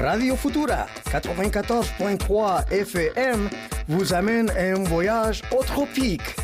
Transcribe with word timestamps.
Radio 0.00 0.34
Futura 0.34 0.86
94.3 1.06 2.70
FM 2.70 3.48
vous 3.88 4.12
amène 4.12 4.50
un 4.58 4.82
voyage 4.84 5.42
au 5.56 5.62
tropique. 5.62 6.34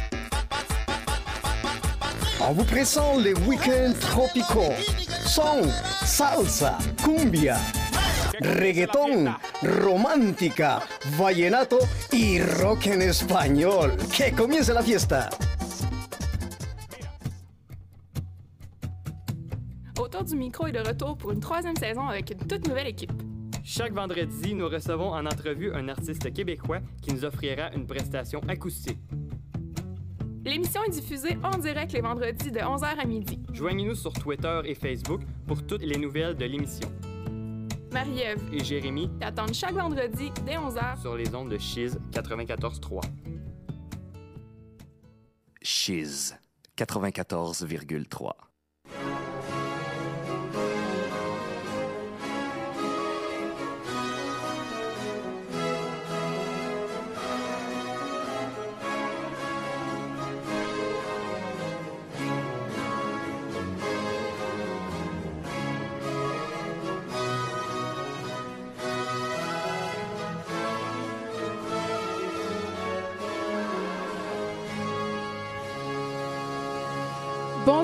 On 2.40 2.52
vous 2.52 2.64
présente 2.64 3.22
les 3.22 3.34
week-ends 3.34 3.92
tropicaux. 4.00 4.72
Son, 5.26 5.62
salsa, 6.04 6.78
cumbia, 7.02 7.56
reggaeton, 8.40 9.34
romántica, 9.62 10.80
vallenato 11.18 11.78
y 12.12 12.40
rock 12.62 12.86
en 12.86 13.00
español. 13.00 13.96
Que 14.16 14.34
comience 14.34 14.68
la 14.68 14.82
fiesta. 14.82 15.28
Autour 19.98 20.24
du 20.24 20.36
micro 20.36 20.66
est 20.66 20.72
de 20.72 20.80
retour 20.80 21.16
pour 21.16 21.32
une 21.32 21.40
troisième 21.40 21.76
saison 21.76 22.08
avec 22.08 22.30
une 22.30 22.38
toute 22.38 22.66
nouvelle 22.66 22.86
équipe. 22.86 23.12
Chaque 23.72 23.92
vendredi, 23.92 24.52
nous 24.52 24.68
recevons 24.68 25.12
en 25.12 25.24
entrevue 25.26 25.72
un 25.72 25.86
artiste 25.86 26.32
québécois 26.32 26.80
qui 27.00 27.14
nous 27.14 27.24
offrira 27.24 27.70
une 27.72 27.86
prestation 27.86 28.40
acoustique. 28.48 28.98
L'émission 30.44 30.82
est 30.82 30.90
diffusée 30.90 31.38
en 31.44 31.56
direct 31.56 31.92
les 31.92 32.00
vendredis 32.00 32.50
de 32.50 32.58
11h 32.58 32.98
à 32.98 33.04
midi. 33.04 33.38
Joignez-nous 33.52 33.94
sur 33.94 34.12
Twitter 34.12 34.62
et 34.64 34.74
Facebook 34.74 35.20
pour 35.46 35.64
toutes 35.64 35.84
les 35.84 35.98
nouvelles 35.98 36.36
de 36.36 36.46
l'émission. 36.46 36.88
Marie-Ève 37.92 38.42
Et 38.52 38.64
Jérémy 38.64 39.08
t'attendent 39.20 39.54
chaque 39.54 39.74
vendredi 39.74 40.32
dès 40.44 40.56
11h. 40.56 41.00
sur 41.00 41.14
les 41.14 41.32
ondes 41.32 41.50
de 41.50 41.58
Chiz 41.58 41.96
94.3. 42.10 43.02
Chiz 45.62 46.36
94,3. 46.76 48.49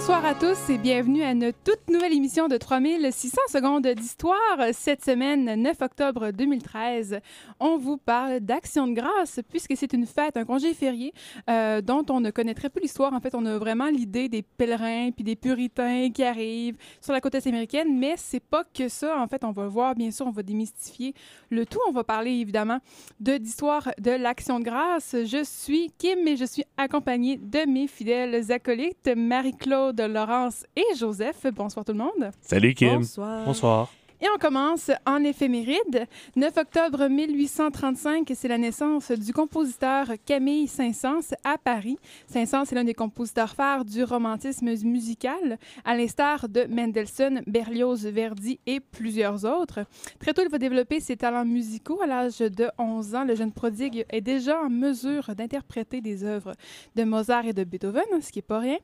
Bonsoir 0.07 0.25
à 0.25 0.35
tous 0.35 0.71
et 0.71 0.79
bienvenue 0.79 1.25
à 1.25 1.33
une 1.33 1.53
toute 1.65 1.91
nouvelle 1.91 2.13
émission 2.13 2.47
de 2.47 2.57
3600 2.57 3.39
secondes 3.49 3.89
d'histoire. 3.89 4.39
Cette 4.73 5.05
semaine, 5.05 5.61
9 5.61 5.83
octobre 5.83 6.31
2013, 6.31 7.19
on 7.59 7.77
vous 7.77 7.97
parle 7.97 8.39
d'Action 8.39 8.87
de 8.87 8.93
grâce 8.93 9.41
puisque 9.51 9.77
c'est 9.77 9.93
une 9.93 10.07
fête, 10.07 10.37
un 10.37 10.45
congé 10.45 10.75
férié 10.75 11.13
euh, 11.51 11.81
dont 11.81 12.05
on 12.09 12.21
ne 12.21 12.31
connaît 12.31 12.55
très 12.55 12.71
peu 12.71 12.79
l'histoire. 12.79 13.15
En 13.15 13.19
fait, 13.19 13.35
on 13.35 13.45
a 13.47 13.59
vraiment 13.59 13.87
l'idée 13.87 14.29
des 14.29 14.43
pèlerins 14.43 15.11
puis 15.11 15.25
des 15.25 15.35
puritains 15.35 16.11
qui 16.15 16.23
arrivent 16.23 16.77
sur 17.01 17.13
la 17.13 17.21
côte 17.21 17.35
est 17.35 17.45
américaine, 17.49 17.99
mais 17.99 18.15
c'est 18.17 18.39
pas 18.39 18.63
que 18.63 18.89
ça. 18.89 19.21
En 19.21 19.27
fait, 19.27 19.43
on 19.43 19.51
va 19.51 19.67
voir, 19.67 19.97
bien 19.97 20.13
sûr, 20.13 20.29
on 20.29 20.31
va 20.31 20.45
démystifier 20.45 21.15
le 21.51 21.67
tout. 21.67 21.81
On 21.89 21.93
va 21.93 22.05
parler 22.05 22.31
évidemment 22.31 22.79
de 23.19 23.39
d'histoire 23.39 23.89
de 23.99 24.13
l'Action 24.13 24.61
de 24.61 24.65
grâce. 24.67 25.17
Je 25.25 25.43
suis 25.43 25.91
Kim 25.99 26.29
et 26.29 26.37
je 26.37 26.45
suis 26.45 26.63
accompagnée 26.77 27.39
de 27.39 27.69
mes 27.69 27.89
fidèles 27.89 28.53
acolytes 28.53 29.11
Marie-Claude, 29.17 29.96
Laurence 30.05 30.65
et 30.77 30.85
Joseph. 30.99 31.47
Bonsoir 31.55 31.85
tout 31.85 31.93
le 31.93 31.99
monde. 31.99 32.31
Salut 32.41 32.75
Kim. 32.75 32.99
Bonsoir. 32.99 33.45
Bonsoir. 33.45 33.91
Et 34.23 34.27
on 34.35 34.39
commence 34.39 34.91
en 35.05 35.23
éphéméride. 35.23 36.07
9 36.37 36.57
octobre 36.57 37.07
1835, 37.07 38.33
c'est 38.35 38.49
la 38.49 38.57
naissance 38.57 39.11
du 39.11 39.35
compositeur 39.35 40.07
Camille 40.25 40.69
Saint-Saëns 40.69 41.35
à 41.45 41.59
Paris. 41.59 41.99
Saint-Saëns 42.27 42.65
est 42.65 42.75
l'un 42.75 42.85
des 42.85 42.95
compositeurs 42.95 43.55
phares 43.55 43.85
du 43.85 44.05
romantisme 44.05 44.73
musical, 44.85 45.59
à 45.85 45.95
l'instar 45.95 46.49
de 46.49 46.65
Mendelssohn, 46.65 47.43
Berlioz, 47.47 48.07
Verdi 48.07 48.59
et 48.67 48.81
plusieurs 48.81 49.45
autres. 49.45 49.81
Très 50.19 50.33
tôt, 50.33 50.43
il 50.43 50.51
va 50.51 50.57
développer 50.57 51.01
ses 51.01 51.19
talents 51.19 51.45
musicaux. 51.45 52.01
À 52.03 52.07
l'âge 52.07 52.39
de 52.39 52.71
11 52.79 53.15
ans, 53.17 53.25
le 53.25 53.35
jeune 53.35 53.53
prodigue 53.53 54.07
est 54.09 54.23
déjà 54.23 54.63
en 54.63 54.71
mesure 54.71 55.35
d'interpréter 55.35 56.01
des 56.01 56.25
œuvres 56.25 56.55
de 56.95 57.05
Mozart 57.05 57.45
et 57.45 57.53
de 57.53 57.65
Beethoven, 57.65 58.05
ce 58.23 58.33
qui 58.33 58.39
n'est 58.39 58.43
pas 58.43 58.61
rien. 58.61 58.79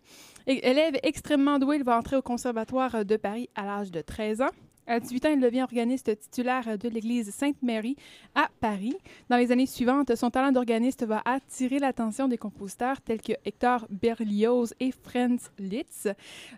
Élève 0.47 0.99
extrêmement 1.03 1.59
doué, 1.59 1.77
il 1.77 1.85
va 1.85 1.97
entrer 1.97 2.17
au 2.17 2.23
Conservatoire 2.23 3.07
de 3.07 3.17
Paris 3.17 3.49
à 3.55 3.65
l'âge 3.65 3.91
de 3.91 4.03
13 4.03 4.43
ans. 4.43 4.51
À 4.89 4.99
18 4.99 5.27
ans, 5.27 5.31
il 5.31 5.41
devient 5.41 5.63
organiste 5.63 6.19
titulaire 6.19 6.77
de 6.77 6.89
l'église 6.89 7.31
Sainte-Marie 7.31 7.95
à 8.35 8.49
Paris. 8.61 8.97
Dans 9.31 9.37
les 9.37 9.53
années 9.53 9.67
suivantes, 9.67 10.17
son 10.17 10.29
talent 10.29 10.51
d'organiste 10.51 11.07
va 11.07 11.23
attirer 11.25 11.79
l'attention 11.79 12.27
des 12.27 12.37
compositeurs 12.37 13.01
tels 13.01 13.23
que 13.23 13.33
Hector 13.45 13.87
Berlioz 13.91 14.75
et 14.81 14.91
Franz 14.91 15.51
Liszt. 15.61 16.11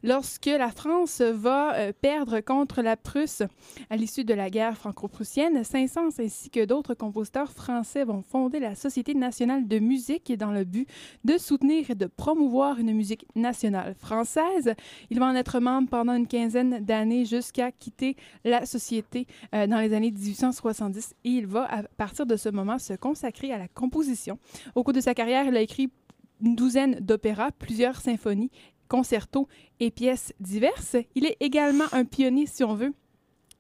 Lorsque 0.03 0.47
la 0.47 0.71
France 0.71 1.21
va 1.21 1.75
euh, 1.75 1.93
perdre 2.01 2.41
contre 2.41 2.81
la 2.81 2.97
Prusse 2.97 3.43
à 3.91 3.97
l'issue 3.97 4.25
de 4.25 4.33
la 4.33 4.49
guerre 4.49 4.79
franco-prussienne, 4.79 5.63
Saint-Saëns 5.63 6.19
ainsi 6.19 6.49
que 6.49 6.65
d'autres 6.65 6.95
compositeurs 6.95 7.53
français 7.53 8.05
vont 8.05 8.23
fonder 8.23 8.59
la 8.59 8.75
Société 8.75 9.13
nationale 9.13 9.69
de 9.69 9.79
musique 9.79 10.33
dans 10.39 10.51
le 10.51 10.65
but 10.65 10.89
de 11.25 11.37
soutenir 11.37 11.91
et 11.91 11.95
de 11.95 12.07
promouvoir 12.07 12.79
une 12.79 12.95
musique 12.95 13.27
nationale 13.37 13.95
française. 13.99 14.75
Il 15.11 15.19
va 15.19 15.27
en 15.27 15.35
être 15.35 15.61
membre 15.61 15.91
pendant 15.91 16.15
une 16.15 16.27
quinzaine 16.27 16.83
d'années 16.83 17.27
jusqu'à 17.27 17.71
quitter 17.71 18.14
la 18.45 18.67
société 18.67 19.27
euh, 19.55 19.67
dans 19.67 19.79
les 19.81 19.93
années 19.95 20.11
1870 20.11 21.15
et 21.25 21.29
il 21.29 21.47
va, 21.47 21.65
à 21.73 21.83
partir 21.83 22.27
de 22.27 22.37
ce 22.37 22.49
moment, 22.49 22.79
se 22.79 22.95
consacrer 22.95 23.53
à 23.53 23.59
la 23.59 23.69
composition. 23.69 24.39
Au 24.75 24.83
cours 24.83 24.95
de 24.95 25.01
sa 25.01 25.15
carrière, 25.15 25.47
il 25.47 25.57
a 25.57 25.61
écrit 25.61 25.91
une 26.43 26.57
douzaine 26.57 26.97
d'opéras, 27.01 27.51
plusieurs 27.53 28.01
symphonies, 28.01 28.51
concertos 28.89 29.49
et 29.81 29.91
pièces 29.91 30.33
diverses. 30.41 30.97
Il 31.15 31.27
est 31.27 31.37
également 31.41 31.85
un 31.93 32.05
pionnier, 32.05 32.47
si 32.47 32.65
on 32.65 32.75
veut, 32.75 32.93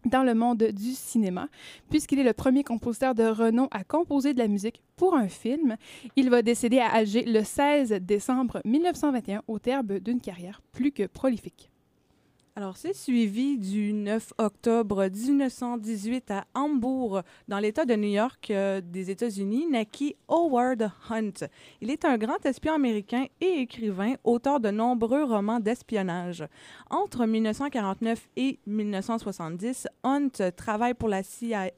dans 0.04 0.22
le 0.22 0.34
monde 0.34 0.62
du 0.62 0.92
cinéma, 0.92 1.48
puisqu'il 1.88 2.18
est 2.18 2.24
le 2.24 2.32
premier 2.32 2.62
compositeur 2.62 3.14
de 3.14 3.24
renom 3.24 3.68
à 3.70 3.84
composer 3.84 4.34
de 4.34 4.38
la 4.38 4.48
musique 4.48 4.82
pour 4.96 5.14
un 5.14 5.28
film. 5.28 5.76
Il 6.16 6.30
va 6.30 6.42
décéder 6.42 6.78
à 6.78 6.92
Alger 6.92 7.24
le 7.24 7.42
16 7.42 8.00
décembre 8.02 8.60
1921 8.64 9.42
au 9.48 9.58
terme 9.58 10.00
d'une 10.00 10.20
carrière 10.20 10.60
plus 10.72 10.92
que 10.92 11.06
prolifique. 11.06 11.70
Alors, 12.56 12.76
c'est 12.76 12.94
suivi 12.94 13.58
du 13.58 13.92
9 13.92 14.34
octobre 14.38 15.08
1918 15.08 16.30
à 16.30 16.44
Hambourg, 16.54 17.22
dans 17.48 17.58
l'État 17.58 17.84
de 17.84 17.96
New 17.96 18.10
York 18.10 18.48
euh, 18.50 18.80
des 18.80 19.10
États-Unis, 19.10 19.66
naquit 19.68 20.14
Howard 20.28 20.88
Hunt. 21.10 21.48
Il 21.80 21.90
est 21.90 22.04
un 22.04 22.16
grand 22.16 22.46
espion 22.46 22.74
américain 22.74 23.24
et 23.40 23.58
écrivain, 23.62 24.14
auteur 24.22 24.60
de 24.60 24.70
nombreux 24.70 25.24
romans 25.24 25.58
d'espionnage. 25.58 26.44
Entre 26.90 27.26
1949 27.26 28.28
et 28.36 28.60
1970, 28.66 29.88
Hunt 30.04 30.52
travaille 30.56 30.94
pour 30.94 31.08
la 31.08 31.24
CIA 31.24 31.72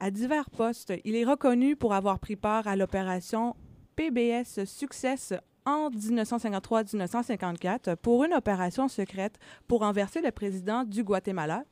à 0.00 0.10
divers 0.10 0.48
postes. 0.48 0.94
Il 1.04 1.14
est 1.14 1.26
reconnu 1.26 1.76
pour 1.76 1.92
avoir 1.92 2.20
pris 2.20 2.36
part 2.36 2.66
à 2.66 2.74
l'opération 2.74 3.54
PBS 3.96 4.64
Success 4.64 5.34
en 5.66 5.90
1953-1954 5.90 7.96
pour 7.96 8.24
une 8.24 8.34
opération 8.34 8.88
secrète 8.88 9.38
pour 9.68 9.80
renverser 9.80 10.20
le 10.20 10.30
président 10.30 10.84
du 10.84 11.04
Guatemala, 11.04 11.64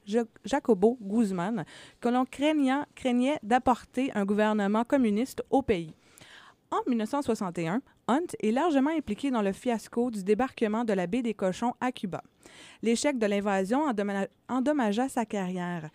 Jacobo 0.44 0.98
Guzman, 1.00 1.64
que 2.00 2.08
l'on 2.08 2.24
craignait, 2.24 3.38
d'apporter 3.42 4.10
un 4.14 4.24
gouvernement 4.24 4.84
communiste 4.84 5.42
au 5.50 5.62
pays. 5.62 5.94
En 6.70 6.78
1961, 6.86 7.80
Hunt 8.08 8.26
est 8.42 8.50
largement 8.52 8.90
impliqué 8.90 9.30
dans 9.30 9.42
le 9.42 9.52
fiasco 9.52 10.10
du 10.10 10.22
débarquement 10.22 10.84
de 10.84 10.92
la 10.92 11.06
baie 11.06 11.22
des 11.22 11.34
Cochons 11.34 11.74
à 11.80 11.92
Cuba. 11.92 12.22
L'échec 12.82 13.18
de 13.18 13.26
l'invasion 13.26 13.84
endommagea 14.48 15.08
sa 15.08 15.24
carrière. 15.24 15.88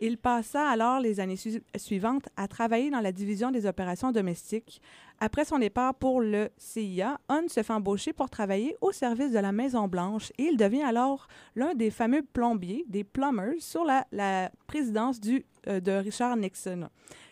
Il 0.00 0.18
passa 0.18 0.68
alors 0.68 1.00
les 1.00 1.20
années 1.20 1.36
su- 1.36 1.62
suivantes 1.76 2.28
à 2.36 2.48
travailler 2.48 2.90
dans 2.90 3.00
la 3.00 3.12
division 3.12 3.50
des 3.50 3.64
opérations 3.64 4.12
domestiques. 4.12 4.82
Après 5.20 5.44
son 5.44 5.58
départ 5.58 5.94
pour 5.94 6.20
le 6.20 6.48
CIA, 6.58 7.18
Hunt 7.28 7.48
se 7.48 7.62
fait 7.62 7.72
embaucher 7.72 8.12
pour 8.12 8.28
travailler 8.28 8.76
au 8.80 8.92
service 8.92 9.32
de 9.32 9.38
la 9.38 9.52
Maison-Blanche 9.52 10.32
et 10.38 10.44
il 10.44 10.56
devient 10.56 10.82
alors 10.82 11.28
l'un 11.54 11.74
des 11.74 11.90
fameux 11.90 12.22
plombiers, 12.22 12.84
des 12.88 13.04
plumbers, 13.04 13.54
sur 13.60 13.84
la, 13.84 14.50
présidence 14.66 15.20
euh, 15.68 15.80
de 15.80 15.92
Richard 15.92 16.36
Nixon. 16.36 16.88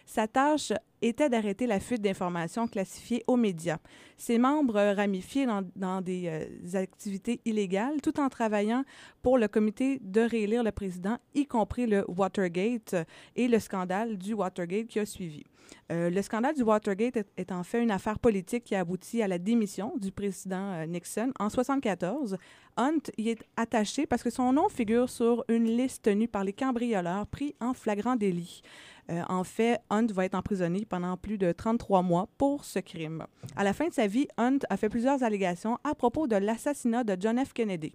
Sa 0.07 0.27
tâche 0.27 0.73
était 1.01 1.29
d'arrêter 1.29 1.67
la 1.67 1.81
fuite 1.81 2.01
d'informations 2.03 2.69
classifiées 2.69 3.25
aux 3.27 3.37
médias. 3.37 3.79
Ses 4.17 4.39
membres 4.39 4.95
ramifiés 4.95 5.47
dans, 5.75 6.01
des 6.01 6.29
euh, 6.29 6.79
activités 6.79 7.41
illégales 7.45 8.01
tout 8.01 8.21
en 8.21 8.29
travaillant 8.29 8.85
pour 9.21 9.37
le 9.39 9.49
comité 9.49 9.99
de 10.01 10.21
réélire 10.21 10.63
le 10.63 10.73
président, 10.73 11.19
y 11.35 11.47
compris 11.47 11.87
le 11.87 12.05
Watergate 12.09 12.95
et 13.37 13.49
le 13.49 13.59
scandale 13.59 14.17
du 14.17 14.35
Watergate 14.35 14.87
qui 14.87 15.01
a 15.01 15.07
suivi. 15.07 15.43
Euh, 15.91 16.11
le 16.11 16.23
scandale 16.23 16.55
du 16.55 16.63
Watergate 16.63 17.17
est, 17.17 17.33
est 17.37 17.53
en 17.53 17.63
fait 17.65 17.83
une 17.83 17.91
affaire 17.91 18.19
politique 18.19 18.65
qui 18.65 18.75
a 18.75 18.81
abouti 18.81 19.23
à 19.23 19.29
la 19.29 19.39
démission 19.39 19.95
du 19.97 20.13
président 20.13 20.73
euh, 20.73 20.87
Nixon 20.87 21.33
en 21.39 21.47
1974. 21.47 22.37
Hunt 22.77 23.01
y 23.19 23.31
est 23.31 23.45
attaché 23.57 24.07
parce 24.07 24.23
que 24.23 24.31
son 24.31 24.53
nom 24.53 24.69
figure 24.69 25.11
sur 25.11 25.45
une 25.49 25.65
liste 25.65 26.05
tenue 26.05 26.29
par 26.29 26.45
les 26.45 26.53
cambrioleurs 26.53 27.27
pris 27.27 27.55
en 27.61 27.75
flagrant 27.75 28.17
délit. 28.17 28.63
Euh, 29.11 29.23
en 29.29 29.43
fait, 29.43 29.81
Hunt 29.91 30.07
va 30.13 30.25
être 30.25 30.37
emprisonné 30.37 30.85
pendant 30.85 31.17
plus 31.17 31.37
de 31.37 31.51
33 31.51 32.03
mois 32.03 32.29
pour 32.39 32.65
ce 32.65 32.79
crime. 32.79 33.27
À 33.57 33.65
la 33.65 33.73
fin 33.73 33.89
de 33.89 33.93
sa 33.93 34.07
vie, 34.07 34.29
Hunt 34.39 34.59
a 34.71 34.77
fait 34.77 34.89
plusieurs 34.89 35.23
allégations 35.25 35.77
à 35.83 35.95
propos 35.95 36.27
de 36.29 36.37
l'assassinat 36.37 37.03
de 37.03 37.17
John 37.21 37.45
F. 37.45 37.53
Kennedy, 37.53 37.93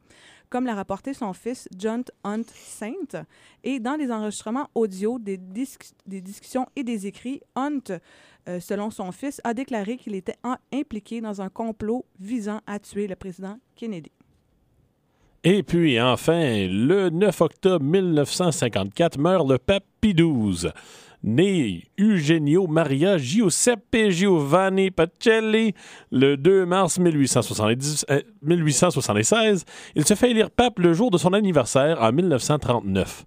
comme 0.49 0.65
l'a 0.65 0.75
rapporté 0.75 1.13
son 1.13 1.31
fils 1.31 1.69
John 1.77 2.03
Hunt 2.25 2.43
Saint. 2.53 3.23
Et 3.63 3.79
dans 3.79 3.95
les 3.95 4.11
enregistrements 4.11 4.67
audio 4.75 5.17
des, 5.17 5.37
dis- 5.37 5.77
des 6.05 6.19
discussions 6.19 6.67
et 6.75 6.83
des 6.83 7.07
écrits, 7.07 7.41
Hunt, 7.55 7.79
euh, 8.49 8.59
selon 8.59 8.91
son 8.91 9.11
fils, 9.13 9.39
a 9.45 9.53
déclaré 9.53 9.95
qu'il 9.97 10.13
était 10.13 10.35
impliqué 10.73 11.21
dans 11.21 11.41
un 11.41 11.49
complot 11.49 12.05
visant 12.19 12.59
à 12.67 12.79
tuer 12.79 13.07
le 13.07 13.15
président 13.15 13.57
Kennedy. 13.75 14.11
Et 15.49 15.63
puis, 15.63 15.97
enfin, 16.01 16.67
le 16.67 17.09
9 17.09 17.39
octobre 17.39 17.85
1954, 17.85 19.17
meurt 19.17 19.49
le 19.49 19.57
pape 19.57 19.85
Pie 20.01 20.13
XII. 20.13 20.71
Né 21.23 21.85
Eugenio 21.97 22.67
Maria 22.67 23.17
Giuseppe 23.17 24.09
Giovanni 24.09 24.91
Pacelli 24.91 25.73
le 26.11 26.35
2 26.35 26.65
mars 26.65 26.99
1870 26.99 28.07
euh, 28.09 28.21
1876, 28.41 29.63
il 29.95 30.05
se 30.05 30.15
fait 30.15 30.31
élire 30.31 30.51
pape 30.51 30.79
le 30.79 30.91
jour 30.91 31.11
de 31.11 31.17
son 31.17 31.31
anniversaire 31.31 32.01
en 32.01 32.11
1939. 32.11 33.23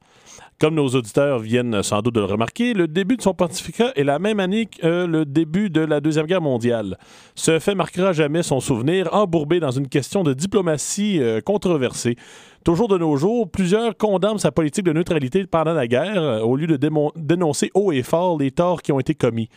Comme 0.60 0.74
nos 0.74 0.88
auditeurs 0.88 1.38
viennent 1.38 1.82
sans 1.82 2.02
doute 2.02 2.14
de 2.16 2.20
le 2.20 2.26
remarquer, 2.26 2.74
le 2.74 2.86
début 2.86 3.16
de 3.16 3.22
son 3.22 3.32
pontificat 3.32 3.92
est 3.96 4.04
la 4.04 4.18
même 4.18 4.40
année 4.40 4.66
que 4.66 4.86
euh, 4.86 5.06
le 5.06 5.24
début 5.24 5.70
de 5.70 5.80
la 5.80 6.00
Deuxième 6.00 6.26
Guerre 6.26 6.42
mondiale. 6.42 6.98
Ce 7.34 7.58
fait 7.58 7.74
marquera 7.74 8.12
jamais 8.12 8.42
son 8.42 8.60
souvenir, 8.60 9.08
embourbé 9.14 9.58
dans 9.58 9.70
une 9.70 9.88
question 9.88 10.22
de 10.22 10.34
diplomatie 10.34 11.18
euh, 11.18 11.40
controversée. 11.40 12.16
Toujours 12.62 12.88
de 12.88 12.98
nos 12.98 13.16
jours, 13.16 13.50
plusieurs 13.50 13.96
condamnent 13.96 14.36
sa 14.36 14.52
politique 14.52 14.84
de 14.84 14.92
neutralité 14.92 15.46
pendant 15.46 15.72
la 15.72 15.86
guerre, 15.86 16.22
euh, 16.22 16.40
au 16.40 16.56
lieu 16.56 16.66
de 16.66 16.78
dénoncer 17.16 17.70
haut 17.72 17.90
et 17.90 18.02
fort 18.02 18.38
les 18.38 18.50
torts 18.50 18.82
qui 18.82 18.92
ont 18.92 19.00
été 19.00 19.14
commis. 19.14 19.48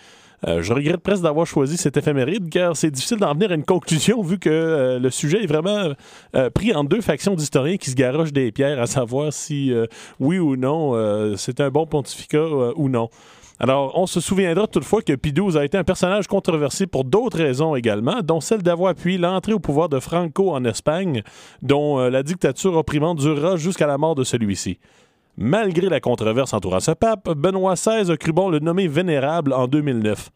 Euh, 0.47 0.61
je 0.61 0.73
regrette 0.73 1.01
presque 1.01 1.23
d'avoir 1.23 1.47
choisi 1.47 1.77
cette 1.77 1.95
éphéméride 1.95 2.49
car 2.49 2.75
c'est 2.75 2.91
difficile 2.91 3.17
d'en 3.17 3.33
venir 3.33 3.51
à 3.51 3.55
une 3.55 3.63
conclusion 3.63 4.21
vu 4.21 4.39
que 4.39 4.49
euh, 4.49 4.99
le 4.99 5.09
sujet 5.09 5.43
est 5.43 5.47
vraiment 5.47 5.93
euh, 6.35 6.49
pris 6.49 6.73
en 6.73 6.83
deux 6.83 7.01
factions 7.01 7.35
d'historiens 7.35 7.77
qui 7.77 7.89
se 7.89 7.95
garochent 7.95 8.33
des 8.33 8.51
pierres 8.51 8.81
à 8.81 8.87
savoir 8.87 9.31
si 9.31 9.73
oui 10.19 10.39
ou 10.39 10.55
non 10.55 10.93
c'est 11.37 11.59
un 11.61 11.69
bon 11.69 11.85
pontificat 11.85 12.45
ou 12.75 12.89
non. 12.89 13.09
Alors, 13.59 13.97
on 13.97 14.07
se 14.07 14.19
souviendra 14.19 14.67
toutefois 14.67 15.01
que 15.01 15.13
Pie 15.13 15.33
a 15.55 15.63
été 15.63 15.77
un 15.77 15.83
personnage 15.83 16.27
controversé 16.27 16.87
pour 16.87 17.05
d'autres 17.05 17.37
raisons 17.37 17.75
également, 17.75 18.21
dont 18.21 18.41
celle 18.41 18.61
d'avoir 18.61 18.91
appuyé 18.91 19.17
l'entrée 19.17 19.53
au 19.53 19.59
pouvoir 19.59 19.89
de 19.89 19.99
Franco 19.99 20.51
en 20.51 20.65
Espagne, 20.65 21.23
dont 21.61 21.99
la 21.99 22.23
dictature 22.23 22.75
opprimante 22.75 23.19
durera 23.19 23.55
jusqu'à 23.55 23.87
la 23.87 23.97
mort 23.97 24.15
de 24.15 24.23
celui-ci. 24.23 24.79
Malgré 25.37 25.89
la 25.89 25.99
controverse 25.99 26.53
entourant 26.53 26.79
ce 26.79 26.91
pape, 26.91 27.29
Benoît 27.31 27.73
XVI 27.73 28.11
a 28.11 28.17
cru 28.17 28.31
bon 28.31 28.49
le 28.49 28.59
nommer 28.59 28.87
vénérable 28.87 29.51
en 29.51 29.67
2009. 29.67 30.29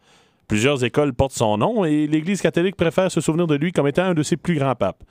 Plusieurs 0.48 0.82
écoles 0.82 1.12
portent 1.12 1.36
son 1.36 1.58
nom 1.58 1.84
et 1.84 2.06
l'Église 2.06 2.42
catholique 2.42 2.74
préfère 2.74 3.10
se 3.10 3.20
souvenir 3.20 3.46
de 3.46 3.54
lui 3.54 3.70
comme 3.70 3.86
étant 3.86 4.02
un 4.02 4.14
de 4.14 4.22
ses 4.24 4.36
plus 4.36 4.56
grands 4.56 4.74
papes. 4.74 5.04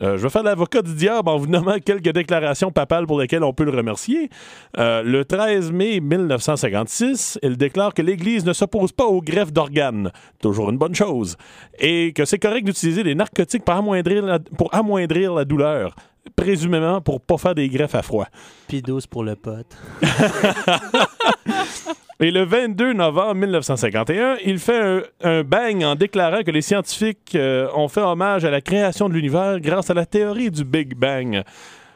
Euh, 0.00 0.16
je 0.16 0.22
vais 0.22 0.28
faire 0.30 0.44
l'avocat 0.44 0.82
du 0.82 0.94
diable 0.94 1.28
en 1.28 1.36
vous 1.36 1.46
nommant 1.46 1.78
quelques 1.84 2.12
déclarations 2.12 2.70
papales 2.70 3.06
pour 3.06 3.20
lesquelles 3.20 3.42
on 3.42 3.52
peut 3.52 3.64
le 3.64 3.72
remercier. 3.72 4.30
Euh, 4.78 5.02
le 5.02 5.24
13 5.24 5.72
mai 5.72 6.00
1956, 6.00 7.40
il 7.42 7.56
déclare 7.56 7.94
que 7.94 8.02
l'Église 8.02 8.44
ne 8.46 8.52
s'oppose 8.52 8.92
pas 8.92 9.06
aux 9.06 9.20
greffes 9.20 9.52
d'organes, 9.52 10.12
toujours 10.40 10.70
une 10.70 10.78
bonne 10.78 10.94
chose, 10.94 11.36
et 11.80 12.12
que 12.12 12.24
c'est 12.24 12.38
correct 12.38 12.64
d'utiliser 12.64 13.02
des 13.02 13.14
narcotiques 13.14 13.64
pour 13.64 13.74
amoindrir 13.74 14.24
la, 14.24 14.38
pour 14.38 14.72
amoindrir 14.72 15.34
la 15.34 15.44
douleur, 15.44 15.94
présumément 16.30 17.00
pour 17.00 17.20
pas 17.20 17.38
faire 17.38 17.54
des 17.54 17.68
greffes 17.68 17.94
à 17.94 18.02
froid. 18.02 18.26
Puis 18.68 18.82
12 18.82 19.06
pour 19.06 19.24
le 19.24 19.36
pote. 19.36 19.76
Et 22.20 22.32
le 22.32 22.44
22 22.44 22.94
novembre 22.94 23.36
1951, 23.36 24.38
il 24.44 24.58
fait 24.58 24.80
un, 24.80 25.02
un 25.22 25.42
bang 25.44 25.84
en 25.84 25.94
déclarant 25.94 26.42
que 26.42 26.50
les 26.50 26.62
scientifiques 26.62 27.36
euh, 27.36 27.68
ont 27.76 27.86
fait 27.86 28.00
hommage 28.00 28.44
à 28.44 28.50
la 28.50 28.60
création 28.60 29.08
de 29.08 29.14
l'univers 29.14 29.60
grâce 29.60 29.88
à 29.88 29.94
la 29.94 30.04
théorie 30.04 30.50
du 30.50 30.64
Big 30.64 30.96
Bang. 30.96 31.44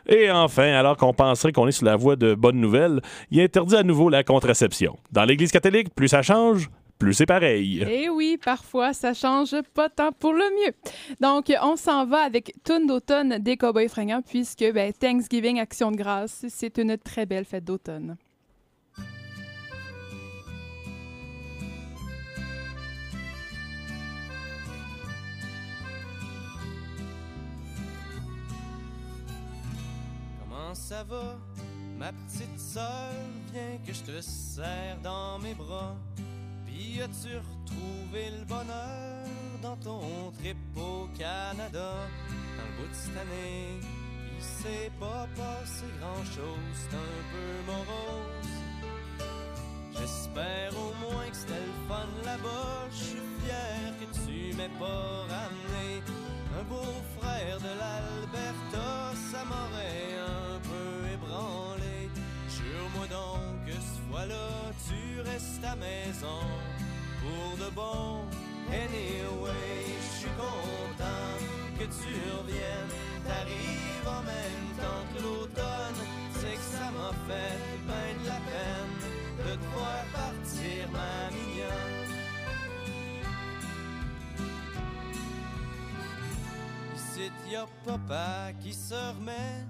Et 0.09 0.31
enfin, 0.31 0.73
alors 0.75 0.97
qu'on 0.97 1.13
penserait 1.13 1.53
qu'on 1.53 1.67
est 1.67 1.73
sur 1.73 1.87
la 1.87 1.97
voie 1.97 2.17
de 2.17 2.35
bonnes 2.35 2.61
nouvelles, 2.61 3.01
il 3.31 3.41
interdit 3.41 3.77
à 3.77 3.83
nouveau 3.83 4.09
la 4.09 4.23
contraception. 4.23 4.97
Dans 5.11 5.25
l'Église 5.25 5.51
catholique, 5.51 5.95
plus 5.95 6.09
ça 6.09 6.23
change, 6.23 6.69
plus 7.03 7.15
c'est 7.15 7.27
pareil. 7.27 7.83
Et 7.83 8.09
oui, 8.09 8.39
parfois, 8.43 8.93
ça 8.93 9.13
change 9.13 9.57
pas 9.75 9.89
tant 9.89 10.13
pour 10.13 10.33
le 10.33 10.45
mieux. 10.61 10.73
Donc, 11.21 11.53
on 11.61 11.75
s'en 11.75 12.07
va 12.07 12.21
avec 12.21 12.55
Tune 12.63 12.87
d'automne 12.87 13.39
des 13.39 13.57
Cowboys 13.57 13.89
fringants, 13.89 14.23
puisque 14.23 14.65
ben, 14.73 14.93
Thanksgiving, 14.93 15.59
Action 15.59 15.91
de 15.91 15.97
grâce, 15.97 16.45
c'est 16.49 16.79
une 16.79 16.97
très 16.97 17.27
belle 17.27 17.45
fête 17.45 17.65
d'automne. 17.65 18.17
Comment 30.39 30.75
ça 30.75 31.03
va, 31.03 31.37
ma 31.99 32.13
petite 32.13 32.61
sœur? 32.61 33.11
Viens 33.53 33.79
que 33.85 33.93
je 33.93 34.03
te 34.03 34.21
serre 34.21 34.99
dans 35.03 35.41
mes 35.41 35.55
bras. 35.55 35.97
Puis 36.83 37.01
as-tu 37.01 37.37
retrouvé 37.37 38.31
le 38.39 38.45
bonheur 38.45 39.27
dans 39.63 39.77
ton 39.77 40.33
trip 40.39 40.57
au 40.77 41.07
Canada? 41.17 41.95
Dans 42.57 42.67
le 42.67 42.75
bout 42.77 42.89
de 42.89 42.95
cette 42.95 43.17
année, 43.17 43.79
il 44.37 44.43
s'est 44.43 44.91
pas 44.99 45.29
passé 45.37 45.85
grand-chose, 46.01 46.75
c'est 46.75 46.97
un 46.97 47.23
peu 47.33 47.51
morose. 47.71 48.55
J'espère 49.93 50.73
au 50.77 50.93
moins 51.05 51.29
que 51.31 51.37
c'était 51.37 51.53
le 51.53 51.89
fun 51.89 52.09
là-bas. 52.25 52.89
Je 52.91 52.97
suis 52.97 53.23
fier 53.45 53.95
que 54.01 54.07
tu 54.25 54.57
m'aies 54.57 54.79
pas 54.81 55.27
ramené 55.35 56.03
un 56.59 56.65
beau-frère 56.65 57.59
de 57.59 57.73
l'Alberta. 57.81 59.13
Ça 59.31 59.45
m'aurait 59.45 60.19
un 60.19 60.59
peu 60.59 61.13
ébranlé. 61.15 61.72
Jure-moi 62.93 63.07
donc 63.09 63.67
que 63.67 63.73
ce 63.73 64.11
fois-là, 64.11 64.73
tu 64.87 65.21
restes 65.21 65.65
à 65.65 65.77
maison 65.77 66.43
pour 67.21 67.57
de 67.65 67.71
bon. 67.75 68.25
Anyway, 68.69 69.97
je 70.01 70.19
suis 70.19 70.31
content 70.31 71.39
que 71.79 71.85
tu 71.85 72.15
reviennes. 72.37 72.93
T'arrives 73.27 74.09
en 74.09 74.23
même 74.23 74.69
temps 74.77 75.05
que 75.15 75.23
l'automne. 75.23 76.01
C'est 76.35 76.55
que 76.55 76.77
ça 76.77 76.91
m'a 76.91 77.13
fait 77.29 77.59
ben 77.87 78.23
de 78.23 78.27
la 78.27 78.41
peine 78.51 78.99
de 79.39 79.55
te 79.55 79.67
voir 79.75 80.05
partir, 80.13 80.91
ma 80.91 81.31
mignonne. 81.31 82.13
Ici, 86.97 87.31
y 87.51 87.57
a 87.57 87.67
papa 87.85 88.53
qui 88.61 88.73
se 88.73 88.95
remet 88.95 89.67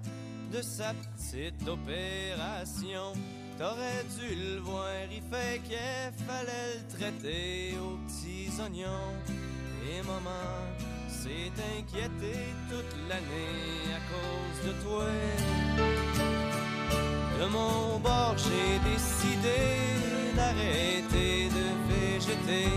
de 0.53 0.61
sa 0.61 0.93
petite 0.93 1.67
opération. 1.67 3.13
T'aurais 3.57 4.03
dû 4.17 4.35
le 4.35 4.59
voir, 4.59 4.85
il 5.11 5.23
fait 5.31 5.59
qu'il 5.63 6.25
fallait 6.27 6.77
le 6.77 6.97
traiter 6.97 7.75
aux 7.81 7.97
petits 8.05 8.51
oignons. 8.61 9.13
Et 9.89 10.01
maman 10.05 10.53
s'est 11.07 11.51
inquiétée 11.77 12.53
toute 12.69 12.95
l'année 13.09 13.95
à 13.97 14.01
cause 14.11 14.67
de 14.67 14.73
toi. 14.83 15.05
De 17.39 17.45
mon 17.47 17.97
bord, 17.99 18.35
j'ai 18.37 18.91
décidé 18.91 19.59
d'arrêter 20.35 21.49
de 21.49 21.65
végéter. 21.89 22.69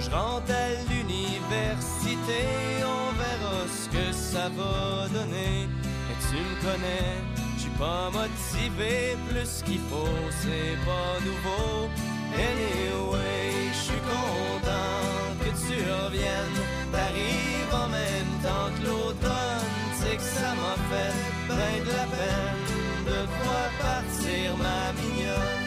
Je 0.00 0.10
rentre 0.10 0.50
à 0.50 0.70
l'université, 0.90 2.40
on 2.84 3.12
verra 3.14 3.68
ce 3.68 3.88
que 3.88 4.12
ça 4.12 4.48
va 4.48 5.08
donner. 5.08 5.68
Tu 6.32 6.38
me 6.38 6.54
connais, 6.62 7.20
je 7.56 7.60
suis 7.60 7.70
pas 7.78 8.08
motivé 8.10 9.18
plus 9.28 9.62
qu'il 9.64 9.80
faut, 9.90 10.30
c'est 10.40 10.78
pas 10.86 11.20
nouveau. 11.20 11.90
Anyway, 12.32 13.68
je 13.74 13.80
suis 13.88 14.00
content 14.00 15.02
que 15.40 15.50
tu 15.64 15.76
reviennes. 15.92 16.60
T'arrives 16.90 17.74
en 17.74 17.88
même 17.88 18.32
temps 18.42 18.70
que 18.74 18.86
l'automne, 18.86 19.68
c'est 19.98 20.16
que 20.16 20.22
ça 20.22 20.54
m'a 20.54 20.76
fait 20.88 21.14
ben 21.48 21.84
de 21.84 21.90
la 22.00 22.06
peine 22.16 22.64
de 23.08 23.18
voir 23.42 23.68
partir 23.82 24.56
ma 24.56 24.92
mignonne. 25.02 25.66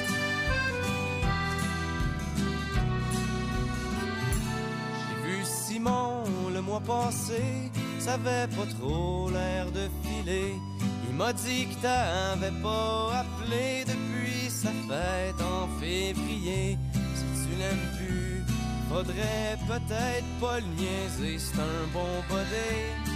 J'ai 4.98 5.27
vu 5.27 5.38
Simon 5.43 6.24
le 6.51 6.62
mois 6.62 6.81
passé, 6.81 7.43
ça 8.00 8.13
avait 8.13 8.48
pas 8.48 8.65
trop 8.79 9.29
l'air 9.29 9.67
de 9.72 9.88
filer. 10.01 10.14
Il 10.27 11.15
m'a 11.15 11.32
dit 11.34 11.67
que 11.67 11.82
t'avais 11.82 12.51
pas 12.62 13.20
appelé 13.20 13.86
depuis 13.86 14.50
sa 14.50 14.70
fête 14.70 15.39
en 15.41 15.67
février. 15.79 16.77
Si 17.13 17.24
tu 17.44 17.55
l'aimes 17.60 17.89
plus, 17.98 18.44
faudrait 18.89 19.58
peut-être 19.67 20.39
pas 20.41 20.60
le 20.60 20.65
niaiser, 20.77 21.38
c'est 21.38 21.60
un 21.60 21.88
bon 21.94 22.24
body. 22.27 23.15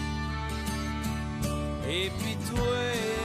Et 1.91 2.11
puis 2.19 2.37
toi, 2.53 2.77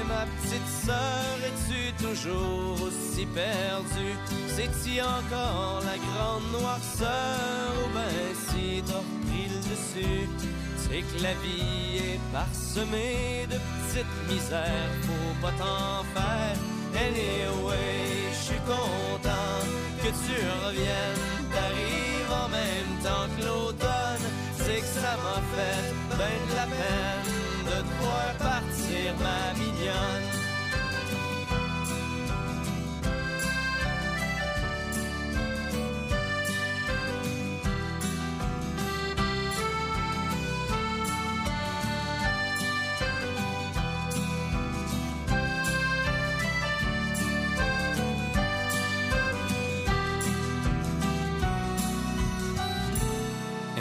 ma 0.09 0.25
petite 0.25 0.69
sœur, 0.87 1.37
es-tu 1.45 1.93
toujours 2.03 2.81
aussi 2.83 3.26
perdue? 3.26 4.17
C'est-tu 4.49 5.00
encore 5.03 5.83
la 5.85 5.99
grande 5.99 6.50
noirceur? 6.53 7.71
Ou 7.85 7.88
ben 7.93 8.35
si 8.49 8.83
t'as 8.87 8.95
repris 8.95 9.49
le 9.50 9.59
dessus? 9.69 10.29
C'est 10.94 11.00
que 11.00 11.22
la 11.24 11.34
vie 11.42 11.98
est 11.98 12.20
parsemée 12.32 13.48
de 13.50 13.58
petites 13.58 14.16
misères, 14.28 14.94
faut 15.02 15.34
pas 15.42 15.50
t'en 15.58 16.04
faire. 16.14 16.56
Anyway, 16.94 18.30
je 18.30 18.42
suis 18.46 18.62
content 18.64 19.58
que 20.02 20.10
tu 20.24 20.36
reviennes, 20.64 21.24
t'arrives 21.52 22.32
en 22.44 22.48
même 22.48 22.92
temps 23.02 23.26
que 23.34 23.44
l'automne. 23.44 24.26
C'est 24.56 24.82
que 24.82 24.92
ça 25.02 25.16
m'a 25.24 25.40
fait 25.52 25.82
ben 26.10 26.38
de 26.48 26.54
la 26.60 26.66
peine 26.78 27.26
de 27.70 27.76
te 27.82 27.92
voir 28.00 28.30
partir, 28.38 29.14
ma 29.18 29.52
mignonne. 29.58 30.24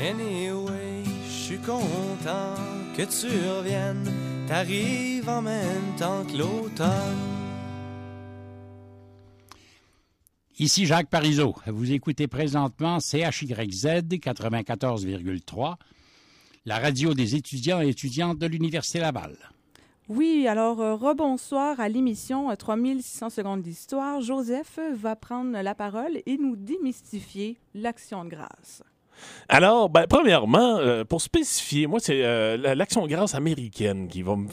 Anyway, 0.04 1.06
je 1.26 1.32
suis 1.32 1.58
content 1.60 2.56
que 2.94 3.04
tu 3.04 3.28
reviennes. 3.28 4.12
T'arrives 4.50 5.30
en 5.30 5.42
même 5.42 5.96
temps 5.98 6.26
que 6.26 6.38
l'automne. 6.38 6.90
Ici 10.60 10.86
Jacques 10.86 11.10
Parizeau. 11.10 11.56
Vous 11.68 11.94
écoutez 11.94 12.28
présentement 12.28 13.00
CHYZ 13.00 14.04
94,3, 14.12 15.76
la 16.66 16.80
radio 16.80 17.14
des 17.14 17.36
étudiants 17.36 17.82
et 17.82 17.88
étudiantes 17.88 18.38
de 18.40 18.48
l'Université 18.48 19.00
Laval. 19.00 19.38
Oui, 20.10 20.48
alors 20.50 20.82
euh, 20.82 20.96
rebonsoir 20.96 21.80
à 21.80 21.88
l'émission 21.88 22.52
euh, 22.52 22.56
3600 22.56 23.30
secondes 23.30 23.62
d'histoire. 23.62 24.20
Joseph 24.20 24.80
va 24.96 25.16
prendre 25.16 25.58
la 25.58 25.76
parole 25.76 26.20
et 26.26 26.38
nous 26.38 26.58
démystifier 26.58 27.58
l'action 27.74 28.26
de 28.26 28.32
grâce. 28.32 28.84
Alors, 29.50 29.90
ben, 29.90 30.06
premièrement, 30.08 30.78
euh, 30.78 31.04
pour 31.04 31.22
spécifier, 31.22 31.88
moi, 31.88 32.00
c'est 32.02 32.24
euh, 32.24 32.58
la- 32.58 32.76
l'action 32.76 33.06
grâce 33.08 33.36
américaine 33.36 34.08
qui, 34.08 34.24
me 34.24 34.48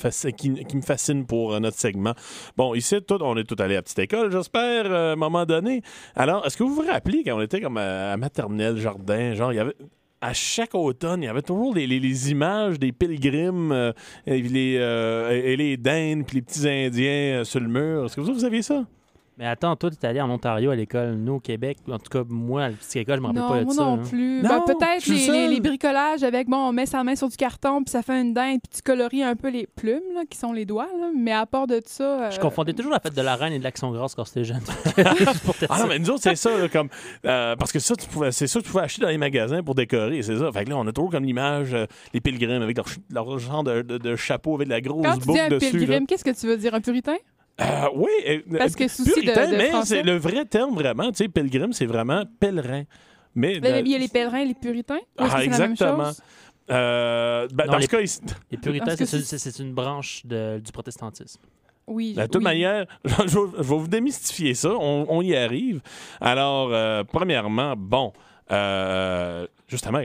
fascine 0.82 1.26
pour 1.26 1.54
euh, 1.54 1.60
notre 1.60 1.78
segment. 1.78 2.14
Bon, 2.56 2.74
ici, 2.74 2.96
on 3.20 3.36
est 3.36 3.44
tous 3.44 3.62
allés 3.62 3.76
à 3.76 3.82
petite 3.82 3.98
école, 3.98 4.30
j'espère, 4.32 4.86
euh, 4.86 5.10
à 5.10 5.12
un 5.12 5.16
moment 5.16 5.46
donné. 5.46 5.82
Alors, 6.14 6.44
est-ce 6.46 6.56
que 6.56 6.62
vous 6.62 6.74
vous 6.74 6.86
rappelez 6.86 7.22
quand 7.24 7.36
on 7.36 7.40
était 7.40 7.60
comme 7.60 7.76
à, 7.76 8.16
maternelle, 8.16 8.76
jardin, 8.76 9.34
genre, 9.34 9.52
il 9.52 9.56
y 9.56 9.60
avait. 9.60 9.74
À 10.22 10.34
chaque 10.34 10.74
automne, 10.74 11.22
il 11.22 11.26
y 11.26 11.28
avait 11.28 11.40
toujours 11.40 11.74
les, 11.74 12.30
images 12.30 12.78
des 12.78 12.92
pilgrims 12.92 13.94
et, 14.26 14.42
les, 14.42 14.76
euh, 14.78 15.30
et 15.30 15.56
les 15.56 15.78
puis 15.78 16.36
les 16.36 16.42
petits 16.42 16.68
Indiens 16.68 17.42
sur 17.42 17.58
le 17.58 17.68
mur. 17.68 18.04
Est-ce 18.04 18.16
que 18.16 18.20
vous, 18.20 18.34
vous 18.34 18.44
aviez 18.44 18.60
ça? 18.60 18.84
Mais 19.40 19.46
attends, 19.46 19.74
toi, 19.74 19.88
tu 19.90 19.96
es 20.02 20.06
allé 20.06 20.20
en 20.20 20.28
Ontario 20.28 20.70
à 20.70 20.76
l'école, 20.76 21.14
nous 21.14 21.36
au 21.36 21.40
Québec. 21.40 21.78
En 21.90 21.98
tout 21.98 22.10
cas, 22.10 22.22
moi, 22.28 22.64
à 22.64 22.68
la 22.68 22.74
petite 22.76 22.94
école, 22.96 23.16
je 23.16 23.20
me 23.22 23.26
rappelle 23.28 23.40
Non, 23.42 23.48
pas 23.48 23.58
de 23.60 23.64
moi 23.64 23.74
ça. 23.74 23.82
non 23.84 23.94
hein. 23.94 24.02
plus. 24.06 24.42
Non, 24.42 24.48
Ben, 24.50 24.60
Peut-être 24.66 25.06
les, 25.06 25.14
les- 25.14 25.20
seul. 25.20 25.50
les 25.50 25.60
bricolages 25.60 26.22
avec, 26.22 26.46
bon, 26.46 26.58
on 26.58 26.72
met 26.72 26.84
sa 26.84 27.02
main 27.02 27.16
sur 27.16 27.26
du 27.28 27.36
carton, 27.38 27.82
puis 27.82 27.90
ça 27.90 28.02
fait 28.02 28.20
une 28.20 28.34
dinde, 28.34 28.58
puis 28.62 28.76
tu 28.76 28.82
colories 28.82 29.22
un 29.22 29.34
peu 29.36 29.48
les 29.48 29.66
plumes, 29.66 30.02
là, 30.14 30.20
qui 30.28 30.36
sont 30.36 30.52
les 30.52 30.66
doigts. 30.66 30.88
là. 31.00 31.08
Mais 31.16 31.32
à 31.32 31.46
part 31.46 31.66
de 31.66 31.80
ça... 31.86 32.04
euh, 32.26 32.30
Je 32.30 32.38
confondais 32.38 32.74
toujours 32.74 32.92
la 32.92 33.00
fête 33.00 33.16
de 33.16 33.22
la 33.22 33.34
reine 33.34 33.54
et 33.54 33.58
de 33.58 33.64
l'action 33.64 33.90
grâce 33.92 34.14
quand 34.14 34.24
j'étais 34.26 34.44
jeune. 34.44 34.60
Ah 35.70 35.78
non, 35.80 35.86
mais 35.88 35.98
nous 35.98 36.10
autres, 36.10 36.22
c'est 36.22 36.36
ça, 36.36 36.56
là, 36.58 36.68
comme. 36.68 36.88
euh, 37.24 37.56
parce 37.56 37.72
que 37.72 37.78
ça, 37.78 37.94
tu 37.96 38.06
pouvais, 38.08 38.32
c'est 38.32 38.46
ça 38.46 38.60
que 38.60 38.64
tu 38.66 38.70
pouvais 38.70 38.84
acheter 38.84 39.02
dans 39.02 39.08
les 39.08 39.18
magasins 39.18 39.62
pour 39.62 39.74
décorer, 39.74 40.22
c'est 40.22 40.36
ça. 40.36 40.52
Fait 40.52 40.64
que 40.64 40.70
là, 40.70 40.76
on 40.76 40.86
a 40.86 40.92
toujours 40.92 41.10
comme 41.10 41.24
l'image, 41.24 41.72
euh, 41.74 41.86
les 42.12 42.20
pilgrims 42.20 42.62
avec 42.62 42.76
leur, 43.10 43.38
genre 43.38 43.64
de, 43.64 43.82
de- 43.82 43.98
de 43.98 44.16
chapeau 44.16 44.54
avec 44.56 44.68
de 44.68 44.72
la 44.72 44.80
grosse 44.80 45.04
Quand 45.06 45.14
tu 45.14 45.20
dis 45.20 45.26
boucle 45.26 45.40
un 45.40 45.48
dessus. 45.48 45.70
pilgrim, 45.78 46.06
qu'est-ce 46.06 46.24
que 46.24 46.38
tu 46.38 46.46
veux 46.46 46.56
dire? 46.56 46.74
Un 46.74 46.80
puritain? 46.80 47.16
Euh, 47.60 47.64
oui. 47.94 48.10
euh, 48.28 48.40
Parce 48.58 48.74
que 48.74 48.88
souci 48.88 49.10
de- 49.10 49.14
puritain, 49.14 49.50
de 49.50 49.56
mais 49.56 49.70
c'est 49.84 50.02
le 50.02 50.16
vrai 50.16 50.44
terme 50.46 50.74
vraiment. 50.74 51.10
Tu 51.10 51.16
sais, 51.24 51.28
pilgrim, 51.28 51.72
c'est 51.72 51.86
vraiment 51.86 52.24
pèlerin. 52.38 52.84
Mais. 53.34 53.56
Il 53.56 53.88
y 53.88 53.94
a 53.94 53.98
les 53.98 54.08
pèlerins 54.08 54.38
et 54.40 54.46
les 54.46 54.54
puritains? 54.54 55.00
Ah, 55.18 55.26
la 55.28 55.34
même 55.38 55.46
exactement. 55.46 56.04
chose? 56.06 56.20
Euh, 56.70 57.48
ben, 57.52 57.66
Non, 57.66 57.72
dans 57.72 57.78
les- 57.78 57.84
ce 57.84 57.90
cas, 57.90 58.00
ici- 58.00 58.20
Les 58.50 58.58
puritains, 58.58 58.94
c'est 58.96 59.58
une 59.58 59.72
branche 59.74 60.22
de- 60.24 60.58
du 60.58 60.72
protestantisme. 60.72 61.40
Oui. 61.86 62.14
De 62.14 62.22
toute 62.26 62.36
oui. 62.36 62.42
manière, 62.44 62.86
je 63.04 63.10
vais, 63.10 63.26
je 63.58 63.62
vais 63.62 63.62
vous 63.76 63.88
démystifier 63.88 64.54
ça. 64.54 64.70
On, 64.78 65.06
on 65.08 65.20
y 65.22 65.34
arrive. 65.34 65.80
Alors, 66.20 66.70
euh, 66.72 67.02
premièrement, 67.04 67.74
bon, 67.76 68.12
euh, 68.52 69.46
justement, 69.68 70.00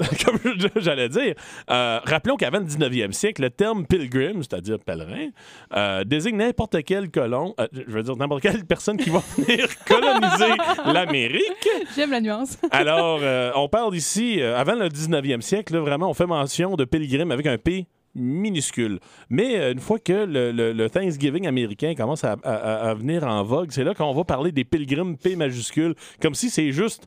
comme 0.24 0.38
j'allais 0.76 1.08
dire, 1.08 1.34
euh, 1.70 2.00
rappelons 2.04 2.36
qu'avant 2.36 2.58
le 2.58 2.64
19e 2.64 3.12
siècle, 3.12 3.42
le 3.42 3.50
terme 3.50 3.86
pilgrim, 3.86 4.42
c'est-à-dire 4.42 4.78
pèlerin, 4.78 5.28
euh, 5.76 6.04
désigne 6.04 6.36
n'importe 6.36 6.82
quel 6.84 7.10
colon, 7.10 7.54
euh, 7.60 7.66
je 7.72 7.90
veux 7.92 8.02
dire 8.02 8.16
n'importe 8.16 8.42
quelle 8.42 8.64
personne 8.64 8.96
qui 8.96 9.10
va 9.10 9.18
venir 9.38 9.66
coloniser 9.86 10.54
l'Amérique. 10.86 11.68
J'aime 11.94 12.10
la 12.10 12.20
nuance. 12.20 12.58
Alors, 12.70 13.20
on 13.56 13.68
parle 13.68 13.94
ici, 13.96 14.40
avant 14.42 14.74
le 14.74 14.88
19e 14.88 15.40
siècle, 15.40 15.74
là, 15.74 15.80
vraiment, 15.80 16.10
on 16.10 16.14
fait 16.14 16.26
mention 16.26 16.76
de 16.76 16.84
pilgrim 16.84 17.30
avec 17.30 17.46
un 17.46 17.58
P 17.58 17.86
minuscule. 18.14 18.98
Mais 19.28 19.56
euh, 19.56 19.72
une 19.72 19.78
fois 19.78 19.98
que 19.98 20.12
le, 20.12 20.50
le- 20.50 20.72
le 20.72 20.90
Thanksgiving 20.90 21.46
américain 21.46 21.94
commence 21.96 22.24
à, 22.24 22.36
à- 22.42 22.90
à 22.90 22.94
venir 22.94 23.24
en 23.24 23.42
vogue, 23.44 23.68
c'est 23.70 23.84
là 23.84 23.94
qu'on 23.94 24.12
va 24.12 24.24
parler 24.24 24.50
des 24.50 24.64
pilgrims 24.64 25.16
P 25.16 25.36
majuscule, 25.36 25.94
comme 26.20 26.34
si 26.34 26.50
c'est 26.50 26.72
juste 26.72 27.06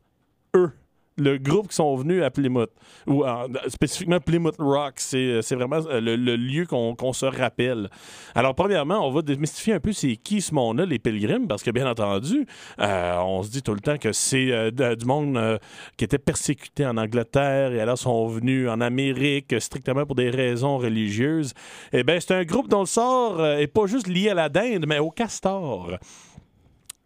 eux. 0.55 0.71
Le 1.17 1.37
groupe 1.37 1.69
qui 1.69 1.75
sont 1.75 1.95
venus 1.95 2.23
à 2.23 2.31
Plymouth, 2.31 2.71
ou 3.07 3.23
euh, 3.23 3.47
spécifiquement 3.67 4.19
Plymouth 4.19 4.55
Rock, 4.59 4.93
c'est 4.97 5.41
c'est 5.41 5.55
vraiment 5.55 5.79
euh, 5.87 5.99
le, 6.01 6.35
lieu 6.35 6.65
qu'on 6.65 7.13
se 7.13 7.25
rappelle. 7.25 7.89
Alors, 8.35 8.55
premièrement, 8.55 9.07
on 9.07 9.11
va 9.11 9.21
démystifier 9.21 9.73
un 9.73 9.79
peu 9.79 9.93
c'est 9.93 10.15
qui 10.15 10.41
ce 10.41 10.53
monde-là, 10.53 10.85
les 10.85 10.99
pilgrims, 10.99 11.47
parce 11.47 11.63
que 11.63 11.71
bien 11.71 11.89
entendu, 11.89 12.45
euh, 12.79 13.17
on 13.19 13.43
se 13.43 13.51
dit 13.51 13.61
tout 13.61 13.73
le 13.73 13.79
temps 13.79 13.97
que 13.97 14.11
c'est 14.11 14.51
euh, 14.51 14.95
du 14.95 15.05
monde 15.05 15.37
euh, 15.37 15.57
qui 15.97 16.05
était 16.05 16.17
persécuté 16.17 16.85
en 16.85 16.97
Angleterre 16.97 17.71
et 17.73 17.79
alors 17.79 17.97
sont 17.97 18.27
venus 18.27 18.69
en 18.69 18.81
Amérique 18.81 19.55
strictement 19.59 20.05
pour 20.05 20.15
des 20.15 20.29
raisons 20.29 20.77
religieuses. 20.77 21.53
Eh 21.91 22.03
bien, 22.03 22.19
c'est 22.19 22.33
un 22.33 22.43
groupe 22.43 22.67
dont 22.67 22.81
le 22.81 22.85
sort 22.85 23.39
euh, 23.39 23.57
est 23.57 23.67
pas 23.67 23.85
juste 23.85 24.07
lié 24.07 24.29
à 24.29 24.33
la 24.33 24.49
dinde, 24.49 24.85
mais 24.87 24.99
au 24.99 25.09
castor. 25.09 25.91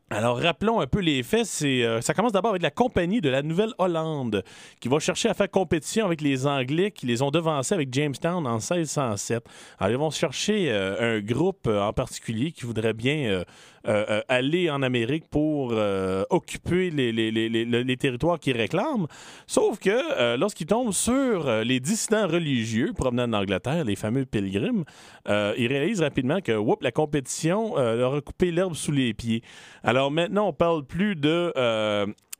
Alors, 0.09 0.39
rappelons 0.39 0.79
un 0.79 0.87
peu 0.87 1.01
les 1.01 1.21
faits. 1.21 1.45
Euh, 1.63 1.99
ça 1.99 2.13
commence 2.13 2.31
d'abord 2.31 2.51
avec 2.51 2.61
la 2.61 2.71
compagnie 2.71 3.19
de 3.19 3.27
la 3.27 3.41
Nouvelle-Hollande 3.41 4.41
qui 4.79 4.87
va 4.87 4.99
chercher 4.99 5.27
à 5.27 5.33
faire 5.33 5.51
compétition 5.51 6.05
avec 6.05 6.21
les 6.21 6.47
Anglais 6.47 6.91
qui 6.91 7.05
les 7.05 7.21
ont 7.21 7.29
devancés 7.29 7.73
avec 7.73 7.93
Jamestown 7.93 8.47
en 8.47 8.53
1607. 8.53 9.43
Alors, 9.79 9.91
ils 9.91 9.97
vont 9.97 10.09
chercher 10.09 10.71
euh, 10.71 11.17
un 11.17 11.19
groupe 11.19 11.67
euh, 11.67 11.81
en 11.81 11.91
particulier 11.91 12.53
qui 12.53 12.65
voudrait 12.65 12.93
bien 12.93 13.43
euh, 13.87 14.05
euh, 14.09 14.21
aller 14.27 14.69
en 14.69 14.81
Amérique 14.81 15.29
pour 15.29 15.69
euh, 15.71 16.25
occuper 16.29 16.89
les, 16.89 17.97
territoires 17.97 18.37
qu'ils 18.37 18.57
réclament. 18.57 19.07
Sauf 19.45 19.79
que 19.79 20.35
lorsqu'ils 20.35 20.67
tombent 20.67 20.91
sur 20.91 21.49
les 21.63 21.79
dissidents 21.79 22.27
religieux 22.27 22.91
provenant 22.93 23.27
d'Angleterre, 23.27 23.85
les 23.85 23.95
fameux 23.95 24.25
pilgrims, 24.25 24.83
ils 25.27 25.67
réalisent 25.67 26.01
rapidement 26.01 26.41
que 26.41 26.51
whoop, 26.51 26.83
la 26.83 26.91
compétition 26.91 27.75
leur 27.75 28.15
a 28.15 28.21
coupé 28.21 28.51
l'herbe 28.51 28.75
sous 28.75 28.91
les 28.91 29.13
pieds. 29.13 29.41
Alors 29.83 30.11
maintenant, 30.11 30.49
on 30.49 30.53
parle 30.53 30.85
plus 30.85 31.15
de, 31.15 31.53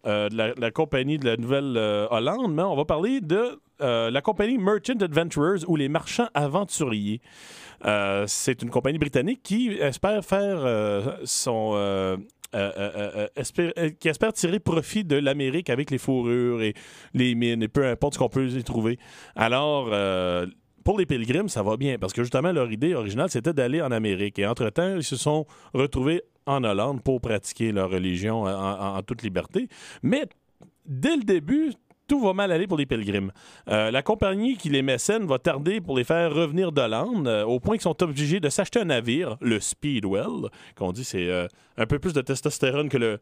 la, 0.04 0.72
compagnie 0.72 1.18
de 1.18 1.26
la 1.26 1.38
Nouvelle-Hollande, 1.38 2.54
mais 2.54 2.64
on 2.64 2.76
va 2.76 2.86
parler 2.86 3.22
de 3.22 3.60
la 3.80 4.22
compagnie 4.22 4.58
Merchant 4.58 5.00
Adventurers 5.00 5.68
ou 5.68 5.76
les 5.76 5.90
marchands 5.90 6.30
aventuriers. 6.34 7.22
Euh, 7.86 8.26
c'est 8.28 8.62
une 8.62 8.70
compagnie 8.70 8.98
britannique 8.98 9.42
qui 9.44 9.70
espère 9.80 10.24
faire 10.26 10.58
euh, 10.66 11.18
son. 11.24 11.74
euh, 11.76 12.18
qui 14.00 14.08
espère 14.08 14.34
tirer 14.34 14.60
profit 14.60 15.04
de 15.04 15.18
l'Amérique 15.18 15.70
avec 15.70 15.92
les 15.92 15.98
fourrures 15.98 16.62
et 16.62 16.74
les 17.14 17.36
mines 17.36 17.62
et 17.62 17.68
peu 17.68 17.86
importe 17.86 18.16
ce 18.16 18.20
qu'on 18.20 18.30
peut 18.30 18.48
y 18.48 18.64
trouver. 18.64 18.98
Alors, 19.36 19.92
pour 20.84 20.98
les 20.98 21.06
pilgrims, 21.06 21.50
ça 21.50 21.62
va 21.62 21.76
bien 21.76 22.00
parce 22.00 22.14
que 22.14 22.24
justement, 22.24 22.52
leur 22.54 22.72
idée 22.72 22.96
originale, 22.96 23.30
c'était 23.30 23.54
d'aller 23.54 23.82
en 23.82 23.92
Amérique. 23.92 24.40
Et 24.40 24.48
entre-temps, 24.48 24.96
ils 24.96 25.04
se 25.04 25.18
sont 25.18 25.46
retrouvés 25.74 26.24
en 26.46 26.64
Hollande 26.64 27.04
pour 27.04 27.20
pratiquer 27.20 27.74
leur 27.74 27.92
religion 27.92 28.44
en 28.44 29.04
toute 29.04 29.22
liberté. 29.24 29.68
Mais 30.02 30.24
dès 30.86 31.18
le 31.18 31.24
début, 31.24 31.74
tout 32.08 32.20
va 32.20 32.34
mal 32.34 32.52
aller 32.52 32.68
pour 32.68 32.78
les 32.78 32.86
pilgrims. 32.86 33.32
Euh, 33.70 33.92
la 33.92 34.02
compagnie 34.02 34.58
qui 34.58 34.70
les 34.70 34.82
mécène 34.82 35.26
va 35.26 35.40
tarder 35.40 35.82
pour 35.82 35.98
les 35.98 36.04
faire 36.04 36.34
revenir 36.34 36.72
d'Hollande, 36.72 37.28
euh, 37.28 37.44
au 37.44 37.60
point 37.60 37.76
qu'ils 37.76 37.84
sont 37.84 38.02
obligés 38.04 38.40
de 38.40 38.50
s'acheter 38.50 38.80
un 38.80 38.86
navire, 38.86 39.38
le 39.42 39.60
Speedwell, 39.60 40.50
qu'on 40.76 40.92
dit 40.92 41.04
c'est 41.04 41.30
euh, 41.30 41.48
un 41.78 41.86
peu 41.86 42.00
plus 42.00 42.14
de 42.14 42.22
testostérone 42.22 42.90
que 42.90 42.98
le, 42.98 43.20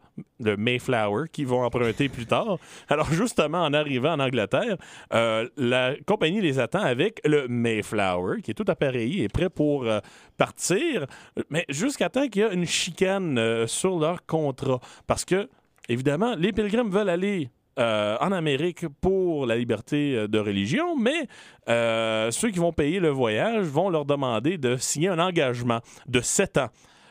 Mayflower, 0.57 1.27
qu'ils 1.31 1.47
vont 1.47 1.63
emprunter 1.63 2.09
plus 2.09 2.25
tard. 2.25 2.57
Alors 2.89 3.11
justement, 3.11 3.63
en 3.63 3.73
arrivant 3.73 4.13
en 4.13 4.19
Angleterre, 4.19 4.77
euh, 5.13 5.47
la 5.57 5.93
compagnie 6.05 6.41
les 6.41 6.59
attend 6.59 6.81
avec 6.81 7.21
le 7.25 7.47
Mayflower, 7.47 8.41
qui 8.41 8.51
est 8.51 8.53
tout 8.53 8.65
appareillé 8.67 9.23
et 9.23 9.27
prêt 9.27 9.49
pour 9.49 9.85
euh, 9.85 9.99
partir, 10.37 11.05
mais 11.49 11.65
jusqu'à 11.69 12.09
temps 12.09 12.27
qu'il 12.27 12.41
y 12.41 12.45
a 12.45 12.53
une 12.53 12.65
chicane 12.65 13.67
sur 13.67 13.99
leur 13.99 14.25
contrat. 14.25 14.79
Parce 15.07 15.25
que, 15.25 15.49
évidemment, 15.89 16.35
les 16.35 16.51
pilgrims 16.51 16.89
veulent 16.89 17.09
aller 17.09 17.49
euh, 17.77 18.17
en 18.22 18.32
Amérique 18.32 18.88
pour 19.01 19.46
la 19.46 19.58
liberté 19.58 20.15
euh, 20.15 20.27
de 20.27 20.39
religion, 20.39 20.96
mais 20.96 21.27
euh, 21.67 22.32
ceux 22.32 22.50
qui 22.50 22.60
vont 22.60 22.72
payer 22.72 23.00
le 23.00 23.10
voyage 23.10 23.65
vont 23.65 23.89
leur 23.89 24.05
demander 24.05 24.58
de 24.58 24.77
signer 24.77 25.10
un 25.10 25.20
engagement 25.20 25.82
de 26.08 26.22
sept 26.22 26.58
ans, 26.58 26.70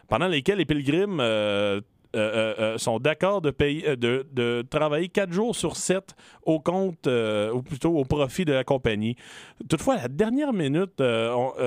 pendant 0.09 0.27
lesquels 0.27 0.59
les 0.59 0.67
euh, 2.17 2.79
sont 2.79 3.01
d'accord 3.01 3.43
de, 3.43 4.63
travailler 4.63 5.09
quatre 5.09 5.33
jours 5.33 5.57
sur 5.57 5.77
sept 5.77 6.15
au 6.45 6.61
compte, 6.61 7.09
ou 7.09 7.63
plutôt 7.63 7.99
au 7.99 8.05
profit 8.05 8.45
de 8.45 8.53
la 8.53 8.65
compagnie. 8.65 9.17
Toutefois, 9.69 9.95
à 9.95 10.03
la 10.03 10.09
dernière 10.09 10.53
minute, 10.53 11.03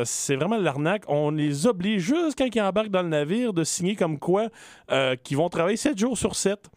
c'est 0.05 0.35
vraiment 0.37 0.57
l'arnaque. 0.57 1.03
On 1.07 1.31
les 1.31 1.67
oblige, 1.67 2.01
juste 2.01 2.37
quand 2.37 2.47
ils 2.51 2.61
embarquent 2.61 2.89
dans 2.89 3.03
le 3.03 3.09
navire, 3.09 3.53
de 3.53 3.63
signer 3.63 3.95
comme 3.95 4.17
quoi 4.19 4.47
qu'ils 5.23 5.37
vont 5.37 5.49
travailler 5.49 5.77
sept 5.77 5.97
jours 5.97 6.17
sur 6.17 6.35
sept 6.35 6.69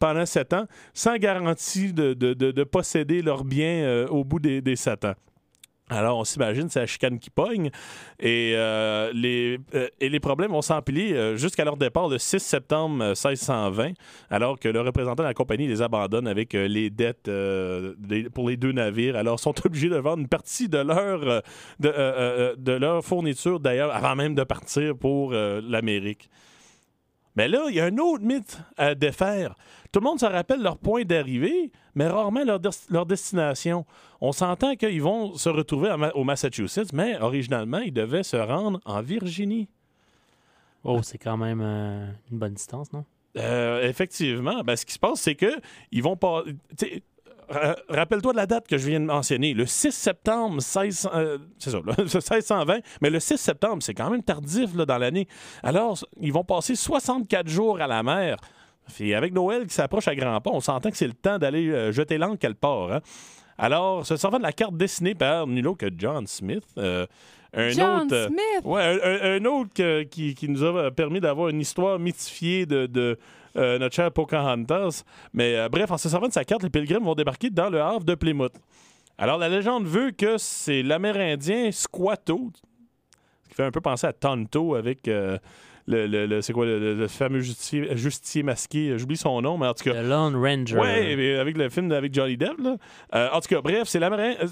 pendant 0.00 0.26
sept 0.26 0.52
ans, 0.52 0.66
sans 0.94 1.16
garantie 1.16 1.92
de, 1.92 2.14
de- 2.14 2.34
de- 2.34 2.50
de 2.50 2.64
posséder 2.64 3.22
leurs 3.22 3.44
biens 3.44 3.84
euh, 3.84 4.08
au 4.08 4.24
bout 4.24 4.40
des, 4.40 4.60
des 4.60 4.74
sept 4.74 5.04
ans. 5.04 5.14
Alors, 5.92 6.18
on 6.18 6.24
s'imagine, 6.24 6.68
c'est 6.68 6.78
la 6.78 6.86
chicane 6.86 7.18
qui 7.18 7.30
pogne. 7.30 7.68
Et, 8.20 8.52
euh, 8.54 9.10
les, 9.12 9.58
euh, 9.74 9.88
les 10.00 10.20
problèmes 10.20 10.52
vont 10.52 10.62
s'empiler 10.62 11.36
jusqu'à 11.36 11.64
leur 11.64 11.76
départ 11.76 12.08
le 12.08 12.16
6 12.16 12.38
septembre 12.38 13.02
euh, 13.02 13.08
1620, 13.08 13.94
alors 14.30 14.56
que 14.60 14.68
le 14.68 14.80
représentant 14.82 15.24
de 15.24 15.28
la 15.28 15.34
compagnie 15.34 15.66
les 15.66 15.82
abandonne 15.82 16.28
avec 16.28 16.52
les 16.52 16.90
dettes 16.90 17.28
pour 18.32 18.48
les 18.48 18.56
deux 18.56 18.70
navires. 18.70 19.16
Alors, 19.16 19.34
ils 19.40 19.42
sont 19.42 19.54
obligés 19.66 19.88
de 19.88 19.96
vendre 19.96 20.20
une 20.20 20.28
partie 20.28 20.68
de 20.68 20.78
leur, 20.78 21.42
de, 21.80 22.72
leur 22.72 23.04
fourniture, 23.04 23.58
d'ailleurs, 23.58 23.92
avant 23.92 24.14
même 24.14 24.36
de 24.36 24.44
partir 24.44 24.96
pour 24.96 25.32
l'Amérique. 25.32 26.30
Mais 27.36 27.48
là, 27.48 27.66
il 27.68 27.74
y 27.76 27.80
a 27.80 27.84
un 27.86 27.96
autre 27.98 28.24
mythe 28.24 28.58
à 28.76 28.94
défaire. 28.94 29.54
Tout 29.92 30.00
le 30.00 30.04
monde 30.04 30.18
se 30.20 30.26
rappelle 30.26 30.62
leur 30.62 30.78
point 30.78 31.04
d'arrivée, 31.04 31.70
mais 31.94 32.06
rarement 32.06 32.44
leur, 32.44 32.58
des- 32.60 32.68
leur 32.90 33.06
destination. 33.06 33.84
On 34.20 34.32
s'entend 34.32 34.74
qu'ils 34.76 35.02
vont 35.02 35.36
se 35.36 35.48
retrouver 35.48 35.96
Ma- 35.96 36.10
au 36.10 36.24
Massachusetts, 36.24 36.92
mais 36.92 37.18
originalement, 37.20 37.78
ils 37.78 37.92
devaient 37.92 38.22
se 38.24 38.36
rendre 38.36 38.80
en 38.84 39.00
Virginie. 39.00 39.68
Oh, 40.84 41.02
c'est 41.02 41.18
quand 41.18 41.36
même 41.36 41.60
euh, 41.62 42.10
une 42.32 42.38
bonne 42.38 42.54
distance, 42.54 42.92
non? 42.92 43.04
Euh, 43.36 43.88
effectivement, 43.88 44.62
ben, 44.64 44.74
ce 44.74 44.84
qui 44.84 44.92
se 44.94 44.98
passe, 44.98 45.20
c'est 45.20 45.36
que 45.36 45.52
ils 45.92 46.02
vont 46.02 46.16
pas. 46.16 46.42
Ra- 47.50 47.76
Rappelle-toi 47.88 48.32
de 48.32 48.36
la 48.36 48.46
date 48.46 48.66
que 48.68 48.78
je 48.78 48.88
viens 48.88 49.00
de 49.00 49.04
mentionner, 49.06 49.52
le 49.54 49.66
6 49.66 49.90
septembre 49.92 50.62
16, 50.62 51.08
euh, 51.14 51.38
c'est 51.58 51.70
ça, 51.70 51.78
là, 51.84 51.94
1620, 51.98 52.78
mais 53.02 53.10
le 53.10 53.20
6 53.20 53.36
septembre, 53.36 53.82
c'est 53.82 53.94
quand 53.94 54.08
même 54.10 54.22
tardif 54.22 54.74
là, 54.74 54.86
dans 54.86 54.98
l'année. 54.98 55.26
Alors, 55.62 55.98
ils 56.20 56.32
vont 56.32 56.44
passer 56.44 56.74
64 56.74 57.48
jours 57.48 57.80
à 57.80 57.86
la 57.86 58.02
mer. 58.02 58.36
Et 58.98 59.14
avec 59.14 59.32
Noël 59.32 59.66
qui 59.66 59.74
s'approche 59.74 60.08
à 60.08 60.14
grands 60.16 60.40
pas, 60.40 60.50
on 60.52 60.60
s'entend 60.60 60.90
que 60.90 60.96
c'est 60.96 61.06
le 61.06 61.12
temps 61.12 61.38
d'aller 61.38 61.68
euh, 61.68 61.92
jeter 61.92 62.18
l'encre 62.18 62.38
qu'elle 62.38 62.56
part. 62.56 62.92
hein. 62.92 63.00
Alors, 63.58 64.06
se 64.06 64.16
servant 64.16 64.38
de 64.38 64.42
la 64.42 64.52
carte 64.52 64.74
dessinée 64.76 65.14
par 65.14 65.46
nul 65.46 65.68
autre 65.68 65.86
que 65.86 65.90
John 65.96 66.26
Smith, 66.26 66.64
euh, 66.78 67.06
un 67.54 67.68
John 67.70 68.06
autre. 68.06 68.14
euh, 68.14 68.26
Smith! 68.28 68.64
Ouais, 68.64 68.82
un, 68.82 68.98
un- 69.02 69.36
un 69.36 69.44
autre 69.44 70.02
qui, 70.04 70.34
qui 70.34 70.48
nous 70.48 70.64
a 70.64 70.90
permis 70.90 71.20
d'avoir 71.20 71.50
une 71.50 71.60
histoire 71.60 71.98
mythifiée 71.98 72.64
de, 72.66 72.86
de, 72.86 73.18
euh, 73.56 73.78
notre 73.78 73.94
cher 73.94 74.10
Pocahontas. 74.12 75.02
Mais 75.32 75.56
euh, 75.56 75.68
bref, 75.68 75.90
en 75.90 75.98
se 75.98 76.08
servant 76.08 76.28
de 76.28 76.32
sa 76.32 76.44
carte, 76.44 76.62
les 76.62 76.70
pilgrims 76.70 77.04
vont 77.04 77.14
débarquer 77.14 77.50
dans 77.50 77.70
le 77.70 77.80
havre 77.80 78.04
de 78.04 78.14
Plymouth. 78.14 78.54
Alors, 79.18 79.38
la 79.38 79.48
légende 79.48 79.84
veut 79.86 80.12
que 80.12 80.38
c'est 80.38 80.82
l'Amérindien 80.82 81.70
Squatto, 81.72 82.50
ce 83.44 83.48
qui 83.50 83.54
fait 83.54 83.64
un 83.64 83.70
peu 83.70 83.80
penser 83.80 84.06
à 84.06 84.12
Tonto 84.14 84.74
avec 84.74 85.08
euh, 85.08 85.36
le, 85.86 86.06
le- 86.06 86.26
le- 86.26 86.40
c'est 86.40 86.52
quoi, 86.52 86.64
le, 86.64 87.06
fameux 87.08 87.40
justicier, 87.40 87.96
justicier 87.96 88.42
masqué. 88.42 88.96
J'oublie 88.96 89.16
son 89.18 89.42
nom, 89.42 89.58
mais 89.58 89.66
en 89.66 89.74
tout 89.74 89.84
cas. 89.84 90.00
Le 90.02 90.08
Lone 90.08 90.36
Ranger. 90.36 90.76
Mais 90.80 91.36
avec 91.36 91.56
le 91.58 91.68
film 91.68 91.92
avec 91.92 92.14
Johnny 92.14 92.36
Depp. 92.36 92.58
Là. 92.60 93.30
En 93.34 93.40
tout 93.40 93.48
cas, 93.48 93.60
bref, 93.60 93.88
c'est 93.88 93.98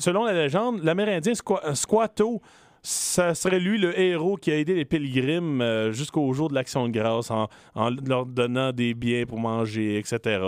selon 0.01 0.25
la 0.25 0.33
légende, 0.35 0.83
l'Amérindien 0.83 1.33
Squa- 1.33 1.75
Squatto, 1.75 2.43
ça 2.83 3.35
serait 3.35 3.61
lui 3.61 3.79
le 3.79 3.99
héros 3.99 4.37
qui 4.37 4.51
a 4.51 4.57
aidé 4.57 4.75
les 4.75 4.85
pilgrims 4.85 5.61
euh, 5.61 5.93
jusqu'au 5.93 6.33
jour 6.33 6.49
de 6.49 6.55
l'Action 6.55 6.87
de 6.87 6.93
grâce 6.93 7.31
en, 7.31 7.49
en 7.75 7.91
leur 7.91 8.27
donnant 8.27 8.73
des 8.73 8.95
biens 8.95 9.25
pour 9.27 9.39
manger, 9.39 9.99
etc. 9.99 10.41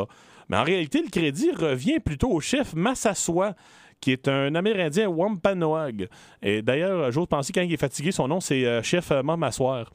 Mais 0.48 0.56
en 0.56 0.64
réalité, 0.64 1.02
le 1.02 1.08
crédit 1.08 1.52
revient 1.52 2.00
plutôt 2.00 2.30
au 2.30 2.40
chef 2.40 2.74
Massasoit, 2.74 3.54
qui 4.00 4.12
est 4.12 4.28
un 4.28 4.54
Amérindien 4.54 5.08
Wampanoag. 5.08 6.08
Et 6.42 6.62
d'ailleurs, 6.62 7.12
j'ose 7.12 7.26
penser 7.26 7.52
quand 7.52 7.62
il 7.62 7.72
est 7.72 7.76
fatigué, 7.76 8.12
son 8.12 8.28
nom 8.28 8.40
c'est 8.40 8.64
euh, 8.64 8.82
chef 8.82 9.10
euh, 9.12 9.22
Mamassoir. 9.22 9.90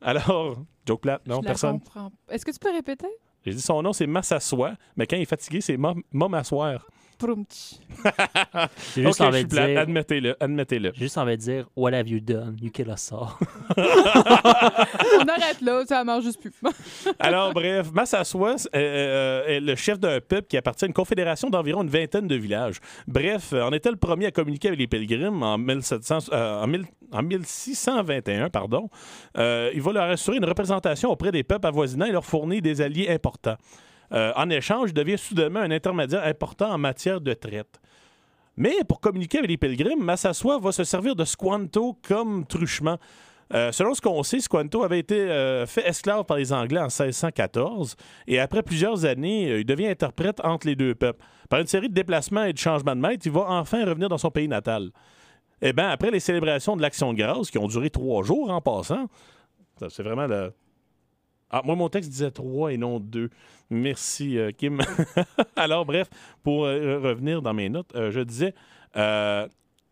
Alors, 0.00 0.56
joke 0.86 1.02
plate, 1.02 1.26
non, 1.26 1.40
Je 1.42 1.46
personne? 1.46 1.80
Est-ce 2.28 2.44
que 2.44 2.50
tu 2.50 2.58
peux 2.58 2.72
répéter? 2.72 3.08
J'ai 3.44 3.52
dit 3.52 3.60
son 3.60 3.80
nom, 3.82 3.92
c'est 3.92 4.06
Massassois, 4.06 4.72
mais 4.96 5.06
quand 5.06 5.16
il 5.16 5.22
est 5.22 5.26
fatigué, 5.26 5.60
c'est 5.60 5.76
Mom 5.76 6.02
Mom 6.12 6.34
Assoir. 6.34 6.84
Proumtch. 6.84 6.95
J'ai 8.94 9.02
juste 9.02 9.06
Ok, 9.06 9.16
je 9.18 9.22
envie 9.24 9.44
de 9.44 9.48
dire- 9.48 9.78
admettez-le, 9.78 10.36
admettez-le. 10.40 10.92
J'ai 10.94 11.00
juste 11.04 11.18
envie 11.18 11.36
de 11.36 11.42
dire 11.42 11.66
What 11.76 11.92
have 11.92 12.08
you 12.08 12.20
done? 12.20 12.56
You 12.60 12.70
kill 12.70 12.88
us 12.88 13.10
all. 13.12 13.28
On 13.76 15.28
arrête 15.28 15.60
là, 15.60 15.82
ça 15.86 16.04
marche 16.04 16.24
juste 16.24 16.40
plus. 16.40 16.52
Alors, 17.18 17.52
bref, 17.52 17.90
Massassois 17.92 18.56
euh, 18.74 18.78
euh, 18.78 19.46
est 19.46 19.60
le 19.60 19.74
chef 19.76 19.98
d'un 19.98 20.20
peuple 20.20 20.46
qui 20.48 20.56
appartient 20.56 20.84
à 20.84 20.88
une 20.88 20.94
confédération 20.94 21.48
d'environ 21.50 21.82
une 21.82 21.88
vingtaine 21.90 22.26
de 22.26 22.34
villages. 22.36 22.76
Bref, 23.06 23.52
euh, 23.52 23.62
on 23.64 23.72
était 23.72 23.90
le 23.90 23.96
premier 23.96 24.26
à 24.26 24.30
communiquer 24.30 24.68
avec 24.68 24.80
les 24.80 24.86
pilgrims 24.86 25.42
en, 25.42 25.58
1700, 25.58 26.18
euh, 26.32 26.62
en, 26.62 26.66
mille- 26.66 26.86
en 27.12 27.22
1621. 27.22 28.50
Pardon. 28.50 28.88
Euh, 29.38 29.70
il 29.74 29.82
va 29.82 29.92
leur 29.92 30.04
assurer 30.10 30.36
une 30.38 30.44
représentation 30.44 31.10
auprès 31.10 31.32
des 31.32 31.42
peuples 31.44 31.66
avoisinants 31.66 32.06
et 32.06 32.12
leur 32.12 32.24
fournir 32.24 32.62
des 32.62 32.80
alliés 32.80 33.08
importants. 33.10 33.56
Euh, 34.12 34.32
en 34.36 34.48
échange, 34.50 34.90
il 34.90 34.94
devient 34.94 35.18
soudainement 35.18 35.60
un 35.60 35.70
intermédiaire 35.70 36.24
important 36.24 36.70
en 36.70 36.78
matière 36.78 37.20
de 37.20 37.32
traite. 37.34 37.80
Mais 38.56 38.74
pour 38.88 39.00
communiquer 39.00 39.38
avec 39.38 39.50
les 39.50 39.56
pilgrims, 39.56 40.02
Massassois 40.02 40.58
va 40.58 40.72
se 40.72 40.84
servir 40.84 41.14
de 41.14 41.24
Squanto 41.24 41.98
comme 42.06 42.46
truchement. 42.46 42.98
Euh, 43.54 43.70
selon 43.70 43.94
ce 43.94 44.00
qu'on 44.00 44.22
sait, 44.22 44.40
Squanto 44.40 44.82
avait 44.82 44.98
été 44.98 45.20
euh, 45.20 45.66
fait 45.66 45.86
esclave 45.86 46.24
par 46.24 46.36
les 46.36 46.52
Anglais 46.52 46.80
en 46.80 46.86
1614 46.86 47.94
et 48.26 48.40
après 48.40 48.62
plusieurs 48.62 49.04
années, 49.04 49.58
il 49.58 49.64
devient 49.64 49.86
interprète 49.88 50.40
entre 50.42 50.66
les 50.66 50.74
deux 50.74 50.94
peuples. 50.94 51.24
Par 51.48 51.60
une 51.60 51.66
série 51.66 51.88
de 51.88 51.94
déplacements 51.94 52.44
et 52.44 52.52
de 52.52 52.58
changements 52.58 52.96
de 52.96 53.00
maître, 53.00 53.24
il 53.26 53.32
va 53.32 53.42
enfin 53.48 53.84
revenir 53.84 54.08
dans 54.08 54.18
son 54.18 54.30
pays 54.30 54.48
natal. 54.48 54.90
Eh 55.62 55.72
bien, 55.72 55.88
après 55.88 56.10
les 56.10 56.20
célébrations 56.20 56.76
de 56.76 56.82
l'Action 56.82 57.12
de 57.12 57.18
grâce, 57.18 57.50
qui 57.50 57.58
ont 57.58 57.68
duré 57.68 57.88
trois 57.88 58.22
jours 58.22 58.50
en 58.50 58.60
passant, 58.60 59.06
c'est 59.88 60.02
vraiment 60.02 60.26
le... 60.26 60.52
Ah, 61.50 61.62
moi, 61.64 61.76
mon 61.76 61.88
texte 61.88 62.10
disait 62.10 62.30
trois 62.30 62.72
et 62.72 62.76
non 62.76 62.98
deux. 62.98 63.30
Merci, 63.70 64.38
euh, 64.38 64.50
Kim. 64.50 64.80
Alors, 65.56 65.86
bref, 65.86 66.08
pour 66.42 66.64
euh, 66.64 66.98
revenir 66.98 67.42
dans 67.42 67.54
mes 67.54 67.68
notes, 67.68 67.94
euh, 67.94 68.10
je 68.10 68.20
disais... 68.20 68.54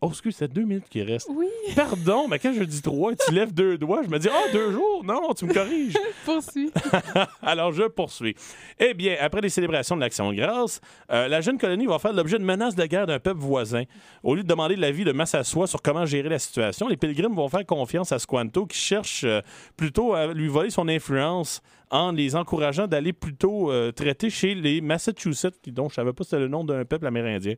Oh, 0.01 0.09
excuse, 0.09 0.35
c'est 0.35 0.51
deux 0.51 0.63
minutes 0.63 0.89
qui 0.89 1.01
restent. 1.01 1.29
Oui. 1.31 1.47
Pardon, 1.73 2.27
mais 2.27 2.37
quand 2.37 2.53
je 2.53 2.63
dis 2.63 2.81
trois 2.81 3.13
et 3.13 3.15
tu 3.15 3.33
lèves 3.33 3.53
deux 3.53 3.77
doigts, 3.77 4.01
je 4.03 4.09
me 4.09 4.19
dis, 4.19 4.27
ah, 4.29 4.51
deux 4.51 4.71
jours? 4.71 5.03
Non, 5.05 5.33
tu 5.33 5.45
me 5.45 5.53
corriges. 5.53 5.95
Poursuis. 6.25 6.69
Alors, 7.41 7.71
je 7.71 7.83
poursuis. 7.83 8.35
Eh 8.77 8.93
bien, 8.93 9.15
après 9.21 9.39
les 9.39 9.49
célébrations 9.49 9.95
de 9.95 10.01
l'Action 10.01 10.31
de 10.31 10.35
grâce, 10.35 10.81
euh, 11.11 11.29
la 11.29 11.39
jeune 11.39 11.57
colonie 11.57 11.85
va 11.85 11.97
faire 11.97 12.11
l'objet 12.11 12.37
de 12.37 12.43
menaces 12.43 12.75
de 12.75 12.85
guerre 12.85 13.07
d'un 13.07 13.19
peuple 13.19 13.39
voisin. 13.39 13.83
Au 14.21 14.35
lieu 14.35 14.43
de 14.43 14.47
demander 14.47 14.75
l'avis 14.75 15.05
de 15.05 15.13
Massassois 15.13 15.65
sur 15.65 15.81
comment 15.81 16.05
gérer 16.05 16.29
la 16.29 16.39
situation, 16.39 16.89
les 16.89 16.97
pilgrims 16.97 17.33
vont 17.33 17.47
faire 17.47 17.65
confiance 17.65 18.11
à 18.11 18.19
Squanto 18.19 18.65
qui 18.65 18.77
cherche 18.77 19.23
euh, 19.23 19.41
plutôt 19.77 20.13
à 20.13 20.27
lui 20.27 20.49
voler 20.49 20.71
son 20.71 20.89
influence 20.89 21.61
en 21.91 22.11
les 22.11 22.35
encourageant 22.35 22.87
d'aller 22.87 23.13
plutôt 23.13 23.71
euh, 23.71 23.91
traiter 23.91 24.29
chez 24.29 24.55
les 24.55 24.81
Massachusetts, 24.81 25.59
qui, 25.61 25.71
dont 25.71 25.89
je 25.89 25.95
savais 25.95 26.13
pas 26.13 26.23
si 26.23 26.31
c'était 26.31 26.41
le 26.41 26.47
nom 26.47 26.63
d'un 26.63 26.85
peuple 26.85 27.07
amérindien. 27.07 27.55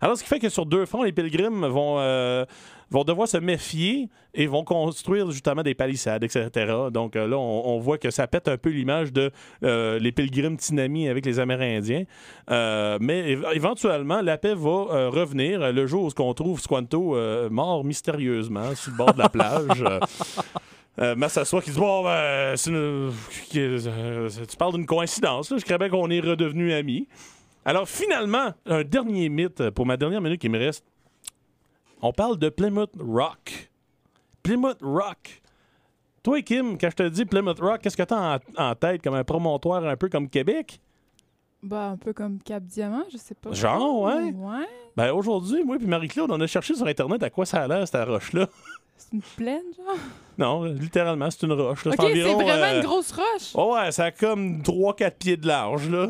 Alors, 0.00 0.16
ce 0.16 0.22
qui 0.22 0.28
fait 0.28 0.38
que 0.38 0.48
sur 0.48 0.66
deux 0.66 0.84
fronts, 0.84 1.04
les 1.04 1.12
pilgrims 1.12 1.66
vont, 1.66 1.96
euh, 1.98 2.44
vont 2.90 3.04
devoir 3.04 3.28
se 3.28 3.38
méfier 3.38 4.08
et 4.34 4.46
vont 4.46 4.62
construire 4.62 5.30
justement 5.30 5.62
des 5.62 5.74
palissades, 5.74 6.22
etc. 6.22 6.50
Donc 6.92 7.16
euh, 7.16 7.26
là, 7.26 7.38
on, 7.38 7.78
voit 7.78 7.96
que 7.96 8.10
ça 8.10 8.26
pète 8.26 8.48
un 8.48 8.58
peu 8.58 8.68
l'image 8.68 9.12
de 9.12 9.30
les 9.62 10.12
pilgrims 10.12 10.58
tinamis 10.58 11.08
avec 11.08 11.24
les 11.24 11.38
Amérindiens. 11.38 12.04
Mais 12.48 13.34
éve- 13.34 13.54
éventuellement, 13.54 14.20
la 14.20 14.36
paix 14.36 14.54
va 14.54 15.08
revenir 15.08 15.72
le 15.72 15.86
jour 15.86 16.04
où 16.04 16.22
on 16.22 16.34
trouve 16.34 16.60
Squanto 16.60 17.16
mort 17.48 17.84
mystérieusement 17.84 18.74
sur 18.74 18.92
le 18.92 18.98
bord 18.98 19.14
de 19.14 19.18
la 19.18 19.28
plage. 19.30 19.82
Euh, 20.98 21.14
Massassois 21.14 21.60
qui 21.62 21.70
dit 21.70 21.78
Bon, 21.78 22.02
ben, 22.04 22.56
c'est 22.56 22.70
une- 22.70 23.12
qui- 23.50 23.60
euh, 23.60 24.28
tu 24.48 24.56
parles 24.56 24.72
d'une 24.74 24.86
coïncidence, 24.86 25.50
là. 25.50 25.58
je 25.58 25.64
crois 25.64 25.78
bien 25.78 25.88
qu'on 25.90 26.08
est 26.10 26.20
redevenus 26.20 26.72
amis. 26.72 27.06
Alors, 27.64 27.88
finalement, 27.88 28.54
un 28.64 28.82
dernier 28.84 29.28
mythe 29.28 29.70
pour 29.70 29.84
ma 29.86 29.96
dernière 29.96 30.20
minute 30.20 30.40
qui 30.40 30.48
me 30.48 30.58
reste. 30.58 30.84
On 32.00 32.12
parle 32.12 32.38
de 32.38 32.48
Plymouth 32.48 32.92
Rock. 32.98 33.70
Plymouth 34.42 34.78
Rock. 34.82 35.42
Toi, 36.22 36.42
Kim, 36.42 36.78
quand 36.78 36.90
je 36.90 36.96
te 36.96 37.08
dis 37.08 37.24
Plymouth 37.24 37.58
Rock, 37.60 37.80
qu'est-ce 37.82 37.96
que 37.96 38.02
tu 38.02 38.14
as 38.14 38.40
en, 38.58 38.64
en 38.70 38.74
tête 38.74 39.02
comme 39.02 39.14
un 39.14 39.24
promontoire 39.24 39.84
un 39.84 39.96
peu 39.96 40.08
comme 40.08 40.28
Québec? 40.28 40.80
Bah, 41.62 41.88
un 41.90 41.96
peu 41.96 42.12
comme 42.12 42.38
Cap 42.42 42.62
Diamant, 42.62 43.04
je 43.12 43.16
sais 43.16 43.34
pas. 43.34 43.50
Genre, 43.52 44.00
ouais. 44.02 44.32
Ouais. 44.32 44.66
Ben 44.96 45.12
aujourd'hui, 45.12 45.64
moi 45.64 45.76
et 45.80 45.84
Marie-Claude, 45.86 46.30
on 46.30 46.40
a 46.40 46.46
cherché 46.46 46.74
sur 46.74 46.86
Internet 46.86 47.22
à 47.22 47.30
quoi 47.30 47.44
ça 47.44 47.62
a 47.64 47.68
l'air, 47.68 47.86
cette 47.88 48.06
roche-là. 48.08 48.48
C'est 48.98 49.12
une 49.12 49.22
plaine, 49.36 49.62
genre? 49.76 49.96
Non, 50.38 50.64
littéralement, 50.64 51.30
c'est 51.30 51.42
une 51.46 51.52
roche. 51.52 51.84
là. 51.84 51.92
Ok, 51.98 52.10
c'est 52.12 52.22
vraiment 52.34 52.48
euh, 52.50 52.76
une 52.80 52.82
grosse 52.86 53.12
roche. 53.12 53.52
oh 53.54 53.74
ouais, 53.74 53.92
ça 53.92 54.04
a 54.06 54.10
comme 54.10 54.60
3-4 54.62 55.10
pieds 55.18 55.36
de 55.36 55.46
large, 55.46 55.88
là. 55.88 56.08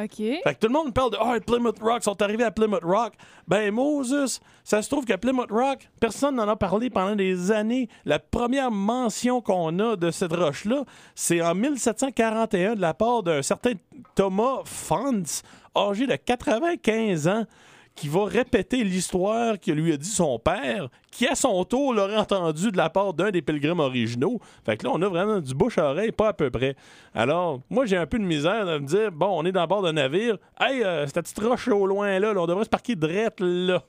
Ok. 0.00 0.16
Fait 0.16 0.42
que 0.44 0.58
tout 0.58 0.66
le 0.68 0.72
monde 0.72 0.92
parle 0.94 1.10
de 1.12 1.18
Ah, 1.20 1.36
Plymouth 1.46 1.78
Rock, 1.80 2.02
sont 2.02 2.20
arrivés 2.22 2.44
à 2.44 2.50
Plymouth 2.50 2.82
Rock. 2.82 3.12
Ben, 3.46 3.70
Moses, 3.72 4.40
ça 4.64 4.80
se 4.82 4.88
trouve 4.88 5.04
qu'à 5.04 5.18
Plymouth 5.18 5.50
Rock, 5.50 5.88
personne 6.00 6.36
n'en 6.36 6.48
a 6.48 6.56
parlé 6.56 6.88
pendant 6.90 7.14
des 7.14 7.52
années. 7.52 7.88
La 8.04 8.18
première 8.18 8.70
mention 8.70 9.40
qu'on 9.42 9.78
a 9.78 9.96
de 9.96 10.10
cette 10.10 10.32
roche-là, 10.32 10.84
c'est 11.14 11.42
en 11.42 11.54
1741 11.54 12.74
de 12.74 12.80
la 12.80 12.94
part 12.94 13.22
d'un 13.22 13.42
certain 13.42 13.72
Thomas 14.14 14.60
Fantz, 14.64 15.42
âgé 15.76 16.06
de 16.06 16.16
95 16.16 17.28
ans, 17.28 17.44
qui 17.94 18.08
va 18.08 18.24
répéter 18.24 18.84
l'histoire 18.84 19.60
que 19.60 19.70
lui 19.70 19.92
a 19.92 19.96
dit 19.96 20.08
son 20.08 20.38
père, 20.38 20.88
qui 21.10 21.26
à 21.26 21.34
son 21.34 21.64
tour 21.64 21.92
l'aurait 21.92 22.16
entendu 22.16 22.70
de 22.70 22.76
la 22.76 22.90
part 22.90 23.12
d'un 23.12 23.30
des 23.30 23.42
pilgrims 23.42 23.80
originaux. 23.80 24.40
Fait 24.64 24.76
que 24.76 24.84
là, 24.84 24.92
on 24.94 25.02
a 25.02 25.08
vraiment 25.08 25.40
du 25.40 25.54
bouche 25.54 25.78
à 25.78 25.90
oreille, 25.90 26.12
pas 26.12 26.28
à 26.28 26.32
peu 26.32 26.50
près. 26.50 26.74
Alors, 27.14 27.60
moi, 27.68 27.84
j'ai 27.84 27.96
un 27.96 28.06
peu 28.06 28.18
de 28.18 28.24
misère 28.24 28.64
de 28.66 28.78
me 28.78 28.86
dire, 28.86 29.12
bon, 29.12 29.28
on 29.30 29.44
est 29.44 29.52
dans 29.52 29.62
le 29.62 29.66
bord 29.66 29.82
d'un 29.82 29.92
navire. 29.92 30.38
Hey, 30.58 30.82
euh, 30.82 31.06
cette 31.06 31.22
petite 31.22 31.38
roche 31.40 31.68
au 31.68 31.86
loin 31.86 32.18
là, 32.18 32.32
on 32.36 32.46
devrait 32.46 32.64
se 32.64 32.70
parquer 32.70 32.96
drette 32.96 33.40
là. 33.40 33.82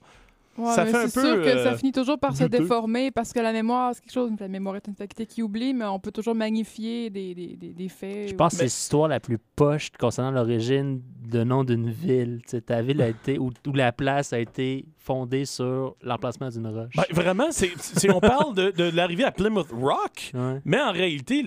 Ouais, 0.58 0.72
ça 0.74 0.86
mais 0.86 0.92
fait 0.92 0.98
un 0.98 1.08
c'est 1.08 1.20
peu, 1.22 1.26
sûr 1.28 1.36
que 1.44 1.50
euh, 1.50 1.64
ça 1.64 1.76
finit 1.78 1.92
toujours 1.92 2.20
par 2.20 2.36
se 2.38 2.44
déformer 2.44 3.10
parce 3.10 3.34
que 3.34 3.40
la 3.40 3.52
mémoire, 3.52 3.94
c'est 3.96 4.02
quelque 4.02 4.14
chose. 4.14 4.32
La 4.40 4.48
mémoire 4.48 4.76
est 4.76 4.88
une 4.88 4.94
faculté 4.96 5.26
qui 5.26 5.42
oublie, 5.42 5.74
mais 5.74 5.86
on 5.86 6.00
peut 6.00 6.12
toujours 6.12 6.36
magnifier 6.36 7.10
des, 7.10 7.34
des, 7.34 7.56
des, 7.56 7.74
des 7.74 7.90
faits. 7.90 8.30
Je 8.30 8.36
pense 8.36 8.52
que 8.52 8.58
c'est 8.60 8.64
l'histoire 8.66 9.08
la 9.08 9.20
plus 9.20 9.40
poche 9.56 9.90
concernant 10.00 10.30
l'origine 10.32 11.02
de 11.28 11.44
nom 11.44 11.64
d'une 11.64 11.90
ville. 11.90 12.42
Ta 12.66 12.82
ville 12.84 13.02
a 13.02 13.08
été, 13.08 13.40
ou, 13.40 13.50
ou 13.68 13.74
la 13.74 13.92
place 13.92 14.32
a 14.34 14.40
été 14.40 14.86
fondée 14.98 15.46
sur 15.46 15.96
l'emplacement 16.04 16.50
d'une 16.50 16.68
roche. 16.68 16.94
Ben, 16.96 17.04
vraiment, 17.12 17.48
c'est, 17.50 17.72
c'est- 17.80 18.12
on 18.14 18.20
parle 18.20 18.54
de, 18.54 18.70
de 18.72 18.96
l'arrivée 18.96 19.24
à 19.24 19.32
Plymouth 19.32 19.72
Rock, 19.72 20.32
Ouais. 20.36 20.62
mais 20.66 20.80
en 20.80 20.92
réalité, 20.92 21.44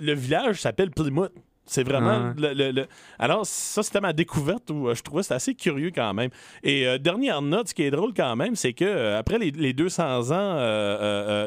le 0.00 0.12
village 0.14 0.60
s'appelle 0.60 0.90
Plymouth. 0.90 1.32
C'est 1.72 1.84
vraiment. 1.84 2.32
Le- 2.36 2.52
le- 2.52 2.72
le- 2.72 2.86
Alors, 3.18 3.46
ça, 3.46 3.82
c'était 3.84 4.00
ma 4.00 4.12
découverte 4.12 4.70
où 4.70 4.88
euh, 4.88 4.94
je 4.96 5.02
trouvais 5.02 5.20
que 5.20 5.24
c'était 5.26 5.34
assez 5.36 5.54
curieux 5.54 5.92
quand 5.94 6.12
même. 6.14 6.30
Et 6.64 6.86
euh, 6.86 6.98
dernière 6.98 7.42
note, 7.42 7.68
ce 7.68 7.74
qui 7.74 7.82
est 7.84 7.90
drôle 7.92 8.12
quand 8.12 8.34
même, 8.34 8.56
c'est 8.56 8.72
que 8.72 8.84
euh, 8.84 9.18
après 9.18 9.38
les, 9.38 9.52
les 9.52 9.72
200 9.72 10.32
ans 10.32 10.56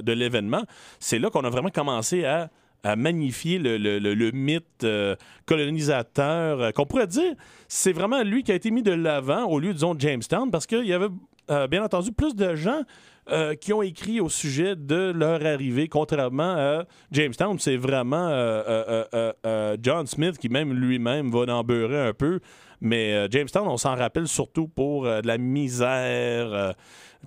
de 0.01 0.11
l'événement, 0.13 0.63
c'est 0.99 1.19
là 1.19 1.29
qu'on 1.29 1.43
a 1.43 1.49
vraiment 1.49 1.69
commencé 1.69 2.23
à 2.25 2.49
à 2.85 2.97
magnifier 2.97 3.59
le, 3.59 3.77
le- 3.77 3.97
le- 3.97 4.13
le 4.13 4.31
mythe 4.31 4.83
euh, 4.83 5.15
colonisateur, 5.45 6.59
euh, 6.61 6.71
qu'on 6.71 6.85
pourrait 6.85 7.07
dire, 7.07 7.33
c'est 7.69 7.93
vraiment 7.93 8.23
lui 8.23 8.43
qui 8.43 8.51
a 8.51 8.55
été 8.55 8.71
mis 8.71 8.83
de 8.83 8.91
l'avant 8.91 9.45
au 9.45 9.57
lieu, 9.59 9.73
disons, 9.73 9.95
de 9.95 10.01
Jamestown, 10.01 10.51
parce 10.51 10.67
qu'il 10.67 10.85
y 10.85 10.91
avait, 10.93 11.07
euh, 11.49 11.67
bien 11.67 11.83
entendu, 11.83 12.11
plus 12.11 12.35
de 12.35 12.55
gens 12.55 12.81
euh, 13.29 13.55
qui 13.55 13.71
ont 13.71 13.81
écrit 13.81 14.19
au 14.19 14.27
sujet 14.27 14.75
de 14.75 15.11
leur 15.11 15.45
arrivée, 15.45 15.87
contrairement 15.87 16.55
à 16.57 16.83
Jamestown. 17.11 17.57
C'est 17.57 17.77
vraiment 17.77 18.27
euh, 18.29 19.05
euh, 19.45 19.77
John 19.81 20.05
Smith 20.07 20.37
qui, 20.37 20.49
même 20.49 20.73
lui-même, 20.73 21.31
va 21.31 21.55
en 21.55 21.63
beurrer 21.63 22.07
un 22.07 22.13
peu. 22.13 22.41
Mais 22.81 23.29
Jamestown, 23.31 23.67
on 23.67 23.77
s'en 23.77 23.95
rappelle 23.95 24.27
surtout 24.27 24.67
pour 24.67 25.05
de 25.05 25.25
la 25.25 25.37
misère, 25.37 26.73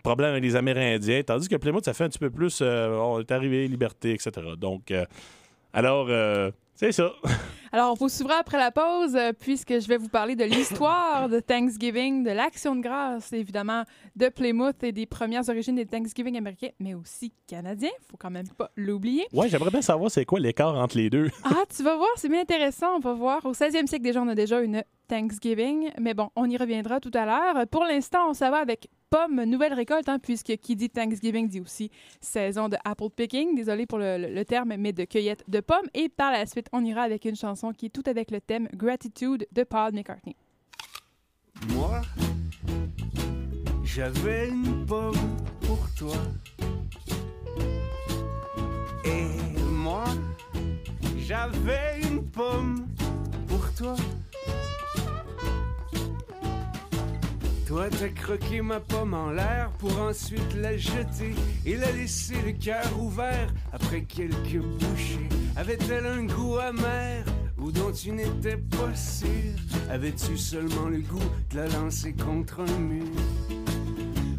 problème 0.02 0.32
avec 0.32 0.42
les 0.42 0.54
Amérindiens, 0.54 1.22
tandis 1.22 1.48
que 1.48 1.56
Plymouth, 1.56 1.86
ça 1.86 1.94
fait 1.94 2.04
un 2.04 2.08
petit 2.10 2.18
peu 2.18 2.28
plus, 2.28 2.60
on 2.60 3.20
est 3.20 3.32
arrivé, 3.32 3.66
liberté, 3.66 4.12
etc. 4.12 4.32
Donc, 4.58 4.92
alors, 5.72 6.10
c'est 6.74 6.92
ça. 6.92 7.10
Alors, 7.72 7.92
on 7.92 7.94
vous 7.94 8.08
suivra 8.08 8.36
après 8.36 8.58
la 8.58 8.70
pause, 8.70 9.16
euh, 9.16 9.32
puisque 9.38 9.80
je 9.80 9.88
vais 9.88 9.96
vous 9.96 10.08
parler 10.08 10.36
de 10.36 10.44
l'histoire 10.44 11.28
de 11.28 11.40
Thanksgiving, 11.40 12.22
de 12.22 12.30
l'Action 12.30 12.76
de 12.76 12.80
grâce, 12.80 13.32
évidemment, 13.32 13.82
de 14.14 14.28
Plymouth 14.28 14.82
et 14.82 14.92
des 14.92 15.06
premières 15.06 15.48
origines 15.48 15.76
des 15.76 15.86
Thanksgiving 15.86 16.36
américains, 16.36 16.70
mais 16.78 16.94
aussi 16.94 17.32
canadiens. 17.46 17.90
faut 18.10 18.16
quand 18.16 18.30
même 18.30 18.48
pas 18.48 18.70
l'oublier. 18.76 19.26
Ouais, 19.32 19.48
j'aimerais 19.48 19.70
bien 19.70 19.82
savoir 19.82 20.10
c'est 20.10 20.24
quoi 20.24 20.38
l'écart 20.40 20.76
entre 20.76 20.96
les 20.96 21.10
deux. 21.10 21.30
Ah, 21.44 21.64
tu 21.74 21.82
vas 21.82 21.96
voir, 21.96 22.08
c'est 22.16 22.28
bien 22.28 22.42
intéressant. 22.42 22.96
On 22.96 23.00
va 23.00 23.14
voir. 23.14 23.44
Au 23.44 23.52
16e 23.52 23.86
siècle, 23.86 24.04
déjà, 24.04 24.22
on 24.22 24.28
a 24.28 24.34
déjà 24.34 24.60
une 24.60 24.82
Thanksgiving. 25.08 25.90
Mais 26.00 26.14
bon, 26.14 26.30
on 26.36 26.48
y 26.48 26.56
reviendra 26.56 27.00
tout 27.00 27.10
à 27.14 27.24
l'heure. 27.24 27.66
Pour 27.68 27.84
l'instant, 27.84 28.30
on 28.30 28.34
s'en 28.34 28.50
va 28.50 28.58
avec 28.58 28.88
pomme, 29.10 29.44
nouvelle 29.44 29.72
récolte, 29.74 30.08
hein, 30.08 30.18
puisque 30.18 30.56
qui 30.56 30.74
dit 30.76 30.90
Thanksgiving 30.90 31.48
dit 31.48 31.60
aussi 31.60 31.90
saison 32.20 32.68
de 32.68 32.76
apple 32.84 33.10
picking. 33.14 33.54
Désolé 33.54 33.86
pour 33.86 33.98
le, 33.98 34.18
le- 34.18 34.34
le 34.34 34.44
terme, 34.44 34.74
mais 34.76 34.92
de 34.92 35.04
cueillette 35.04 35.44
de 35.48 35.60
pommes. 35.60 35.86
Et 35.94 36.08
par 36.08 36.32
la 36.32 36.44
suite, 36.46 36.68
on 36.72 36.84
ira 36.84 37.02
avec 37.02 37.24
une 37.24 37.36
chanson 37.36 37.72
qui 37.72 37.86
est 37.86 37.90
tout 37.90 38.04
avec 38.06 38.30
le 38.30 38.40
thème 38.40 38.68
Gratitude 38.74 39.46
de 39.52 39.62
Paul 39.64 39.92
McCartney. 39.92 40.36
Moi, 41.70 42.02
j'avais 43.84 44.48
une 44.48 44.84
pomme 44.84 45.14
pour 45.60 45.78
toi. 45.96 46.16
Et 49.04 49.60
moi, 49.70 50.04
j'avais 51.18 52.00
une 52.02 52.22
pomme 52.30 52.86
pour 53.48 53.72
toi. 53.74 53.94
Toi, 57.66 57.88
t'as 57.90 58.10
croqué 58.10 58.62
ma 58.62 58.78
pomme 58.78 59.12
en 59.12 59.32
l'air 59.32 59.72
pour 59.78 60.00
ensuite 60.00 60.54
la 60.54 60.76
jeter 60.76 61.34
et 61.64 61.76
la 61.76 61.90
laisser 61.90 62.36
le 62.46 62.52
cœur 62.52 62.86
ouvert 62.96 63.52
après 63.72 64.02
quelques 64.02 64.62
bouchées. 64.62 65.28
Avait-elle 65.56 66.06
un 66.06 66.24
goût 66.26 66.58
amer 66.58 67.24
ou 67.58 67.72
dont 67.72 67.90
tu 67.90 68.12
n'étais 68.12 68.56
pas 68.56 68.94
sûr? 68.94 69.28
Avais-tu 69.90 70.38
seulement 70.38 70.88
le 70.88 71.00
goût 71.00 71.18
de 71.50 71.56
la 71.56 71.66
lancer 71.66 72.12
contre 72.12 72.60
un 72.60 72.78
mur? 72.78 73.65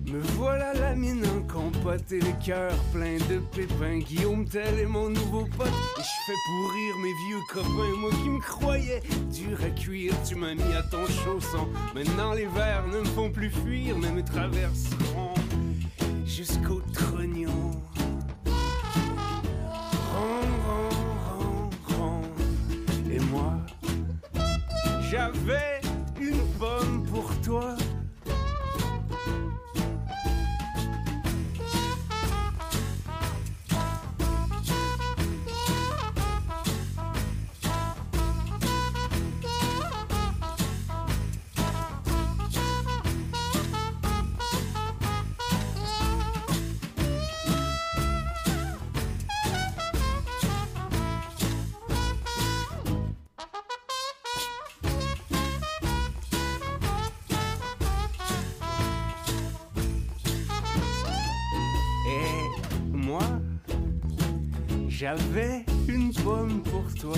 Me 0.08 0.22
voilà 0.38 0.74
la 0.74 0.96
mine 0.96 1.22
en 1.26 1.41
compote 1.52 2.10
et 2.13 2.22
le 2.22 2.32
cœur 2.46 2.72
plein 2.93 3.17
de 3.30 3.39
pépins. 3.54 4.00
Guillaume 4.00 4.48
Tell 4.48 4.80
est 4.80 4.86
mon 4.86 5.10
nouveau 5.10 5.46
pote 5.58 5.67
et 5.67 6.02
je 6.02 6.26
fais 6.26 6.38
pourrir 6.48 6.98
mes 7.04 7.13
vieux 7.28 7.41
copains. 7.50 7.98
Moi 7.98 8.12
qui 8.12 8.30
me 8.30 8.39
croyais 8.39 9.02
dur 9.34 9.58
à 9.62 9.70
cuire, 9.70 10.13
tu 10.26 10.36
m'as 10.36 10.54
mis 10.56 10.74
à 10.74 10.84
ton 10.84 11.06
chausson. 11.08 11.67
Maintenant 11.93 12.32
les 12.32 12.46
vers 12.46 12.88
ne 12.88 13.00
me 13.00 13.06
font 13.06 13.30
plus 13.30 13.50
fuir, 13.50 13.98
mais 13.98 14.12
me 14.12 14.24
traverseront 14.24 15.34
jusqu'au 16.26 16.82
trognon. 16.93 17.72
Ron, 20.13 20.48
ron, 20.65 20.89
ron, 21.38 21.70
ron. 21.98 22.22
Et 23.12 23.20
moi, 23.20 23.54
j'avais 25.12 25.77
j'avais 65.08 65.63
une 65.88 66.12
pomme 66.12 66.62
pour 66.63 66.93
toi. 66.93 67.15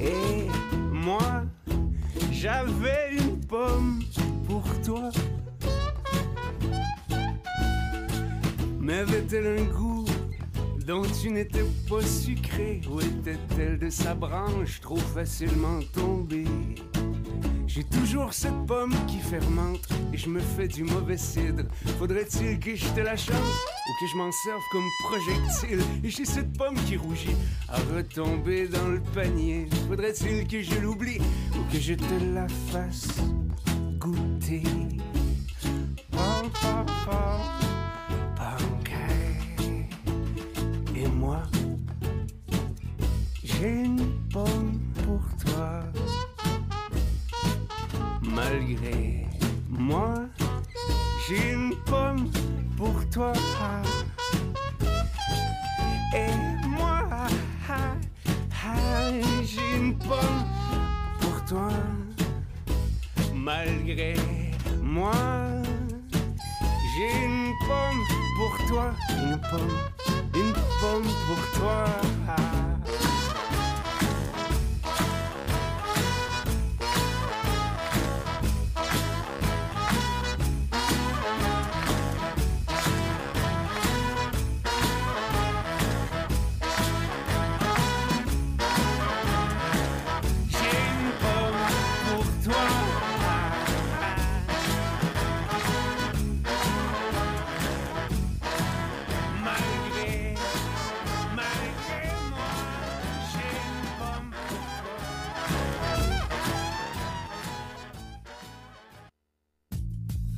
Et 0.00 0.46
moi, 0.90 1.44
j'avais 2.32 3.18
une 3.18 3.38
pomme 3.40 4.00
pour 4.48 4.64
toi. 4.82 5.10
Mais 8.80 9.00
avait-elle 9.00 9.58
un 9.58 9.64
goût 9.64 10.06
dont 10.86 11.02
tu 11.20 11.30
n'étais 11.30 11.66
pas 11.86 12.00
sucré? 12.00 12.80
Ou 12.90 13.00
était-elle 13.00 13.78
de 13.78 13.90
sa 13.90 14.14
branche 14.14 14.80
trop 14.80 14.96
facilement 14.96 15.80
tombée? 15.92 16.46
J'ai 17.72 17.84
toujours 17.84 18.32
cette 18.32 18.66
pomme 18.66 18.92
qui 19.06 19.20
fermente 19.20 19.88
et 20.12 20.16
je 20.16 20.28
me 20.28 20.40
fais 20.40 20.66
du 20.66 20.82
mauvais 20.82 21.16
cidre. 21.16 21.62
Faudrait-il 22.00 22.58
que 22.58 22.74
je 22.74 22.84
te 22.86 22.98
la 22.98 23.16
chante 23.16 23.36
ou 23.36 23.92
que 24.00 24.10
je 24.10 24.16
m'en 24.16 24.32
serve 24.32 24.62
comme 24.72 24.88
projectile? 25.04 25.80
Et 26.02 26.10
j'ai 26.10 26.24
cette 26.24 26.52
pomme 26.58 26.74
qui 26.88 26.96
rougit 26.96 27.36
à 27.68 27.76
retomber 27.94 28.66
dans 28.66 28.88
le 28.88 29.00
panier. 29.14 29.68
Faudrait-il 29.86 30.48
que 30.48 30.60
je 30.62 30.80
l'oublie 30.80 31.20
ou 31.54 31.72
que 31.72 31.78
je 31.78 31.94
te 31.94 32.34
la 32.34 32.48
fasse 32.72 33.06
goûter? 34.00 34.64
Malgré 48.80 49.26
moi, 49.68 50.14
j'ai 51.28 51.52
une 51.52 51.74
pomme 51.84 52.30
pour 52.76 53.08
toi. 53.10 53.32
Et 56.14 56.66
moi, 56.66 57.00
ah, 57.68 57.94
ah, 58.64 59.10
j'ai 59.44 59.76
une 59.76 59.98
pomme 59.98 60.44
pour 61.20 61.44
toi. 61.44 61.68
Malgré 63.34 64.14
moi, 64.82 65.12
j'ai 66.94 67.24
une 67.26 67.52
pomme 67.68 68.02
pour 68.36 68.66
toi. 68.66 68.92
Une 69.10 69.38
pomme, 69.50 69.78
une 70.34 70.52
pomme 70.80 71.10
pour 71.26 71.60
toi. 71.60 71.84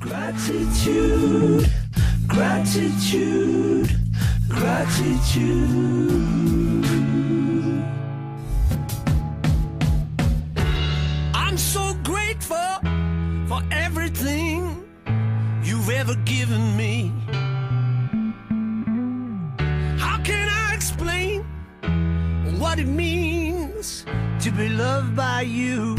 Gratitude, 0.03 1.71
gratitude, 2.27 3.89
gratitude. 4.49 6.05
I'm 11.33 11.57
so 11.57 11.95
grateful 12.03 12.57
for 13.47 13.63
everything 13.71 14.85
you've 15.63 15.89
ever 15.89 16.17
given 16.25 16.77
me. 16.77 17.13
How 19.99 20.21
can 20.25 20.49
I 20.49 20.75
explain 20.75 21.45
what 22.59 22.81
it 22.81 22.89
means 22.89 24.05
to 24.41 24.51
be 24.51 24.69
loved 24.69 25.15
by 25.15 25.43
you? 25.43 25.97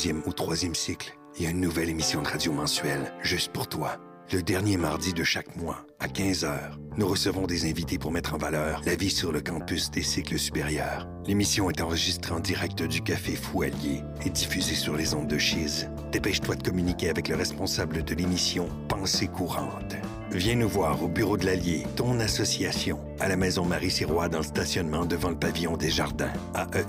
Deuxième 0.00 0.22
ou 0.24 0.32
troisième 0.32 0.74
cycle, 0.74 1.14
il 1.36 1.44
y 1.44 1.46
a 1.46 1.50
une 1.50 1.60
nouvelle 1.60 1.90
émission 1.90 2.22
de 2.22 2.28
radio 2.28 2.52
mensuelle 2.52 3.12
juste 3.22 3.52
pour 3.52 3.68
toi. 3.68 3.98
Le 4.32 4.42
dernier 4.42 4.78
mardi 4.78 5.12
de 5.12 5.22
chaque 5.22 5.54
mois, 5.56 5.84
à 5.98 6.08
15 6.08 6.44
heures, 6.44 6.78
nous 6.96 7.06
recevons 7.06 7.46
des 7.46 7.68
invités 7.68 7.98
pour 7.98 8.10
mettre 8.10 8.32
en 8.32 8.38
valeur 8.38 8.80
la 8.86 8.94
vie 8.94 9.10
sur 9.10 9.30
le 9.30 9.42
campus 9.42 9.90
des 9.90 10.00
cycles 10.00 10.38
supérieurs. 10.38 11.06
L'émission 11.26 11.68
est 11.68 11.82
enregistrée 11.82 12.32
en 12.32 12.40
direct 12.40 12.82
du 12.82 13.02
Café 13.02 13.36
Foualier 13.36 14.00
et 14.24 14.30
diffusée 14.30 14.74
sur 14.74 14.96
les 14.96 15.12
ondes 15.12 15.28
de 15.28 15.36
Chiz. 15.36 15.90
Dépêche-toi 16.12 16.54
de 16.54 16.62
communiquer 16.62 17.10
avec 17.10 17.28
le 17.28 17.36
responsable 17.36 18.02
de 18.02 18.14
l'émission 18.14 18.70
Pensée 18.88 19.28
courante. 19.28 19.96
Viens 20.32 20.54
nous 20.54 20.70
voir 20.70 21.02
au 21.02 21.08
bureau 21.08 21.36
de 21.36 21.44
l'Allier, 21.44 21.86
ton 21.96 22.20
association, 22.20 23.00
à 23.18 23.28
la 23.28 23.36
maison 23.36 23.66
Marie-Sirois 23.66 24.30
dans 24.30 24.38
le 24.38 24.44
stationnement 24.44 25.04
devant 25.04 25.28
le 25.28 25.38
pavillon 25.38 25.76
des 25.76 25.90
Jardins, 25.90 26.32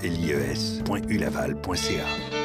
aelies.ulaval.ca. 0.02 2.41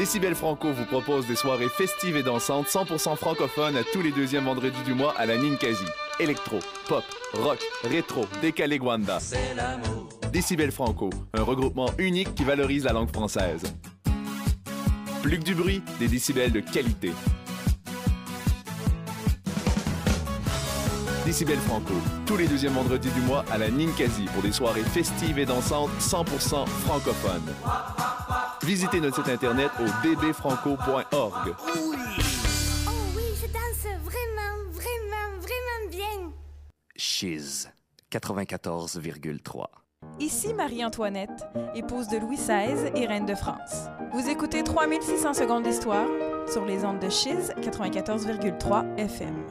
Décibel 0.00 0.34
Franco 0.34 0.72
vous 0.72 0.86
propose 0.86 1.26
des 1.26 1.36
soirées 1.36 1.68
festives 1.68 2.16
et 2.16 2.22
dansantes 2.22 2.68
100% 2.68 3.16
francophones 3.16 3.76
à 3.76 3.82
tous 3.84 4.00
les 4.00 4.12
deuxièmes 4.12 4.46
vendredis 4.46 4.82
du 4.86 4.94
mois 4.94 5.14
à 5.18 5.26
la 5.26 5.36
Ninkasi. 5.36 5.84
Électro, 6.18 6.58
pop, 6.88 7.04
rock, 7.34 7.58
rétro, 7.84 8.24
décalé 8.40 8.78
Guanda. 8.78 9.18
Décibel 10.32 10.72
Franco, 10.72 11.10
un 11.34 11.42
regroupement 11.42 11.90
unique 11.98 12.34
qui 12.34 12.44
valorise 12.44 12.84
la 12.84 12.94
langue 12.94 13.10
française. 13.10 13.60
Plus 15.20 15.38
que 15.38 15.44
du 15.44 15.54
bruit, 15.54 15.82
des 15.98 16.08
décibels 16.08 16.50
de 16.50 16.60
qualité. 16.60 17.12
Décibel 21.26 21.58
Franco, 21.58 21.92
tous 22.24 22.38
les 22.38 22.48
deuxièmes 22.48 22.72
vendredis 22.72 23.10
du 23.10 23.20
mois 23.20 23.44
à 23.52 23.58
la 23.58 23.68
Ninkasi 23.68 24.24
pour 24.32 24.40
des 24.40 24.52
soirées 24.52 24.80
festives 24.80 25.38
et 25.38 25.44
dansantes 25.44 25.90
100% 26.00 26.66
francophones. 26.66 27.52
Visitez 28.62 29.00
notre 29.00 29.16
site 29.16 29.28
internet 29.28 29.70
au 29.80 29.84
bbfranco.org. 30.06 31.54
Oh 31.66 31.92
oui, 33.16 33.22
je 33.40 33.46
danse 33.46 33.86
vraiment, 34.04 34.70
vraiment, 34.70 35.38
vraiment 35.38 35.90
bien. 35.90 36.32
Chiz 36.94 37.70
94,3. 38.12 39.66
Ici 40.18 40.52
Marie-Antoinette, 40.54 41.46
épouse 41.74 42.08
de 42.08 42.18
Louis 42.18 42.36
XVI 42.36 42.90
et 42.94 43.06
reine 43.06 43.26
de 43.26 43.34
France. 43.34 43.86
Vous 44.12 44.28
écoutez 44.28 44.62
3600 44.62 45.34
secondes 45.34 45.62
d'histoire 45.62 46.08
sur 46.50 46.64
les 46.66 46.84
ondes 46.84 47.00
de 47.00 47.08
Chiz 47.08 47.52
94,3 47.60 48.96
FM. 48.98 49.44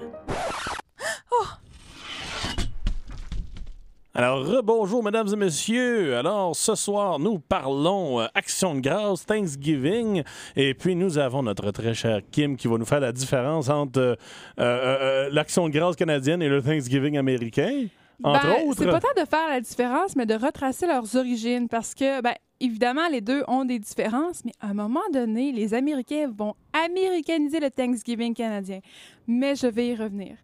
Alors, 4.19 4.45
rebonjour, 4.45 5.01
mesdames 5.01 5.29
et 5.31 5.35
messieurs. 5.37 6.17
Alors, 6.17 6.53
ce 6.53 6.75
soir, 6.75 7.19
nous 7.19 7.39
parlons 7.39 8.19
euh, 8.19 8.25
Action 8.35 8.75
de 8.75 8.81
grâce, 8.81 9.25
Thanksgiving. 9.25 10.23
Et 10.57 10.73
puis, 10.73 10.93
nous 10.93 11.17
avons 11.17 11.41
notre 11.41 11.71
très 11.71 11.93
cher 11.93 12.19
Kim 12.29 12.57
qui 12.57 12.67
va 12.67 12.77
nous 12.77 12.85
faire 12.85 12.99
la 12.99 13.13
différence 13.13 13.69
entre 13.69 13.97
euh, 14.01 14.15
euh, 14.59 14.97
euh, 14.99 15.29
l'Action 15.31 15.69
de 15.69 15.73
grâce 15.73 15.95
canadienne 15.95 16.41
et 16.41 16.49
le 16.49 16.61
Thanksgiving 16.61 17.17
américain. 17.17 17.85
Entre 18.21 18.45
Ben, 18.45 18.67
autres. 18.67 18.79
C'est 18.79 18.91
pas 18.91 18.99
tant 18.99 19.21
de 19.21 19.25
faire 19.25 19.47
la 19.47 19.61
différence, 19.61 20.17
mais 20.17 20.25
de 20.25 20.33
retracer 20.33 20.85
leurs 20.85 21.15
origines 21.15 21.69
parce 21.69 21.95
que, 21.95 22.21
ben, 22.21 22.33
évidemment, 22.59 23.07
les 23.09 23.21
deux 23.21 23.45
ont 23.47 23.63
des 23.63 23.79
différences, 23.79 24.43
mais 24.43 24.51
à 24.59 24.67
un 24.67 24.73
moment 24.73 24.99
donné, 25.13 25.53
les 25.53 25.73
Américains 25.73 26.29
vont 26.35 26.55
américaniser 26.73 27.61
le 27.61 27.69
Thanksgiving 27.69 28.33
canadien. 28.33 28.79
Mais 29.27 29.55
je 29.55 29.67
vais 29.67 29.87
y 29.87 29.95
revenir. 29.95 30.35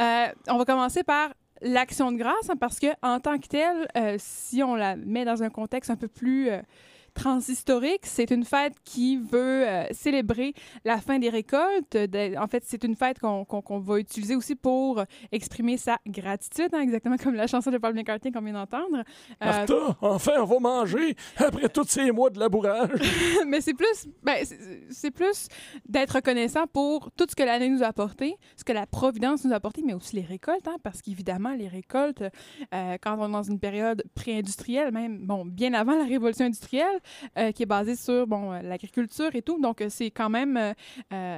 Euh, 0.00 0.26
on 0.48 0.58
va 0.58 0.64
commencer 0.64 1.04
par 1.04 1.30
l'action 1.62 2.12
de 2.12 2.16
grâce, 2.16 2.48
hein, 2.48 2.56
parce 2.58 2.78
que 2.78 2.86
en 3.02 3.20
tant 3.20 3.38
que 3.38 3.46
telle, 3.46 3.88
euh, 3.96 4.16
si 4.18 4.62
on 4.62 4.74
la 4.74 4.96
met 4.96 5.24
dans 5.24 5.42
un 5.42 5.50
contexte 5.50 5.90
un 5.90 5.96
peu 5.96 6.08
plus 6.08 6.50
euh, 6.50 6.60
transhistorique, 7.14 8.04
c'est 8.04 8.30
une 8.30 8.44
fête 8.44 8.74
qui 8.84 9.16
veut 9.16 9.68
euh, 9.68 9.84
célébrer 9.92 10.52
la 10.84 10.98
fin 10.98 11.18
des 11.18 11.28
récoltes. 11.28 11.96
De- 11.96 12.36
en 12.38 12.46
fait, 12.46 12.62
c'est 12.66 12.84
une 12.84 12.94
fête 12.96 13.18
qu'on 13.20 13.78
va 13.80 13.98
utiliser 13.98 14.36
aussi 14.36 14.54
pour 14.56 15.02
exprimer 15.32 15.76
sa 15.76 15.98
gratitude, 16.06 16.68
hein, 16.72 16.80
exactement 16.80 17.16
comme 17.16 17.34
la 17.34 17.46
chanson 17.46 17.70
de 17.70 17.78
Paul 17.78 17.94
McCartney 17.94 18.32
qu'on 18.32 18.42
vient 18.42 18.54
d'entendre. 18.54 18.98
Euh, 18.98 19.44
Martha, 19.44 19.96
enfin, 20.00 20.32
on 20.40 20.44
va 20.44 20.58
manger 20.60 21.14
après 21.36 21.68
tous 21.68 21.84
ces 21.88 22.10
mois 22.10 22.30
de 22.30 22.38
labourage. 22.38 22.90
mais 23.46 23.60
c'est 23.60 23.74
plus, 23.74 24.06
ben, 24.22 24.44
c'est 24.90 25.10
plus 25.10 25.48
d'être 25.88 26.16
reconnaissant 26.16 26.66
pour 26.66 27.10
tout 27.12 27.26
ce 27.28 27.34
que 27.34 27.42
l'année 27.42 27.68
nous 27.68 27.82
a 27.82 27.86
apporté, 27.86 28.36
ce 28.56 28.64
que 28.64 28.72
la 28.72 28.86
Providence 28.86 29.44
nous 29.44 29.52
a 29.52 29.56
apporté, 29.56 29.82
mais 29.84 29.94
aussi 29.94 30.16
les 30.16 30.22
récoltes, 30.22 30.66
hein, 30.68 30.76
parce 30.82 31.02
qu'évidemment, 31.02 31.54
les 31.54 31.68
récoltes, 31.68 32.22
euh, 32.22 32.96
quand 33.02 33.16
on 33.18 33.28
est 33.28 33.32
dans 33.32 33.42
une 33.42 33.58
période 33.58 34.02
pré-industrielle, 34.14 34.92
même, 34.92 35.26
bon, 35.26 35.44
bien 35.44 35.74
avant 35.74 35.96
la 35.96 36.04
révolution 36.04 36.44
industrielle, 36.46 36.99
euh, 37.38 37.52
qui 37.52 37.62
est 37.62 37.66
basée 37.66 37.96
sur, 37.96 38.26
bon, 38.26 38.52
euh, 38.52 38.62
l'agriculture 38.62 39.30
et 39.34 39.42
tout, 39.42 39.60
donc 39.60 39.80
euh, 39.80 39.86
c'est 39.88 40.10
quand 40.10 40.30
même... 40.30 40.74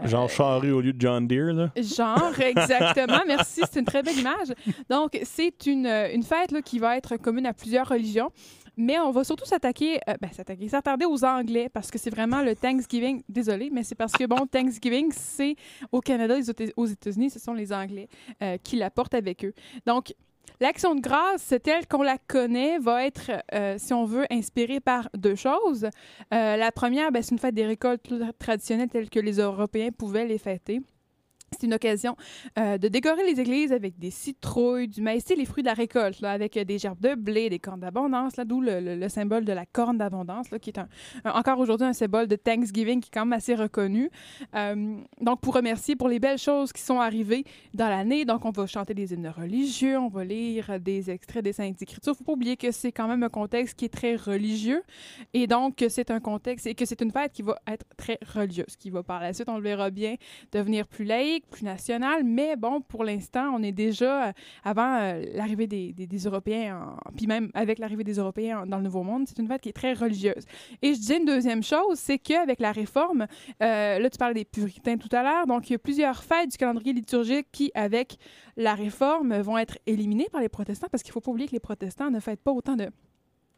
Genre 0.04 0.28
charrue 0.30 0.72
au 0.72 0.80
lieu 0.80 0.92
de 0.92 1.00
John 1.00 1.26
Deere, 1.26 1.52
là. 1.52 1.70
Genre, 1.76 2.40
exactement. 2.40 3.20
Merci, 3.26 3.60
c'est 3.70 3.80
une 3.80 3.86
très 3.86 4.02
belle 4.02 4.18
image. 4.18 4.52
Donc, 4.88 5.18
c'est 5.24 5.66
une, 5.66 5.86
une 5.86 6.22
fête 6.22 6.52
là, 6.52 6.62
qui 6.62 6.78
va 6.78 6.96
être 6.96 7.16
commune 7.16 7.46
à 7.46 7.52
plusieurs 7.52 7.88
religions. 7.88 8.30
Mais 8.76 8.98
on 8.98 9.10
va 9.10 9.22
surtout 9.24 9.44
s'attaquer, 9.44 10.00
euh, 10.08 10.14
ben, 10.20 10.30
s'attaquer, 10.32 10.68
s'attarder 10.68 11.04
aux 11.04 11.24
Anglais 11.24 11.68
parce 11.68 11.90
que 11.90 11.98
c'est 11.98 12.10
vraiment 12.10 12.42
le 12.42 12.54
Thanksgiving. 12.54 13.22
Désolé, 13.28 13.70
mais 13.70 13.82
c'est 13.82 13.94
parce 13.94 14.12
que, 14.12 14.24
bon, 14.24 14.46
Thanksgiving, 14.46 15.12
c'est 15.12 15.56
au 15.90 16.00
Canada 16.00 16.36
aux 16.76 16.86
États-Unis, 16.86 17.30
ce 17.30 17.38
sont 17.38 17.52
les 17.52 17.72
Anglais 17.72 18.08
euh, 18.42 18.56
qui 18.62 18.76
l'apportent 18.76 19.14
avec 19.14 19.44
eux. 19.44 19.52
Donc, 19.86 20.14
L'action 20.62 20.94
de 20.94 21.00
grâce, 21.00 21.52
telle 21.64 21.88
qu'on 21.88 22.02
la 22.02 22.18
connaît, 22.18 22.78
va 22.78 23.04
être, 23.04 23.32
euh, 23.52 23.74
si 23.78 23.92
on 23.92 24.04
veut, 24.04 24.24
inspirée 24.30 24.78
par 24.78 25.08
deux 25.12 25.34
choses. 25.34 25.88
Euh, 26.32 26.56
la 26.56 26.70
première, 26.70 27.10
ben, 27.10 27.20
c'est 27.20 27.32
une 27.32 27.40
fête 27.40 27.56
des 27.56 27.66
récoltes 27.66 28.08
traditionnelles 28.38 28.88
telles 28.88 29.10
que 29.10 29.18
les 29.18 29.40
Européens 29.40 29.88
pouvaient 29.90 30.24
les 30.24 30.38
fêter. 30.38 30.80
C'est 31.52 31.66
une 31.66 31.74
occasion 31.74 32.16
euh, 32.58 32.78
de 32.78 32.88
décorer 32.88 33.24
les 33.24 33.40
églises 33.40 33.72
avec 33.72 33.98
des 33.98 34.10
citrouilles, 34.10 34.88
du 34.88 35.00
maïs, 35.00 35.24
les 35.36 35.44
fruits 35.44 35.62
de 35.62 35.68
la 35.68 35.74
récolte, 35.74 36.22
avec 36.24 36.56
euh, 36.56 36.64
des 36.64 36.78
gerbes 36.78 37.00
de 37.00 37.14
blé, 37.14 37.48
des 37.50 37.58
cornes 37.58 37.80
d'abondance, 37.80 38.34
d'où 38.46 38.60
le, 38.60 38.80
le- 38.80 38.96
le 38.96 39.08
symbole 39.08 39.44
de 39.44 39.52
la 39.52 39.66
corne 39.66 39.98
d'abondance, 39.98 40.48
qui 40.60 40.70
est 40.70 40.80
encore 41.24 41.58
aujourd'hui 41.58 41.86
un 41.86 41.92
symbole 41.92 42.26
de 42.26 42.36
Thanksgiving 42.36 43.00
qui 43.00 43.08
est 43.08 43.12
quand 43.14 43.24
même 43.24 43.32
assez 43.32 43.54
reconnu. 43.54 44.10
Euh, 44.54 44.96
donc, 45.20 45.40
pour 45.40 45.54
remercier 45.54 45.96
pour 45.96 46.08
les 46.08 46.18
belles 46.18 46.38
choses 46.38 46.72
qui 46.72 46.82
sont 46.82 47.00
arrivées 47.00 47.44
dans 47.74 47.88
l'année, 47.88 48.24
donc 48.24 48.44
on 48.44 48.50
va 48.50 48.66
chanter 48.66 48.94
des 48.94 49.12
hymnes 49.12 49.28
religieux, 49.36 49.98
on 49.98 50.08
va 50.08 50.24
lire 50.24 50.78
des 50.80 51.10
extraits 51.10 51.44
des 51.44 51.52
Saintes 51.52 51.80
Écritures. 51.82 52.14
faut 52.16 52.24
pas 52.24 52.32
oublier 52.32 52.56
que 52.56 52.70
c'est 52.70 52.92
quand 52.92 53.08
même 53.08 53.22
un 53.22 53.28
contexte 53.28 53.78
qui 53.78 53.84
est 53.86 53.88
très 53.92 54.16
religieux 54.16 54.82
et 55.34 55.46
donc 55.46 55.76
que 55.76 55.88
c'est 55.88 56.10
un 56.10 56.20
contexte 56.20 56.66
et 56.66 56.74
que 56.74 56.84
c'est 56.84 57.00
une 57.00 57.10
fête 57.10 57.32
qui 57.32 57.42
va 57.42 57.58
être 57.66 57.84
très 57.96 58.18
religieuse, 58.34 58.76
qui 58.78 58.90
va 58.90 59.02
par 59.02 59.20
la 59.20 59.32
suite, 59.32 59.48
on 59.48 59.56
le 59.56 59.62
verra 59.62 59.90
bien, 59.90 60.14
devenir 60.52 60.86
plus 60.86 61.04
laïque, 61.04 61.41
plus 61.50 61.64
nationale. 61.64 62.24
Mais 62.24 62.56
bon, 62.56 62.80
pour 62.80 63.04
l'instant, 63.04 63.52
on 63.54 63.62
est 63.62 63.72
déjà 63.72 64.28
euh, 64.28 64.32
avant 64.64 64.96
euh, 65.00 65.22
l'arrivée 65.34 65.66
des, 65.66 65.92
des- 65.92 66.18
Européens, 66.26 66.96
en- 67.06 67.12
puis 67.16 67.26
même 67.26 67.50
avec 67.54 67.78
l'arrivée 67.78 68.04
des 68.04 68.14
Européens 68.14 68.60
en- 68.62 68.66
dans 68.66 68.78
le 68.78 68.84
Nouveau 68.84 69.02
Monde, 69.02 69.24
c'est 69.28 69.38
une 69.38 69.46
fête 69.48 69.60
qui 69.60 69.68
est 69.68 69.72
très 69.72 69.92
religieuse. 69.92 70.44
Et 70.82 70.94
je 70.94 70.98
disais 70.98 71.18
une 71.18 71.24
deuxième 71.24 71.62
chose, 71.62 71.98
c'est 71.98 72.18
qu'avec 72.18 72.60
la 72.60 72.72
réforme, 72.72 73.26
euh, 73.62 73.98
là 73.98 74.10
tu 74.10 74.18
parlais 74.18 74.34
des 74.34 74.44
puritains 74.44 74.96
tout 74.96 75.08
à 75.14 75.22
l'heure, 75.22 75.46
donc 75.46 75.68
il 75.68 75.72
y 75.72 75.76
a 75.76 75.78
plusieurs 75.78 76.22
fêtes 76.22 76.50
du 76.52 76.56
calendrier 76.56 76.92
liturgique 76.92 77.46
qui, 77.52 77.70
avec 77.74 78.16
la 78.56 78.74
réforme, 78.74 79.34
vont 79.40 79.58
être 79.58 79.78
éliminées 79.86 80.28
par 80.30 80.40
les 80.40 80.48
protestants, 80.48 80.88
parce 80.90 81.02
qu'il 81.02 81.10
ne 81.10 81.14
faut 81.14 81.20
pas 81.20 81.30
oublier 81.32 81.48
que 81.48 81.52
les 81.52 81.60
protestants 81.60 82.10
ne 82.10 82.20
fêtent 82.20 82.42
pas 82.42 82.52
autant 82.52 82.76
de 82.76 82.88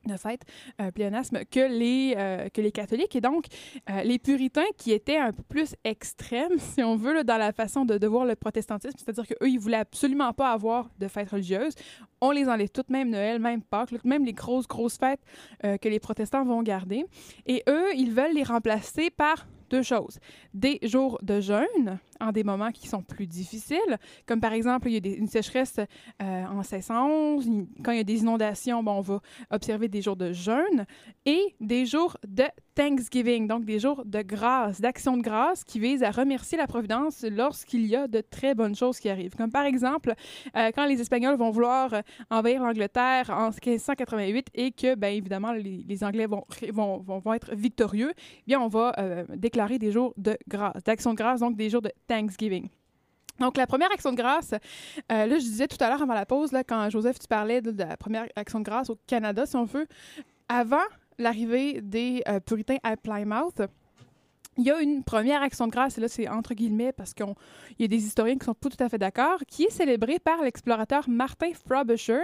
de 0.06 0.16
fête, 0.16 0.42
euh, 0.80 0.90
pléonasme, 0.90 1.40
que 1.50 1.60
les, 1.60 2.14
euh, 2.16 2.48
que 2.48 2.60
les 2.60 2.72
catholiques. 2.72 3.16
Et 3.16 3.20
donc, 3.20 3.46
euh, 3.90 4.02
les 4.02 4.18
puritains 4.18 4.64
qui 4.76 4.92
étaient 4.92 5.16
un 5.16 5.32
peu 5.32 5.42
plus 5.42 5.74
extrêmes, 5.84 6.52
si 6.58 6.82
on 6.82 6.96
veut, 6.96 7.24
dans 7.24 7.38
la 7.38 7.52
façon 7.52 7.84
de, 7.84 8.04
voir 8.06 8.24
le 8.26 8.36
protestantisme, 8.36 8.96
c'est-à-dire 8.98 9.26
qu'eux, 9.26 9.48
ils 9.48 9.58
voulaient 9.58 9.78
absolument 9.78 10.32
pas 10.32 10.52
avoir 10.52 10.90
de 10.98 11.08
fêtes 11.08 11.30
religieuses. 11.30 11.74
On 12.20 12.30
les 12.30 12.48
enlève 12.48 12.68
toutes, 12.68 12.90
même 12.90 13.10
Noël, 13.10 13.38
même 13.38 13.62
Pâques, 13.62 13.92
même 14.04 14.24
les 14.24 14.32
grosses, 14.32 14.66
grosses 14.66 14.98
fêtes 14.98 15.20
euh, 15.64 15.76
que 15.76 15.88
les 15.88 16.00
protestants 16.00 16.44
vont 16.44 16.62
garder. 16.62 17.04
Et 17.46 17.62
eux, 17.68 17.94
ils 17.94 18.12
veulent 18.12 18.34
les 18.34 18.42
remplacer 18.42 19.10
par 19.10 19.46
deux 19.70 19.82
choses. 19.82 20.18
Des 20.52 20.78
jours 20.82 21.18
de 21.22 21.40
jeûne 21.40 21.98
en 22.20 22.32
des 22.32 22.44
moments 22.44 22.70
qui 22.72 22.88
sont 22.88 23.02
plus 23.02 23.26
difficiles, 23.26 23.98
comme 24.26 24.40
par 24.40 24.52
exemple, 24.52 24.88
il 24.90 25.06
y 25.06 25.10
a 25.12 25.16
une 25.16 25.26
sécheresse 25.28 25.78
euh, 26.22 26.44
en 26.46 26.56
1611, 26.62 27.46
il- 27.46 27.66
quand 27.82 27.92
il 27.92 27.98
y 27.98 28.00
a 28.00 28.04
des 28.04 28.20
inondations, 28.20 28.82
bon, 28.82 28.92
on 28.98 29.00
va 29.00 29.20
observer 29.50 29.88
des 29.88 30.02
jours 30.02 30.16
de 30.16 30.32
jeûne 30.32 30.86
et 31.26 31.54
des 31.60 31.86
jours 31.86 32.16
de 32.26 32.44
Thanksgiving, 32.74 33.46
donc 33.46 33.64
des 33.64 33.78
jours 33.78 34.04
de 34.04 34.22
grâce, 34.22 34.80
d'action 34.80 35.16
de 35.16 35.22
grâce 35.22 35.62
qui 35.64 35.78
visent 35.78 36.02
à 36.02 36.10
remercier 36.10 36.58
la 36.58 36.66
Providence 36.66 37.24
lorsqu'il 37.30 37.86
y 37.86 37.94
a 37.94 38.08
de 38.08 38.20
très 38.20 38.54
bonnes 38.54 38.74
choses 38.74 38.98
qui 38.98 39.08
arrivent. 39.08 39.34
Comme 39.36 39.52
par 39.52 39.64
exemple, 39.64 40.12
euh, 40.56 40.70
quand 40.74 40.84
les 40.86 41.00
Espagnols 41.00 41.36
vont 41.36 41.50
vouloir 41.50 41.94
euh, 41.94 42.00
envahir 42.30 42.62
l'Angleterre 42.62 43.30
en 43.30 43.50
1588 43.50 44.48
et 44.54 44.72
que, 44.72 44.94
bien 44.96 45.10
évidemment, 45.10 45.52
les, 45.52 46.04
Anglais 46.04 46.26
vont, 46.26 46.44
vont, 46.72 46.98
vont, 46.98 47.18
vont 47.20 47.32
être 47.32 47.54
victorieux, 47.54 48.12
eh 48.16 48.42
bien, 48.46 48.60
on 48.60 48.68
va 48.68 48.92
déclarer 49.36 49.78
des 49.78 49.92
jours 49.92 50.12
de 50.16 50.36
grâce, 50.48 50.82
d'action 50.84 51.12
de 51.12 51.16
grâce, 51.16 51.40
donc 51.40 51.56
des 51.56 51.70
jours 51.70 51.82
de 51.82 51.90
Thanksgiving. 52.06 52.68
Donc, 53.40 53.56
la 53.56 53.66
première 53.66 53.90
action 53.90 54.12
de 54.12 54.16
grâce, 54.16 54.52
euh, 54.52 55.26
là, 55.26 55.38
je 55.38 55.44
disais 55.44 55.66
tout 55.66 55.76
à 55.80 55.88
l'heure 55.88 56.02
avant 56.02 56.14
la 56.14 56.26
pause, 56.26 56.52
là, 56.52 56.62
quand 56.62 56.88
Joseph, 56.90 57.18
tu 57.18 57.26
parlais 57.26 57.60
de, 57.60 57.76
la 57.76 57.96
première 57.96 58.26
action 58.36 58.60
de 58.60 58.64
grâce 58.64 58.90
au 58.90 58.98
Canada, 59.06 59.44
si 59.44 59.56
on 59.56 59.64
veut, 59.64 59.86
avant 60.48 60.84
l'arrivée 61.18 61.80
des 61.80 62.22
euh, 62.28 62.40
puritains 62.40 62.78
à 62.82 62.96
Plymouth, 62.96 63.62
Il 64.56 64.64
y 64.64 64.70
a 64.70 64.80
une 64.80 65.02
première 65.02 65.42
action 65.42 65.66
de 65.66 65.72
grâce, 65.72 65.98
et 65.98 66.00
là 66.00 66.06
c'est 66.06 66.28
entre 66.28 66.54
guillemets 66.54 66.92
parce 66.92 67.12
qu'il 67.12 67.26
y 67.80 67.84
a 67.84 67.88
des 67.88 68.04
historiens 68.06 68.38
qui 68.38 68.44
sont 68.44 68.54
pas 68.54 68.68
tout 68.68 68.84
à 68.84 68.88
fait 68.88 68.98
d'accord, 68.98 69.40
qui 69.48 69.64
est 69.64 69.70
célébrée 69.70 70.20
par 70.20 70.42
l'explorateur 70.42 71.08
Martin 71.08 71.50
Frobisher 71.54 72.20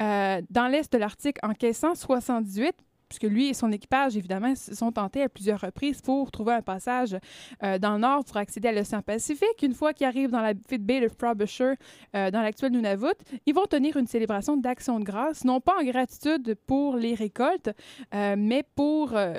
euh, 0.00 0.40
dans 0.48 0.68
l'est 0.68 0.90
de 0.90 0.96
l'Arctique 0.96 1.36
en 1.42 1.48
1578 1.48 2.74
puisque 3.08 3.24
lui 3.24 3.48
et 3.48 3.54
son 3.54 3.70
équipage, 3.72 4.16
évidemment, 4.16 4.54
se 4.54 4.74
sont 4.74 4.90
tentés 4.92 5.22
à 5.22 5.28
plusieurs 5.28 5.60
reprises 5.60 6.00
pour 6.00 6.30
trouver 6.30 6.54
un 6.54 6.62
passage 6.62 7.16
euh, 7.62 7.78
dans 7.78 7.92
le 7.94 7.98
nord 8.00 8.24
pour 8.24 8.36
accéder 8.36 8.68
à 8.68 8.72
l'océan 8.72 9.02
Pacifique. 9.02 9.62
Une 9.62 9.74
fois 9.74 9.92
qu'ils 9.92 10.06
arrivent 10.06 10.30
dans 10.30 10.40
la 10.40 10.54
petite 10.54 10.82
baie 10.84 11.00
de 11.00 11.08
Frobisher, 11.08 11.74
euh, 12.14 12.30
dans 12.30 12.42
l'actuel 12.42 12.72
Nunavut, 12.72 13.06
ils 13.46 13.54
vont 13.54 13.66
tenir 13.66 13.96
une 13.96 14.06
célébration 14.06 14.56
d'action 14.56 14.98
de 14.98 15.04
grâce, 15.04 15.44
non 15.44 15.60
pas 15.60 15.74
en 15.80 15.84
gratitude 15.84 16.56
pour 16.66 16.96
les 16.96 17.14
récoltes, 17.14 17.70
euh, 18.14 18.34
mais 18.38 18.64
pour 18.74 19.12
euh, 19.14 19.34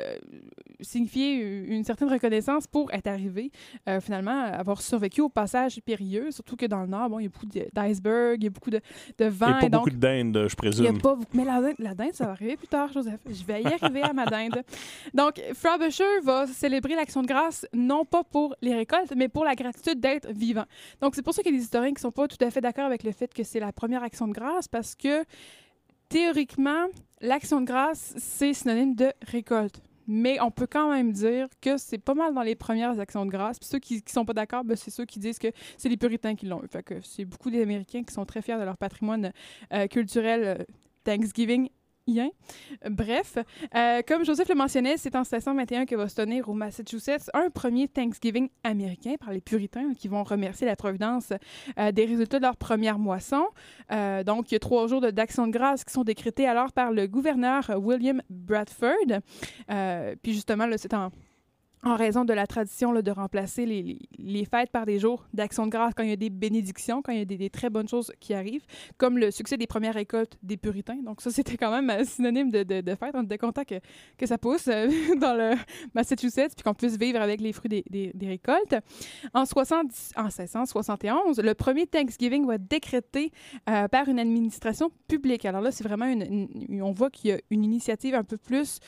signifier 0.80 1.36
une 1.68 1.84
certaine 1.84 2.10
reconnaissance 2.10 2.68
pour 2.68 2.94
être 2.94 3.08
arrivé, 3.08 3.52
finalement, 4.02 4.44
avoir 4.44 4.82
survécu 4.82 5.22
au 5.22 5.30
passage 5.30 5.82
périlleux, 5.82 6.30
surtout 6.32 6.56
que 6.56 6.66
dans 6.68 6.82
le 6.82 6.88
nord, 6.88 7.10
bon, 7.10 7.20
il 7.20 7.24
y 7.24 7.26
a 7.26 7.30
beaucoup 7.30 7.46
d'icebergs, 7.48 8.38
il 8.38 8.44
y 8.44 8.48
a 8.48 8.50
beaucoup 8.52 8.70
de, 8.70 8.80
de 9.18 9.26
Il 9.26 9.30
vent. 9.30 9.48
n'y 9.48 9.54
a 9.54 9.56
pas 9.60 9.70
donc, 9.70 9.72
beaucoup 9.72 9.90
de 9.90 9.96
dinde, 9.96 10.34
je 10.36 10.40
il 10.40 10.44
y 10.44 10.46
a 10.46 10.56
présume. 10.56 11.02
pas 11.02 11.16
beaucoup- 11.16 11.36
Mais 11.38 11.46
la 11.46 11.62
dinde, 11.62 11.76
la 11.80 11.94
dinde, 11.96 12.14
ça 12.14 12.26
va 12.26 12.32
arriver 12.32 12.58
plus 12.58 12.68
tard, 12.68 12.92
Joseph. 12.94 13.20
Je 13.28 13.44
vais 13.44 13.54
y 13.60 13.68
arriver 13.68 14.02
à 14.02 14.14
ma 14.14 14.26
dinde. 14.26 14.64
Donc, 15.14 15.42
Frobisher 15.54 16.22
va 16.24 16.48
célébrer 16.48 16.96
l'action 16.96 17.22
de 17.22 17.28
grâce, 17.28 17.66
non 17.74 18.06
pas 18.06 18.24
pour 18.24 18.56
les 18.62 18.74
récoltes, 18.74 19.14
mais 19.16 19.28
pour 19.28 19.46
la 19.46 19.56
gratitude 19.56 20.00
d'être 20.00 20.32
vivant. 20.32 20.66
Donc, 21.02 21.16
c'est 21.16 21.24
pour 21.24 21.34
ça 21.34 21.42
qu'il 21.42 21.54
y 21.54 21.56
a 21.56 21.58
des 21.58 21.64
historiens 21.64 21.94
qui 21.94 22.02
sont 22.02 22.12
pas 22.12 22.28
tout 22.28 22.44
à 22.44 22.50
fait 22.52 22.62
d'accord 22.62 22.86
avec 22.86 23.04
le 23.04 23.12
fait 23.12 23.34
que 23.34 23.44
c'est 23.44 23.60
la 23.60 23.72
première 23.72 24.04
action 24.04 24.28
de 24.28 24.34
grâce, 24.34 24.68
parce 24.68 24.96
que 24.96 25.24
théoriquement, 26.10 26.88
l'action 27.22 27.62
de 27.62 27.66
grâce, 27.66 28.14
c'est 28.18 28.54
synonyme 28.54 28.96
de 28.96 29.12
récolte. 29.22 29.82
Mais 30.10 30.40
on 30.40 30.52
peut 30.52 30.68
quand 30.68 30.90
même 30.90 31.12
dire 31.12 31.48
que 31.62 31.78
c'est 31.78 31.98
pas 31.98 32.14
mal 32.14 32.34
dans 32.34 32.42
les 32.42 32.56
premières 32.56 32.98
actions 32.98 33.26
de 33.26 33.30
grâce. 33.30 33.60
Puis 33.60 33.68
ceux 33.68 33.80
qui, 33.80 34.02
qui 34.02 34.14
sont 34.14 34.24
pas 34.24 34.34
d'accord, 34.34 34.64
ben, 34.64 34.78
c'est 34.78 34.90
ceux 34.90 35.04
qui 35.04 35.20
disent 35.20 35.38
que 35.38 35.50
c'est 35.78 35.90
les 35.90 35.98
puritains 35.98 36.36
qui 36.36 36.46
l'ont 36.46 36.64
eu. 36.64 36.68
Fait 36.70 36.82
que 36.82 37.02
c'est 37.02 37.26
beaucoup 37.26 37.52
d'Américains 37.52 38.04
qui 38.04 38.14
sont 38.14 38.26
très 38.26 38.42
fiers 38.42 38.58
de 38.58 38.64
leur 38.64 38.78
patrimoine 38.78 39.34
euh, 39.74 39.88
culturel 39.88 40.44
euh, 40.44 40.64
Thanksgiving. 41.04 41.70
Bref, 42.90 43.38
euh, 43.76 44.02
comme 44.08 44.24
Joseph 44.24 44.48
le 44.48 44.56
mentionnait, 44.56 44.96
c'est 44.98 45.16
en 45.16 45.22
1621 45.22 45.86
que 45.86 45.96
va 45.96 46.08
se 46.08 46.16
tenir 46.16 46.48
au 46.48 46.54
Massachusetts 46.54 47.30
un 47.34 47.50
premier 47.50 47.88
Thanksgiving 47.88 48.50
américain 48.64 49.16
par 49.20 49.32
les 49.32 49.42
puritains 49.42 49.94
qui 49.94 50.08
vont 50.08 50.24
remercier 50.24 50.66
la 50.66 50.76
Providence 50.76 51.34
euh, 51.78 51.92
des 51.92 52.06
résultats 52.06 52.38
de 52.38 52.44
leur 52.44 52.56
première 52.56 52.98
moisson. 52.98 53.46
Euh, 53.92 54.24
donc, 54.24 54.52
il 54.52 54.56
y 54.56 54.58
a 54.58 54.60
trois 54.60 54.88
jours 54.88 55.02
d'action 55.02 55.48
de 55.48 55.52
grâce 55.52 55.84
qui 55.84 55.94
sont 55.94 56.04
décrétés 56.04 56.48
alors 56.48 56.72
par 56.72 56.92
le 56.92 57.08
gouverneur 57.08 57.70
William 57.78 58.22
Bradford. 58.30 59.22
Puis 60.24 60.34
justement, 60.34 60.68
c'est 60.78 60.94
en, 60.94 61.12
en 61.88 61.96
raison 61.96 62.26
de 62.26 62.34
la 62.34 62.48
tradition 62.48 62.92
là, 62.92 63.02
de 63.02 63.12
remplacer 63.12 63.66
les, 63.66 64.46
fêtes 64.46 64.72
par 64.72 64.86
des 64.86 65.00
jours 65.00 65.26
d'action 65.34 65.66
de 65.66 65.72
grâce 65.72 65.94
quand 65.96 66.04
il 66.04 66.10
y 66.10 66.14
a 66.14 66.18
des 66.18 66.30
bénédictions, 66.30 67.02
quand 67.02 67.12
il 67.12 67.20
y 67.20 67.22
a 67.22 67.26
des, 67.26 67.50
très 67.50 67.70
bonnes 67.70 67.88
choses 67.88 68.12
qui 68.20 68.34
arrivent, 68.34 68.66
comme 68.98 69.18
le 69.18 69.32
succès 69.32 69.58
des 69.58 69.68
premières 69.68 69.94
récoltes 69.94 70.38
des 70.44 70.58
puritains. 70.58 70.98
Donc 71.04 71.22
ça, 71.22 71.32
c'était 71.32 71.58
quand 71.58 71.72
même 71.72 71.90
euh, 71.90 72.04
synonyme 72.04 72.52
de, 72.52 72.64
de, 72.64 72.96
fête. 72.96 73.12
On 73.14 73.24
était 73.24 73.38
content 73.38 73.64
que, 73.64 73.76
que 74.18 74.26
ça 74.26 74.38
pousse 74.38 74.68
euh, 74.68 74.90
dans 75.20 75.34
le 75.34 75.56
Massachusetts, 75.94 76.54
puis 76.56 76.64
qu'on 76.64 76.74
puisse 76.74 76.98
vivre 76.98 77.22
avec 77.22 77.42
les 77.42 77.54
fruits 77.54 77.84
des, 77.90 78.14
récoltes. 78.28 78.76
En, 79.34 79.46
70 79.46 80.12
en 80.18 80.24
1671, 80.24 81.40
le 81.40 81.54
premier 81.54 81.88
Thanksgiving 81.88 82.46
va 82.46 82.56
être 82.56 82.68
décrété 82.68 83.32
euh, 83.70 83.88
par 83.88 84.10
une 84.10 84.20
administration 84.20 84.92
publique. 85.08 85.46
Alors 85.46 85.62
là, 85.62 85.72
c'est 85.72 85.84
vraiment 85.84 86.06
une, 86.06 86.82
on 86.82 86.92
voit 86.92 87.10
qu'il 87.10 87.30
y 87.30 87.34
a 87.34 87.40
une 87.50 87.64
initiative 87.64 88.16
un 88.16 88.24
peu 88.24 88.38
plus 88.38 88.80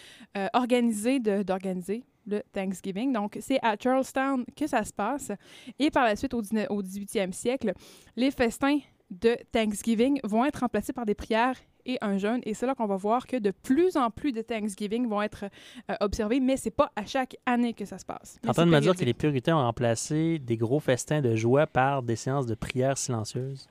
organisée 0.53 1.19
d'organiser 1.19 2.03
le 2.29 2.41
Thanksgiving. 2.53 3.11
Donc, 3.13 3.37
c'est 3.41 3.59
à 3.61 3.75
Charlestown 3.81 4.45
que 4.55 4.67
ça 4.67 4.83
se 4.83 4.93
passe. 4.93 5.31
Et 5.79 5.89
par 5.91 6.05
la 6.05 6.15
suite, 6.15 6.33
au, 6.33 6.41
19 6.41 6.67
au 6.69 6.81
18e 6.81 7.31
siècle, 7.31 7.73
les 8.15 8.31
festins 8.31 8.79
de 9.09 9.35
Thanksgiving 9.51 10.19
vont 10.23 10.45
être 10.45 10.57
remplacés 10.61 10.93
par 10.93 11.05
des 11.05 11.15
prières 11.15 11.55
et 11.85 11.97
un 12.01 12.17
jeûne. 12.17 12.41
Et 12.43 12.53
c'est 12.53 12.67
là 12.67 12.75
qu'on 12.75 12.85
va 12.85 12.97
voir 12.97 13.25
que 13.25 13.37
de 13.37 13.51
plus 13.51 13.97
en 13.97 14.11
plus 14.11 14.31
de 14.31 14.41
Thanksgiving 14.41 15.07
vont 15.07 15.21
être 15.21 15.45
euh, 15.89 15.95
observés, 16.01 16.39
mais 16.39 16.57
c'est 16.57 16.69
pas 16.69 16.91
à 16.95 17.05
chaque 17.05 17.35
année 17.45 17.73
que 17.73 17.85
ça 17.85 17.97
se 17.97 18.05
passe. 18.05 18.37
En 18.47 18.53
train 18.53 18.65
de 18.65 18.71
me 18.71 18.79
dire 18.79 18.95
que 18.95 19.03
les 19.03 19.13
puritains 19.15 19.55
ont 19.55 19.63
remplacé 19.63 20.37
des 20.39 20.57
gros 20.57 20.79
festins 20.79 21.21
de 21.21 21.35
joie 21.35 21.65
par 21.65 22.03
des 22.03 22.15
séances 22.15 22.45
de 22.45 22.53
prière 22.55 22.97
silencieuses? 22.97 23.67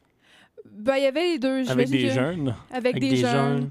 Ben, 0.71 0.97
il 0.97 1.05
y 1.05 1.07
avait 1.07 1.23
les 1.33 1.39
deux. 1.39 1.71
Avec 1.71 1.89
des 1.89 2.09
que- 2.09 2.11
jeûnes. 2.11 2.55
Avec, 2.71 2.97
Avec 2.97 3.01
des, 3.01 3.11
des 3.11 3.17
jeûnes. 3.17 3.31
jeûnes. 3.59 3.71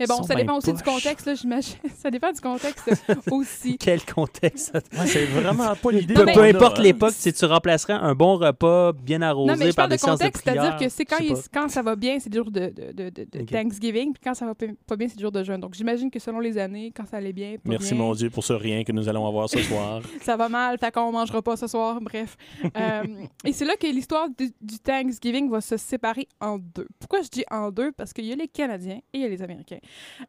Mais 0.00 0.06
bon, 0.06 0.22
ça 0.22 0.34
dépend 0.34 0.56
aussi 0.58 0.72
du 0.72 0.82
contexte, 0.82 1.26
là, 1.26 1.34
j'imagine. 1.34 1.76
ça 1.96 2.10
dépend 2.10 2.32
du 2.32 2.40
contexte 2.40 2.90
aussi. 3.30 3.78
Quel 3.78 4.04
contexte? 4.04 4.76
C'est 5.06 5.24
vraiment 5.26 5.74
pas 5.76 5.90
l'idée 5.90 6.14
Peu, 6.14 6.24
peu 6.26 6.42
importe 6.42 6.78
hein. 6.78 6.82
l'époque, 6.82 7.12
si 7.14 7.32
tu 7.32 7.44
remplacerais 7.44 7.94
un 7.94 8.14
bon 8.14 8.36
repas 8.36 8.92
bien 8.92 9.22
arrosé 9.22 9.52
Non, 9.52 9.58
mais 9.58 9.70
je 9.70 9.76
par 9.76 9.88
parle 9.88 9.90
de 9.90 9.94
des 9.94 9.98
séances 9.98 10.18
de 10.18 10.24
contexte, 10.24 10.44
c'est-à-dire 10.44 10.76
que 10.76 10.88
c'est 10.88 11.04
quand, 11.04 11.18
il- 11.20 11.34
quand 11.52 11.68
ça 11.68 11.82
va 11.82 11.96
bien, 11.96 12.18
c'est 12.20 12.30
des 12.30 12.38
jours 12.38 12.50
de, 12.50 12.60
de, 12.68 12.92
de, 12.92 13.10
de- 13.10 13.24
de 13.30 13.40
Ok. 13.40 13.50
Thanksgiving, 13.50 14.12
puis 14.12 14.20
quand 14.22 14.34
ça 14.34 14.46
va 14.46 14.54
pas 14.54 14.96
bien, 14.96 15.08
c'est 15.08 15.16
des 15.16 15.22
jours 15.22 15.32
de 15.32 15.42
jeûne. 15.42 15.60
Donc 15.60 15.74
j'imagine 15.74 16.10
que 16.10 16.18
selon 16.18 16.40
les 16.40 16.58
années, 16.58 16.92
quand 16.94 17.06
ça 17.06 17.16
allait 17.18 17.32
bien, 17.32 17.54
pas 17.54 17.60
Merci, 17.70 17.94
bien, 17.94 18.02
mon 18.04 18.12
Dieu, 18.14 18.30
pour 18.30 18.44
ce 18.44 18.52
rien 18.52 18.84
que 18.84 18.92
nous 18.92 19.08
allons 19.08 19.26
avoir 19.26 19.48
ce 19.48 19.58
soir. 19.62 20.02
ça 20.22 20.36
va 20.36 20.48
mal, 20.48 20.78
fait 20.78 20.92
qu'on 20.92 21.10
mangera 21.12 21.42
pas 21.42 21.56
ce 21.56 21.66
soir, 21.66 22.00
bref. 22.00 22.36
Euh, 22.76 23.02
et 23.44 23.52
c'est 23.52 23.64
là 23.64 23.74
que 23.76 23.86
l'histoire 23.86 24.28
du, 24.36 24.50
du 24.60 24.78
Thanksgiving 24.78 25.50
va 25.50 25.60
se 25.60 25.76
séparer 25.76 26.28
en 26.40 26.58
deux. 26.58 26.86
Pourquoi 26.98 27.22
je 27.22 27.28
dis 27.28 27.44
en 27.50 27.70
deux? 27.70 27.92
Parce 27.92 28.12
qu'il 28.12 28.24
y 28.26 28.32
a 28.32 28.36
les 28.36 28.48
Canadiens 28.48 28.98
et 29.12 29.18
il 29.18 29.20
y 29.20 29.24
a 29.24 29.28
les 29.28 29.42
Américains. 29.42 29.78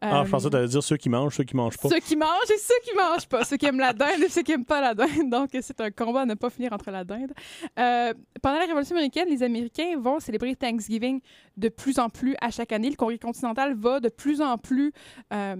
Ah, 0.01 0.21
Euh, 0.21 0.25
je 0.25 0.29
pensais 0.31 0.45
que 0.45 0.51
tu 0.51 0.57
allais 0.57 0.67
dire 0.67 0.83
ceux 0.83 0.97
qui 0.97 1.09
mangent, 1.09 1.35
ceux 1.35 1.43
qui 1.43 1.55
mangent 1.55 1.77
pas. 1.77 1.89
ceux 1.89 1.99
qui 1.99 2.15
mangent 2.15 2.51
et 2.53 2.57
ceux 2.57 2.73
qui 2.83 2.95
mangent 2.95 3.27
pas. 3.27 3.43
Ceux 3.43 3.57
qui 3.57 3.65
aiment 3.65 3.79
la 3.79 3.93
dinde 3.93 4.21
et 4.23 4.29
ceux 4.29 4.41
qui 4.43 4.51
aiment 4.51 4.65
pas 4.65 4.81
la 4.81 4.93
dinde. 4.93 5.29
Donc, 5.29 5.49
c'est 5.59 5.81
un 5.81 5.91
combat 5.91 6.21
à 6.21 6.25
ne 6.25 6.35
pas 6.35 6.49
finir 6.49 6.73
entre 6.73 6.91
la 6.91 7.03
dinde. 7.03 7.31
Euh, 7.77 8.13
pendant 8.41 8.59
la 8.59 8.65
Révolution 8.65 8.95
américaine, 8.95 9.27
les 9.29 9.43
Américains 9.43 9.97
vont 9.99 10.19
célébrer 10.19 10.55
Thanksgiving 10.55 11.21
de 11.57 11.69
plus 11.69 11.99
en 11.99 12.09
plus 12.09 12.35
à 12.41 12.51
chaque 12.51 12.71
année. 12.71 12.89
Le 12.89 12.95
Congrès 12.95 13.17
continental 13.17 13.75
va 13.75 13.99
de 13.99 14.09
plus 14.09 14.41
en 14.41 14.57
plus 14.57 14.91
euh, 15.33 15.55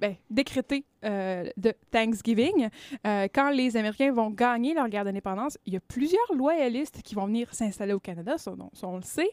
ben, 0.00 0.16
décréter 0.30 0.84
euh, 1.04 1.48
de 1.56 1.74
Thanksgiving. 1.90 2.68
Euh, 3.06 3.28
quand 3.32 3.50
les 3.50 3.76
Américains 3.76 4.12
vont 4.12 4.30
gagner 4.30 4.74
leur 4.74 4.88
guerre 4.88 5.04
d'indépendance, 5.04 5.58
il 5.66 5.74
y 5.74 5.76
a 5.76 5.80
plusieurs 5.80 6.34
loyalistes 6.34 7.02
qui 7.02 7.14
vont 7.14 7.26
venir 7.26 7.52
s'installer 7.54 7.92
au 7.92 8.00
Canada, 8.00 8.38
ça, 8.38 8.54
on 8.82 8.96
le 8.96 9.02
sait, 9.02 9.30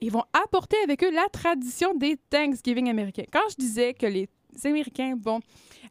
et 0.00 0.10
vont 0.10 0.24
apporter 0.32 0.76
avec 0.84 1.02
eux 1.02 1.10
la 1.10 1.28
tradition 1.32 1.94
des 1.94 2.16
Thanksgiving 2.30 2.88
américains. 2.88 3.24
Quand 3.32 3.48
je 3.50 3.56
disais 3.56 3.94
que 3.94 4.06
les 4.06 4.28
Américains 4.64 5.16
vont 5.20 5.40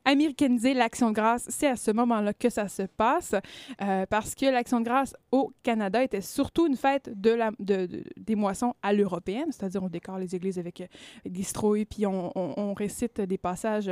américaniser 0.06 0.74
l'action 0.74 1.10
de 1.10 1.16
grâce, 1.16 1.46
c'est 1.50 1.68
à 1.68 1.76
ce 1.76 1.92
moment-là 1.92 2.34
que 2.34 2.50
ça 2.50 2.68
se 2.68 2.84
passe, 2.84 3.34
euh, 3.82 4.06
parce 4.10 4.36
que 4.36 4.46
l'action 4.48 4.80
de 4.80 4.86
grâce 4.86 5.16
au 5.32 5.52
Canada 5.64 6.04
était 6.04 6.22
surtout 6.22 6.68
une 6.68 6.76
fête 6.76 7.10
de 7.20 7.30
la, 7.32 7.52
de- 7.60 7.86
de- 7.86 8.04
des 8.18 8.36
moissons 8.36 8.74
à 8.82 8.92
l'européenne, 8.94 9.52
c'est-à-dire 9.52 9.82
on 9.84 9.90
décore 9.90 10.18
les 10.18 10.36
églises 10.36 10.60
avec, 10.60 10.82
euh, 10.82 10.88
des 11.26 11.44
strouilles, 11.44 11.86
puis 11.86 12.06
on, 12.06 12.32
on- 12.38 12.54
on 12.58 12.74
récite 12.74 13.22
des 13.22 13.38
passages 13.38 13.92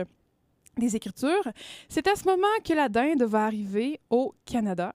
des 0.78 0.95
Écritures. 0.95 1.47
C'est 1.89 2.07
à 2.07 2.15
ce 2.15 2.26
moment 2.26 2.47
que 2.63 2.74
la 2.74 2.88
dinde 2.89 3.24
va 3.24 3.45
arriver 3.45 3.99
au 4.09 4.34
Canada. 4.45 4.93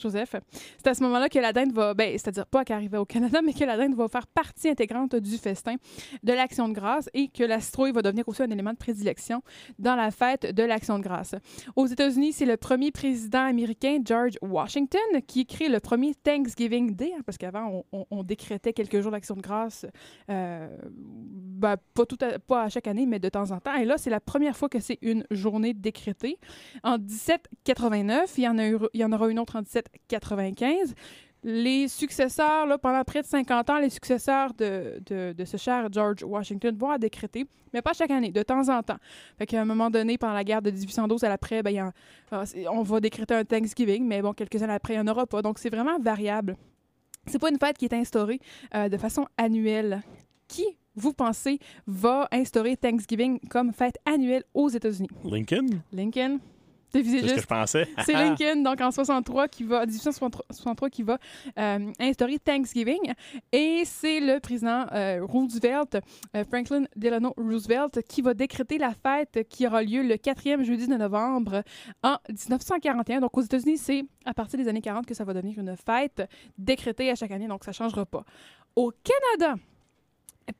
Joseph, 0.00 0.34
c'est 0.78 0.86
à 0.88 0.94
ce 0.94 1.02
moment-là 1.04 1.28
que 1.28 1.38
la 1.38 1.52
dinde 1.52 1.72
va, 1.72 1.94
ben, 1.94 2.12
c'est-à-dire 2.12 2.46
pas 2.46 2.64
qu'elle 2.64 2.76
arrive 2.76 2.94
au 2.94 3.04
Canada, 3.04 3.40
mais 3.44 3.52
que 3.52 3.64
la 3.64 3.76
dinde 3.76 3.94
va 3.94 4.08
faire 4.08 4.26
partie 4.26 4.68
intégrante 4.68 5.14
du 5.16 5.36
festin 5.36 5.76
de 6.22 6.32
l'Action 6.32 6.68
de 6.68 6.74
grâce 6.74 7.08
et 7.14 7.28
que 7.28 7.44
la 7.44 7.60
citrouille 7.60 7.92
va 7.92 8.02
devenir 8.02 8.28
aussi 8.28 8.42
un 8.42 8.50
élément 8.50 8.72
de 8.72 8.78
prédilection 8.78 9.42
dans 9.78 9.96
la 9.96 10.10
fête 10.10 10.54
de 10.54 10.62
l'Action 10.62 10.98
de 10.98 11.02
grâce. 11.04 11.34
Aux 11.76 11.86
États-Unis, 11.86 12.32
c'est 12.32 12.46
le 12.46 12.56
premier 12.56 12.90
président 12.90 13.44
américain, 13.44 13.98
George 14.04 14.38
Washington, 14.42 15.00
qui 15.26 15.46
crée 15.46 15.68
le 15.68 15.80
premier 15.80 16.14
Thanksgiving 16.14 16.94
Day, 16.94 17.12
hein, 17.16 17.22
parce 17.24 17.38
qu'avant, 17.38 17.84
on, 17.92 18.06
on- 18.10 18.20
décrétait 18.22 18.72
quelques 18.72 19.00
jours 19.00 19.10
d'Action 19.10 19.34
de 19.34 19.40
grâce, 19.40 19.86
euh, 20.30 20.68
ben, 20.90 21.76
pas, 22.46 22.62
à, 22.64 22.68
chaque 22.68 22.86
année, 22.86 23.06
mais 23.06 23.18
de 23.18 23.28
temps 23.28 23.50
en 23.50 23.58
temps. 23.58 23.74
Et 23.74 23.84
là, 23.84 23.96
c'est 23.98 24.10
la 24.10 24.20
première 24.20 24.56
fois 24.56 24.68
que 24.68 24.78
c'est 24.78 24.98
une 25.02 25.24
journée 25.30 25.74
décrétée. 25.74 26.38
En 26.84 26.98
1789, 26.98 28.34
il 28.38 28.44
y 28.44 28.48
en, 28.48 28.58
il 28.58 29.00
y 29.00 29.04
en 29.04 29.12
aura 29.12 29.28
une 29.30 29.38
autre 29.38 29.56
en 29.56 29.62
1795. 30.10 30.94
Les 31.42 31.88
successeurs, 31.88 32.66
là, 32.66 32.76
pendant 32.76 33.02
près 33.02 33.22
de 33.22 33.26
50 33.26 33.70
ans, 33.70 33.78
les 33.78 33.88
successeurs 33.88 34.52
de, 34.52 35.00
de, 35.06 35.32
de 35.32 35.44
ce 35.46 35.56
cher 35.56 35.88
George 35.90 36.22
Washington 36.22 36.76
vont 36.76 36.90
la 36.90 36.98
décréter, 36.98 37.46
mais 37.72 37.80
pas 37.80 37.94
chaque 37.94 38.10
année, 38.10 38.30
de 38.30 38.42
temps 38.42 38.68
en 38.68 38.82
temps. 38.82 38.98
Fait 39.38 39.46
qu'à 39.46 39.62
un 39.62 39.64
moment 39.64 39.88
donné, 39.88 40.18
pendant 40.18 40.34
la 40.34 40.44
guerre 40.44 40.60
de 40.60 40.70
1812 40.70 41.24
à 41.24 41.30
l'après, 41.30 41.62
ben, 41.62 41.92
ah, 42.30 42.44
on 42.70 42.82
va 42.82 43.00
décréter 43.00 43.34
un 43.34 43.44
Thanksgiving, 43.44 44.06
mais 44.06 44.20
bon, 44.20 44.34
quelques 44.34 44.62
années 44.62 44.74
après, 44.74 44.94
il 44.94 45.00
n'y 45.00 45.08
en 45.08 45.10
aura 45.10 45.26
pas. 45.26 45.40
Donc, 45.40 45.58
c'est 45.58 45.70
vraiment 45.70 45.98
variable. 45.98 46.56
C'est 47.26 47.38
pas 47.38 47.50
une 47.50 47.58
fête 47.58 47.78
qui 47.78 47.86
est 47.86 47.94
instaurée 47.94 48.40
euh, 48.74 48.90
de 48.90 48.98
façon 48.98 49.26
annuelle. 49.38 50.02
Qui, 50.46 50.66
vous 50.94 51.14
pensez, 51.14 51.58
va 51.86 52.28
instaurer 52.32 52.76
Thanksgiving 52.76 53.38
comme 53.48 53.72
fête 53.72 53.96
annuelle 54.04 54.44
aux 54.52 54.68
États-Unis? 54.68 55.08
Lincoln? 55.24 55.80
Lincoln? 55.92 56.38
C'est 56.92 57.04
ce 57.04 57.34
que 57.34 57.40
je 57.40 57.46
pensais. 57.46 57.88
C'est 58.04 58.12
Lincoln, 58.12 58.62
donc 58.62 58.80
en 58.80 58.90
63, 58.90 59.48
qui 59.48 59.64
va, 59.64 59.86
1863, 59.86 60.90
qui 60.90 61.02
va 61.02 61.18
euh, 61.58 61.92
instaurer 61.98 62.38
Thanksgiving. 62.38 63.12
Et 63.52 63.82
c'est 63.84 64.20
le 64.20 64.40
président 64.40 64.86
euh, 64.92 65.20
Roosevelt, 65.22 65.98
euh, 66.36 66.44
Franklin 66.44 66.84
Delano 66.96 67.32
Roosevelt, 67.36 68.02
qui 68.08 68.22
va 68.22 68.34
décréter 68.34 68.78
la 68.78 68.92
fête 68.92 69.46
qui 69.48 69.66
aura 69.66 69.82
lieu 69.82 70.02
le 70.02 70.16
quatrième 70.16 70.64
jeudi 70.64 70.86
de 70.88 70.96
novembre 70.96 71.62
en 72.02 72.16
1941. 72.28 73.20
Donc 73.20 73.36
aux 73.36 73.42
États-Unis, 73.42 73.78
c'est 73.78 74.04
à 74.24 74.34
partir 74.34 74.58
des 74.58 74.68
années 74.68 74.82
40 74.82 75.06
que 75.06 75.14
ça 75.14 75.24
va 75.24 75.34
devenir 75.34 75.58
une 75.58 75.76
fête 75.76 76.22
décrétée 76.58 77.10
à 77.10 77.14
chaque 77.14 77.30
année, 77.30 77.48
donc 77.48 77.64
ça 77.64 77.70
ne 77.70 77.74
changera 77.74 78.04
pas. 78.06 78.24
Au 78.76 78.92
Canada, 79.02 79.60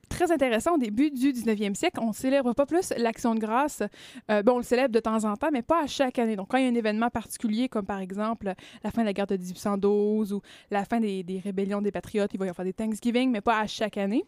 très 0.08 0.32
intéressant, 0.32 0.74
au 0.74 0.78
début 0.78 1.10
du 1.10 1.32
19e 1.32 1.74
siècle, 1.74 2.00
on 2.02 2.08
ne 2.08 2.12
célèbre 2.12 2.52
pas 2.52 2.66
plus 2.66 2.92
l'Action 2.96 3.34
de 3.34 3.40
grâce. 3.40 3.82
Euh, 4.30 4.42
bon, 4.42 4.54
on 4.54 4.56
le 4.58 4.62
célèbre 4.62 4.94
de 4.94 5.00
temps 5.00 5.24
en 5.24 5.36
temps, 5.36 5.50
mais 5.52 5.62
pas 5.62 5.82
à 5.82 5.86
chaque 5.86 6.18
année. 6.18 6.36
Donc, 6.36 6.48
quand 6.48 6.58
il 6.58 6.64
y 6.64 6.66
a 6.66 6.70
un 6.70 6.74
événement 6.74 7.10
particulier, 7.10 7.68
comme 7.68 7.86
par 7.86 8.00
exemple 8.00 8.52
la 8.82 8.90
fin 8.90 9.02
de 9.02 9.06
la 9.06 9.12
guerre 9.12 9.26
de 9.26 9.36
1812 9.36 10.32
ou 10.32 10.42
la 10.70 10.84
fin 10.84 11.00
des, 11.00 11.24
rébellions 11.42 11.80
des 11.80 11.92
patriotes, 11.92 12.30
il 12.34 12.38
va 12.38 12.46
y 12.46 12.48
avoir 12.48 12.64
des 12.64 12.72
Thanksgiving, 12.72 13.30
mais 13.30 13.40
pas 13.40 13.60
à 13.60 13.66
chaque 13.66 13.96
année. 13.96 14.24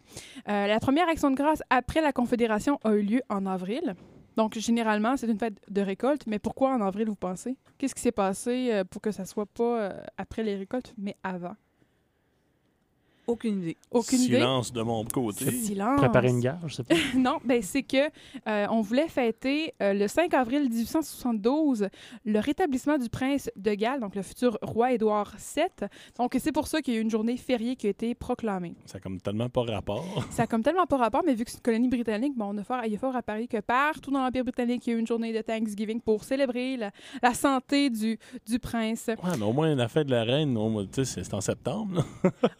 Euh, 0.49 0.67
la 0.67 0.79
première 0.79 1.07
Action 1.09 1.31
de 1.31 1.35
grâce 1.35 1.61
après 1.69 2.01
la 2.01 2.11
Confédération 2.11 2.79
a 2.83 2.93
eu 2.93 3.01
lieu 3.01 3.21
en 3.29 3.45
avril. 3.45 3.95
Donc, 4.35 4.57
généralement, 4.57 5.15
c'est 5.15 5.27
une 5.27 5.37
fête 5.37 5.59
de 5.69 5.81
récolte, 5.81 6.25
mais 6.25 6.39
pourquoi 6.39 6.73
en 6.73 6.81
avril, 6.81 7.07
vous 7.07 7.15
pensez? 7.15 7.55
Qu'est-ce 7.77 7.93
qui 7.93 8.01
s'est 8.01 8.11
passé 8.11 8.69
euh, 8.71 8.83
pour 8.83 9.01
que 9.01 9.11
ça 9.11 9.25
soit 9.25 9.45
pas 9.45 9.93
après 10.17 10.43
les 10.43 10.55
récoltes, 10.55 10.93
mais 10.97 11.15
avant? 11.23 11.55
Aucune 13.25 13.61
idée. 13.61 13.77
Aucune 13.91 14.19
idée? 14.19 14.35
Silence 14.35 14.73
de 14.73 14.81
mon 14.81 15.05
côté. 15.05 15.49
Silence. 15.51 15.99
Préparer 15.99 16.29
une 16.29 16.39
guerre, 16.39 16.59
je 16.67 16.75
sais 16.75 16.83
pas. 16.83 16.95
non, 17.17 17.39
ben 17.45 17.61
c'est 17.61 17.83
que 17.83 18.09
euh, 18.47 18.67
on 18.69 18.81
voulait 18.81 19.07
fêter 19.07 19.73
euh, 19.81 19.93
le 19.93 20.07
5 20.07 20.33
avril 20.33 20.69
1872 20.69 21.87
le 22.25 22.39
rétablissement 22.39 22.97
du 22.97 23.09
prince 23.09 23.49
de 23.55 23.73
Galles, 23.73 24.01
donc 24.01 24.15
le 24.15 24.21
futur 24.21 24.57
roi 24.61 24.93
Édouard 24.93 25.35
VII. 25.55 25.87
Donc 26.17 26.35
c'est 26.39 26.51
pour 26.51 26.67
ça 26.67 26.81
qu'il 26.81 26.93
y 26.93 26.97
a 26.97 26.99
eu 26.99 27.03
une 27.03 27.09
journée 27.09 27.37
fériée 27.37 27.75
qui 27.75 27.87
a 27.87 27.91
été 27.91 28.13
proclamée. 28.13 28.75
Ça 28.85 28.97
a 28.97 29.01
comme 29.01 29.21
tellement 29.21 29.49
pas 29.49 29.63
rapport. 29.63 30.25
Ça 30.29 30.43
a 30.43 30.47
comme 30.47 30.63
tellement 30.63 30.85
pas 30.85 30.97
rapport, 30.97 31.21
mais 31.25 31.33
vu 31.33 31.45
que 31.45 31.51
c'est 31.51 31.57
une 31.57 31.63
colonie 31.63 31.87
britannique, 31.87 32.33
bon, 32.35 32.53
on 32.53 32.57
a 32.57 32.63
fort, 32.63 32.81
il 32.85 32.93
est 32.93 32.97
fort 32.97 33.15
à 33.15 33.21
Paris 33.23 33.47
que 33.47 33.59
partout 33.61 34.11
dans 34.11 34.23
l'Empire 34.23 34.43
britannique, 34.43 34.85
il 34.87 34.89
y 34.89 34.93
a 34.93 34.97
eu 34.97 34.99
une 34.99 35.07
journée 35.07 35.31
de 35.31 35.41
Thanksgiving 35.41 36.01
pour 36.01 36.23
célébrer 36.23 36.75
la, 36.77 36.91
la 37.21 37.33
santé 37.33 37.89
du, 37.89 38.19
du 38.45 38.59
prince. 38.59 39.07
Ouais, 39.07 39.37
mais 39.37 39.45
au 39.45 39.53
moins, 39.53 39.73
la 39.75 39.87
fête 39.87 40.07
de 40.07 40.11
la 40.11 40.23
reine, 40.23 40.57
c'est 40.91 41.33
en 41.33 41.41
septembre. 41.41 42.05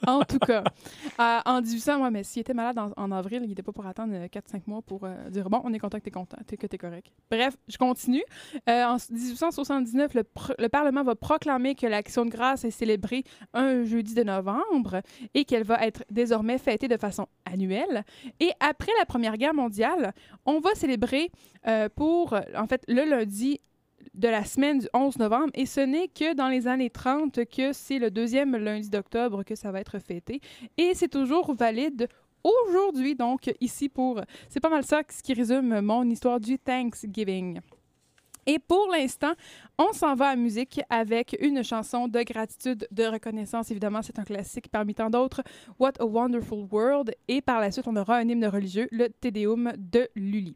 En 0.07 0.22
tout 0.24 0.39
cas, 0.39 0.53
euh, 0.62 1.39
en 1.45 1.62
1800, 1.62 2.04
ouais, 2.04 2.12
mais 2.12 2.24
s'il 2.24 2.41
était 2.41 2.54
malade 2.54 2.78
en, 2.80 2.91
en 2.95 3.12
avril, 3.12 3.41
il 3.43 3.49
n'était 3.49 3.64
pas 3.64 3.72
pour 3.72 3.86
attendre 3.86 4.14
4-5 4.28 4.62
mois 4.68 4.82
pour 4.82 5.04
euh, 5.06 5.30
dire 5.30 5.49
bon, 5.49 5.62
on 5.64 5.74
est 5.74 5.80
content 5.80 5.97
que 5.99 6.04
tu 6.04 6.10
es 6.10 6.12
content, 6.12 6.38
t'es- 6.47 6.58
que 6.58 6.68
tu 6.68 6.76
es 6.76 6.78
correct. 6.78 7.08
Bref, 7.32 7.56
je 7.68 7.78
continue. 7.78 8.24
Euh, 8.70 8.84
en 8.86 8.97
1879, 9.12 10.14
le, 10.14 10.24
le 10.60 10.68
Parlement 10.70 11.04
va 11.04 11.16
proclamer 11.16 11.76
que 11.76 11.88
l'Action 11.88 12.26
de 12.26 12.30
grâce 12.32 12.64
est 12.66 12.72
célébrée 12.72 13.24
un 13.54 13.84
jeudi 13.84 14.14
de 14.14 14.24
novembre 14.24 15.01
et 15.34 15.45
qu'elle 15.45 15.64
va 15.64 15.86
être 15.86 16.04
désormais 16.10 16.58
fêtée 16.58 16.88
de 16.88 16.97
façon 16.97 17.28
annuelle. 17.45 18.04
Et 18.39 18.51
après 18.60 18.91
la 18.99 19.06
Première 19.06 19.38
Guerre 19.38 19.54
mondiale, 19.54 20.14
on 20.45 20.60
va 20.60 20.74
célébrer 20.76 21.32
euh, 21.68 21.89
pour, 21.95 22.34
euh, 22.34 22.41
en 22.58 22.68
fait, 22.68 22.84
le 22.88 23.04
lundi 23.10 23.60
de 24.14 24.28
la 24.28 24.43
semaine 24.45 24.80
du 24.80 24.88
11 24.93 25.18
novembre 25.18 25.51
et 25.54 25.66
ce 25.66 25.80
n'est 25.80 26.08
que 26.08 26.34
dans 26.34 26.47
les 26.47 26.68
années 26.68 26.89
30 26.89 27.45
que 27.45 27.74
c'est 27.74 27.99
le 27.99 28.12
deuxième 28.12 28.56
lundi 28.56 28.89
d'octobre 28.89 29.43
que 29.43 29.56
ça 29.56 29.72
va 29.72 29.80
être 29.80 29.99
fêté 29.99 30.41
et 30.78 30.93
c'est 30.93 31.08
toujours 31.08 31.54
valide 31.54 32.08
aujourd'hui 32.43 33.16
donc 33.16 33.54
ici 33.62 33.89
pour 33.89 34.22
c'est 34.49 34.60
pas 34.60 34.70
mal 34.70 34.84
ça 34.84 35.01
ce 35.10 35.22
qui 35.22 35.34
résume 35.34 35.82
mon 35.82 36.04
histoire 36.10 36.39
du 36.39 36.58
Thanksgiving. 36.58 37.60
Et 38.45 38.60
pour 38.60 38.89
l'instant, 38.91 39.34
on 39.78 39.93
s'en 39.93 40.16
va 40.16 40.30
à 40.30 40.36
musique 40.36 40.82
avec 40.89 41.38
une 41.39 41.64
chanson 41.64 42.08
de 42.08 42.22
gratitude, 42.24 42.88
de 42.91 43.06
reconnaissance. 43.06 43.72
Évidemment, 43.72 44.01
c'est 44.01 44.20
un 44.20 44.24
classique 44.24 44.68
parmi 44.70 44.93
tant 44.93 45.10
d'autres, 45.10 45.41
What 45.80 45.93
a 45.99 46.06
Wonderful 46.06 46.68
World. 46.70 47.16
Et 47.28 47.41
par 47.41 47.62
la 47.62 47.72
suite, 47.72 47.88
on 47.88 47.95
aura 47.95 48.18
un 48.18 48.28
hymne 48.28 48.45
religieux, 48.45 48.88
le 48.91 49.08
Te 49.10 49.30
Deum 49.30 49.72
de 49.78 50.10
Lully. 50.16 50.56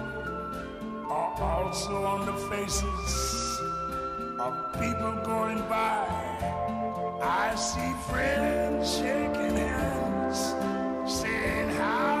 are 1.11 1.41
also 1.41 2.03
on 2.05 2.25
the 2.25 2.37
faces 2.49 3.59
of 4.39 4.53
people 4.79 5.13
going 5.23 5.61
by. 5.67 6.07
I 7.21 7.55
see 7.55 7.91
friends 8.09 8.97
shaking 8.97 9.57
hands, 9.57 10.39
saying, 11.19 11.69
How 11.71 12.20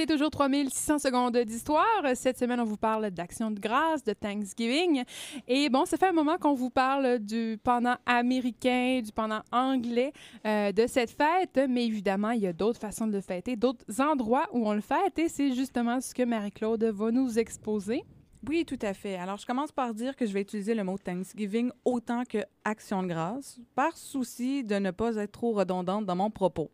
écoutez 0.00 0.14
toujours 0.14 0.30
3600 0.30 0.98
secondes 0.98 1.36
d'histoire. 1.36 1.84
Cette 2.14 2.38
semaine, 2.38 2.58
on 2.58 2.64
vous 2.64 2.78
parle 2.78 3.10
d'action 3.10 3.50
de 3.50 3.60
grâce, 3.60 4.02
de 4.02 4.14
Thanksgiving. 4.14 5.04
Et 5.46 5.68
bon, 5.68 5.84
ça 5.84 5.98
fait 5.98 6.06
un 6.06 6.12
moment 6.12 6.38
qu'on 6.38 6.54
vous 6.54 6.70
parle 6.70 7.18
du 7.18 7.58
pendant 7.62 7.96
américain, 8.06 9.02
du 9.04 9.12
pendant 9.12 9.40
anglais 9.52 10.14
euh, 10.46 10.72
de 10.72 10.86
cette 10.86 11.10
fête. 11.10 11.60
Mais 11.68 11.84
évidemment, 11.84 12.30
il 12.30 12.40
y 12.40 12.46
a 12.46 12.54
d'autres 12.54 12.80
façons 12.80 13.08
de 13.08 13.12
le 13.12 13.20
fêter, 13.20 13.56
d'autres 13.56 14.00
endroits 14.00 14.46
où 14.52 14.66
on 14.66 14.72
le 14.72 14.80
fête. 14.80 15.18
Et 15.18 15.28
c'est 15.28 15.52
justement 15.52 16.00
ce 16.00 16.14
que 16.14 16.22
Marie-Claude 16.22 16.84
va 16.84 17.10
nous 17.10 17.38
exposer. 17.38 18.02
Oui, 18.48 18.64
tout 18.64 18.78
à 18.80 18.94
fait. 18.94 19.16
Alors, 19.16 19.36
je 19.36 19.44
commence 19.44 19.70
par 19.70 19.92
dire 19.92 20.16
que 20.16 20.24
je 20.24 20.32
vais 20.32 20.40
utiliser 20.40 20.74
le 20.74 20.82
mot 20.82 20.96
Thanksgiving 20.96 21.70
autant 21.84 22.24
que 22.24 22.38
Action 22.64 23.02
de 23.02 23.08
grâce, 23.08 23.58
par 23.74 23.94
souci 23.98 24.64
de 24.64 24.76
ne 24.76 24.92
pas 24.92 25.16
être 25.16 25.32
trop 25.32 25.52
redondante 25.52 26.06
dans 26.06 26.16
mon 26.16 26.30
propos. 26.30 26.70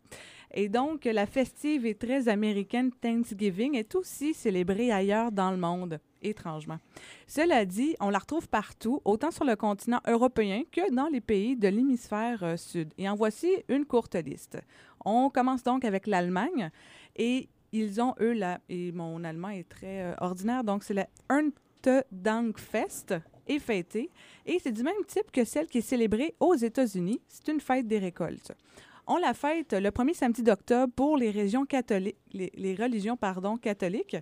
Et 0.53 0.69
donc, 0.69 1.05
la 1.05 1.27
festive 1.27 1.87
et 1.87 1.95
très 1.95 2.29
américaine 2.29 2.91
Thanksgiving 2.93 3.75
est 3.77 3.95
aussi 3.95 4.33
célébrée 4.35 4.91
ailleurs 4.91 5.33
dans 5.33 5.51
le 5.51 5.57
monde, 5.57 5.99
étrangement. 6.23 6.79
Cela 7.27 7.65
dit, 7.65 7.97
on 8.01 8.11
la 8.11 8.19
retrouve 8.19 8.49
partout, 8.49 9.01
autant 9.05 9.31
sur 9.31 9.45
le 9.45 9.57
continent 9.57 10.01
européen 10.07 10.63
que 10.71 10.93
dans 10.95 11.09
les 11.09 11.21
pays 11.21 11.57
de 11.57 11.69
l'hémisphère 11.69 12.43
euh, 12.43 12.57
sud. 12.57 12.93
Et 12.99 13.09
en 13.09 13.15
voici 13.15 13.51
une 13.69 13.85
courte 13.85 14.15
liste. 14.15 14.59
On 15.05 15.31
commence 15.31 15.63
donc 15.63 15.85
avec 15.85 16.07
l'Allemagne 16.07 16.71
et 17.17 17.49
ils 17.73 18.01
ont, 18.01 18.15
eux, 18.21 18.33
la, 18.33 18.61
et 18.69 18.93
mon 18.93 19.23
allemand 19.25 19.51
est 19.51 19.69
très 19.69 20.03
euh, 20.03 20.15
ordinaire, 20.21 20.65
donc 20.65 20.85
c'est 20.85 20.95
la 20.95 21.09
Erntedankfest 21.31 23.15
est 23.47 23.59
fêtée 23.59 24.11
et 24.45 24.59
c'est 24.59 24.73
du 24.73 24.83
même 24.83 25.05
type 25.07 25.31
que 25.31 25.45
celle 25.45 25.67
qui 25.67 25.79
est 25.79 25.83
célébrée 25.83 26.35
aux 26.41 26.55
États-Unis. 26.55 27.21
C'est 27.29 27.49
une 27.49 27.61
fête 27.61 27.87
des 27.87 27.99
récoltes. 27.99 28.53
On 29.07 29.19
la 29.19 29.35
fête 29.35 29.73
le 29.73 29.91
premier 29.91 30.15
samedi 30.15 30.43
d'octobre 30.43 30.93
pour 30.95 31.17
les 31.17 31.31
régions 31.31 31.65
catholiques, 31.65 32.17
les, 32.33 32.51
les 32.57 32.75
religions 32.75 33.17
pardon, 33.17 33.57
catholiques 33.57 34.17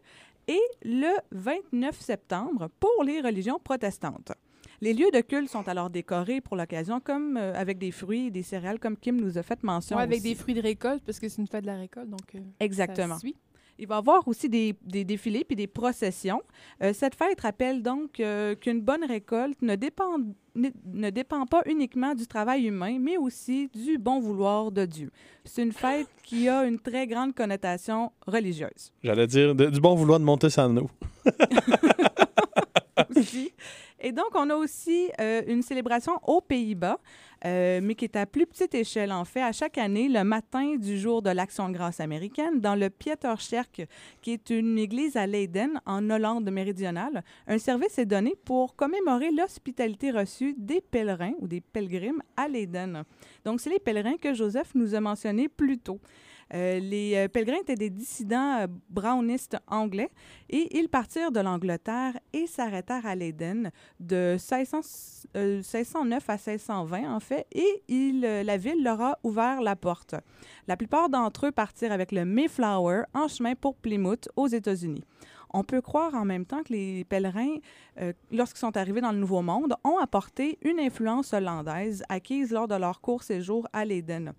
et 0.47 0.61
le 0.85 1.09
29 1.33 1.99
septembre 2.01 2.69
pour 2.79 3.03
les 3.05 3.21
religions 3.23 3.59
protestantes. 3.63 4.33
Les 4.81 4.93
lieux 4.93 5.11
de 5.11 5.21
culte 5.21 5.49
sont 5.49 5.67
alors 5.69 5.89
décorés 5.89 6.41
pour 6.43 6.57
l'occasion, 6.57 7.01
comme 7.01 7.39
euh, 7.39 7.55
avec 7.55 7.79
des 7.79 7.91
fruits 7.91 8.27
et 8.27 8.31
des 8.31 8.43
céréales, 8.43 8.79
comme 8.79 8.97
Kim 8.99 9.19
nous 9.19 9.39
a 9.39 9.43
fait 9.43 9.63
mention. 9.63 9.97
Ouais, 9.97 10.03
avec 10.03 10.19
aussi. 10.19 10.29
des 10.29 10.35
fruits 10.35 10.55
de 10.55 10.61
récolte, 10.61 11.03
parce 11.05 11.19
que 11.19 11.29
c'est 11.29 11.41
une 11.41 11.47
fête 11.49 11.63
de 11.63 11.69
la 11.69 11.77
récolte. 11.77 12.11
Donc, 12.11 12.35
euh, 12.35 12.41
Exactement. 12.61 13.15
ça 13.15 13.21
suit. 13.21 13.37
Il 13.79 13.87
va 13.89 13.97
y 13.97 13.99
avoir 13.99 14.27
aussi 14.29 14.49
des, 14.49 14.75
des 14.83 15.05
défilés 15.05 15.45
puis 15.45 15.57
des 15.57 15.67
processions. 15.67 16.41
Euh, 16.83 16.93
cette 16.93 17.15
fête 17.15 17.41
rappelle 17.41 17.83
donc 17.83 18.21
euh, 18.21 18.55
qu'une 18.55 18.81
bonne 18.81 19.05
récolte 19.05 19.61
ne 19.63 19.75
dépend, 19.77 20.19
ne, 20.55 20.69
ne 20.93 21.11
dépend 21.11 21.45
pas 21.47 21.63
uniquement 21.67 22.15
du 22.15 22.27
travail 22.27 22.67
humain, 22.67 22.99
mais 23.01 23.17
aussi 23.17 23.69
du 23.75 23.99
bon 23.99 24.21
vouloir 24.21 24.71
de 24.71 24.85
Dieu. 24.85 25.11
C'est 25.45 25.63
une 25.63 25.73
fête 25.73 26.07
qui 26.23 26.49
a 26.49 26.65
une 26.65 26.79
très 26.79 27.07
grande 27.07 27.35
connotation 27.35 28.13
religieuse. 28.27 28.93
J'allais 29.03 29.27
dire 29.27 29.55
de- 29.55 29.67
du 29.71 29.81
bon 29.81 29.95
vouloir 29.95 30.21
de 30.21 30.25
Montesano. 30.25 30.89
aussi. 33.17 33.53
Et 34.07 34.13
donc, 34.13 34.35
on 34.35 34.51
a 34.51 34.55
aussi 34.55 35.09
euh, 35.19 35.41
une 35.47 35.63
célébration 35.63 36.21
aux 36.27 36.43
Pays-Bas, 36.43 36.99
euh, 37.47 37.81
mais 37.83 37.95
qui 37.95 38.05
est 38.05 38.17
à 38.17 38.27
plus 38.27 38.45
petite 38.45 38.75
échelle, 38.75 39.11
en 39.11 39.25
fait, 39.25 39.41
à 39.41 39.51
chaque 39.51 39.79
année, 39.79 40.11
le 40.11 40.23
matin 40.25 40.77
du 40.77 40.99
jour 40.99 41.23
de 41.23 41.31
l'Action 41.31 41.71
de 41.71 41.73
grâce 41.73 42.01
américaine, 42.01 42.61
dans 42.61 42.75
le 42.75 42.91
Pieterskerk, 42.91 43.87
qui 44.21 44.33
est 44.33 44.51
une 44.51 44.77
église 44.77 45.17
à 45.17 45.27
Leiden, 45.27 45.81
en 45.87 46.11
Hollande 46.11 46.51
méridionale. 46.51 47.25
Un 47.47 47.57
service 47.57 47.99
est 47.99 48.05
donné 48.05 48.35
pour 48.45 48.77
commémorer 48.77 49.31
l'hospitalité 49.31 50.11
reçue 50.11 50.55
des 50.59 50.83
pèlerins 50.83 51.33
ou 51.41 51.49
des 51.49 51.63
pèlerins 51.63 52.19
à 52.37 52.47
Leiden. 52.47 53.05
Donc, 53.47 53.63
c'est 53.63 53.71
les 53.71 53.79
pèlerins 53.79 54.19
que 54.19 54.35
Joseph 54.35 54.75
nous 54.75 54.95
a 54.95 55.01
mentionnés 55.01 55.49
plus 55.49 55.79
tôt. 55.79 55.99
Euh, 56.53 56.79
les 56.79 57.17
euh, 57.17 57.29
pèlerins 57.29 57.61
étaient 57.61 57.75
des 57.75 57.91
dissidents 57.91 58.61
euh, 58.61 58.67
brownistes 58.91 59.57
anglais 59.67 60.11
et 60.51 60.77
ils 60.79 60.89
partirent 60.89 61.33
de 61.33 61.41
l'Angleterre 61.41 62.19
et 62.33 62.47
s'arrêtèrent 62.47 63.07
à 63.07 63.15
Leiden 63.15 63.71
de 64.01 64.33
1600 64.33 64.81
euh, 65.37 65.57
1609 65.57 66.31
à 66.31 66.33
1620 66.35 67.15
en 67.15 67.21
fait 67.21 67.47
et 67.53 67.83
la 68.45 68.57
ville 68.57 68.83
leur 68.83 69.01
a 69.01 69.19
ouvert 69.23 69.63
la 69.63 69.77
porte. 69.77 70.15
La 70.69 70.77
plupart 70.77 71.09
d'entre 71.09 71.47
eux 71.47 71.53
partirent 71.53 71.93
avec 71.93 72.13
le 72.13 72.25
Mayflower 72.25 73.05
en 73.15 73.29
chemin 73.29 73.55
pour 73.55 73.77
Plymouth 73.77 74.29
aux 74.37 74.47
États-Unis. 74.47 75.03
On 75.53 75.63
peut 75.63 75.81
croire 75.81 76.15
en 76.15 76.25
même 76.25 76.45
temps 76.45 76.63
que 76.65 76.73
les 76.73 77.05
pèlerins, 77.05 77.59
lorsqu'ils 78.33 78.59
sont 78.59 78.77
arrivés 78.77 79.01
dans 79.01 79.13
le 79.13 79.19
Nouveau 79.19 79.41
Monde, 79.41 79.75
ont 79.85 79.99
apporté 79.99 80.59
une 80.63 80.81
influence 80.81 81.33
hollandaise 81.33 82.03
acquise 82.09 82.51
lors 82.51 82.67
de 82.67 82.75
leur 82.75 83.01
court 83.01 83.23
séjour 83.23 83.69
à 83.73 83.85
Leiden. 83.85 84.35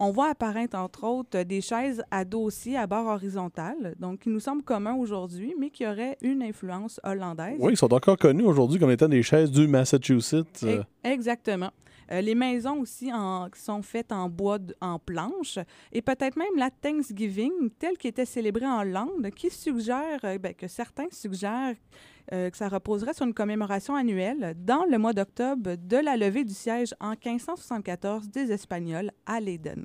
On 0.00 0.10
voit 0.10 0.30
apparaître, 0.30 0.76
entre 0.76 1.04
autres, 1.04 1.42
des 1.42 1.60
chaises 1.60 2.02
à 2.10 2.24
dossier 2.24 2.76
à 2.76 2.86
barre 2.86 3.06
horizontale, 3.06 3.94
donc 4.00 4.20
qui 4.20 4.28
nous 4.28 4.40
semblent 4.40 4.62
communs 4.64 4.96
aujourd'hui, 4.96 5.54
mais 5.58 5.70
qui 5.70 5.86
auraient 5.86 6.16
une 6.20 6.42
influence 6.42 7.00
hollandaise. 7.04 7.56
Oui, 7.60 7.74
ils 7.74 7.76
sont 7.76 7.92
encore 7.94 8.16
connus 8.16 8.42
aujourd'hui 8.44 8.80
comme 8.80 8.90
étant 8.90 9.08
des 9.08 9.22
chaises 9.22 9.50
du 9.52 9.68
Massachusetts. 9.68 10.64
euh. 10.64 10.82
Exactement. 11.04 11.70
Euh, 12.12 12.20
les 12.20 12.34
maisons 12.34 12.80
aussi 12.80 13.12
en- 13.12 13.48
sont 13.54 13.82
faites 13.82 14.12
en 14.12 14.28
bois 14.28 14.58
en 14.80 14.98
planche 14.98 15.58
et 15.92 16.02
peut-être 16.02 16.36
même 16.36 16.56
la 16.56 16.70
Thanksgiving 16.70 17.70
telle 17.78 17.96
qui 17.96 18.08
était 18.08 18.24
célébrée 18.26 18.66
en 18.66 18.80
Hollande 18.80 19.30
qui 19.34 19.50
suggère 19.50 20.20
euh, 20.24 20.38
ben, 20.38 20.54
que 20.54 20.68
certains 20.68 21.06
suggèrent 21.10 21.76
euh, 22.32 22.48
que 22.50 22.56
ça 22.56 22.68
reposerait 22.68 23.12
sur 23.14 23.26
une 23.26 23.34
commémoration 23.34 23.94
annuelle 23.94 24.54
dans 24.58 24.84
le 24.84 24.98
mois 24.98 25.12
d'octobre 25.12 25.76
de 25.76 25.96
la 25.98 26.16
levée 26.16 26.44
du 26.44 26.54
siège 26.54 26.94
en 27.00 27.10
1574 27.10 28.28
des 28.30 28.50
Espagnols 28.52 29.10
à 29.26 29.40
Leiden. 29.40 29.84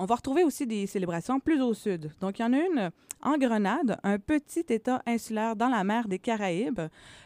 On 0.00 0.06
va 0.06 0.14
retrouver 0.14 0.44
aussi 0.44 0.64
des 0.64 0.86
célébrations 0.86 1.40
plus 1.40 1.60
au 1.60 1.74
sud. 1.74 2.12
Donc, 2.20 2.38
il 2.38 2.42
y 2.42 2.44
en 2.44 2.52
a 2.52 2.58
une 2.58 2.90
en 3.20 3.36
Grenade, 3.36 3.98
un 4.04 4.20
petit 4.20 4.64
État 4.68 5.02
insulaire 5.06 5.56
dans 5.56 5.68
la 5.68 5.82
mer 5.82 6.06
des 6.06 6.20
Caraïbes, 6.20 6.82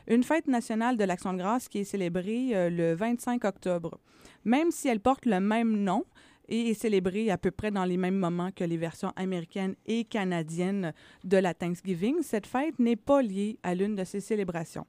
une 0.07 0.23
fête 0.23 0.47
nationale 0.47 0.97
de 0.97 1.05
l'Action 1.05 1.35
de 1.35 1.39
grâce 1.39 1.69
qui 1.69 1.81
est 1.81 1.85
célébrée 1.85 2.53
euh, 2.55 2.71
le 2.71 2.95
25 2.95 3.45
octobre. 3.45 3.99
Même 4.47 4.71
si 4.71 4.89
elle 4.89 5.01
porte 5.01 5.27
le 5.27 5.39
même 5.39 5.85
nom 5.85 6.07
et 6.53 6.69
est 6.69 6.75
célébrée 6.75 7.31
à 7.31 7.39
peu 7.39 7.51
près 7.51 7.71
dans 7.71 7.87
les 7.87 7.97
mêmes 7.97 8.19
moments 8.19 8.51
que 8.55 8.63
les 8.63 8.77
versions 8.77 9.11
américaines 9.17 9.75
et 9.87 10.05
canadiennes 10.05 10.93
de 11.25 11.39
la 11.39 11.55
Thanksgiving, 11.55 12.17
cette 12.23 12.47
fête 12.47 12.79
n'est 12.79 12.95
pas 12.95 13.23
liée 13.23 13.59
à 13.63 13.75
l'une 13.75 13.97
de 13.97 14.05
ces 14.05 14.21
célébrations. 14.21 14.87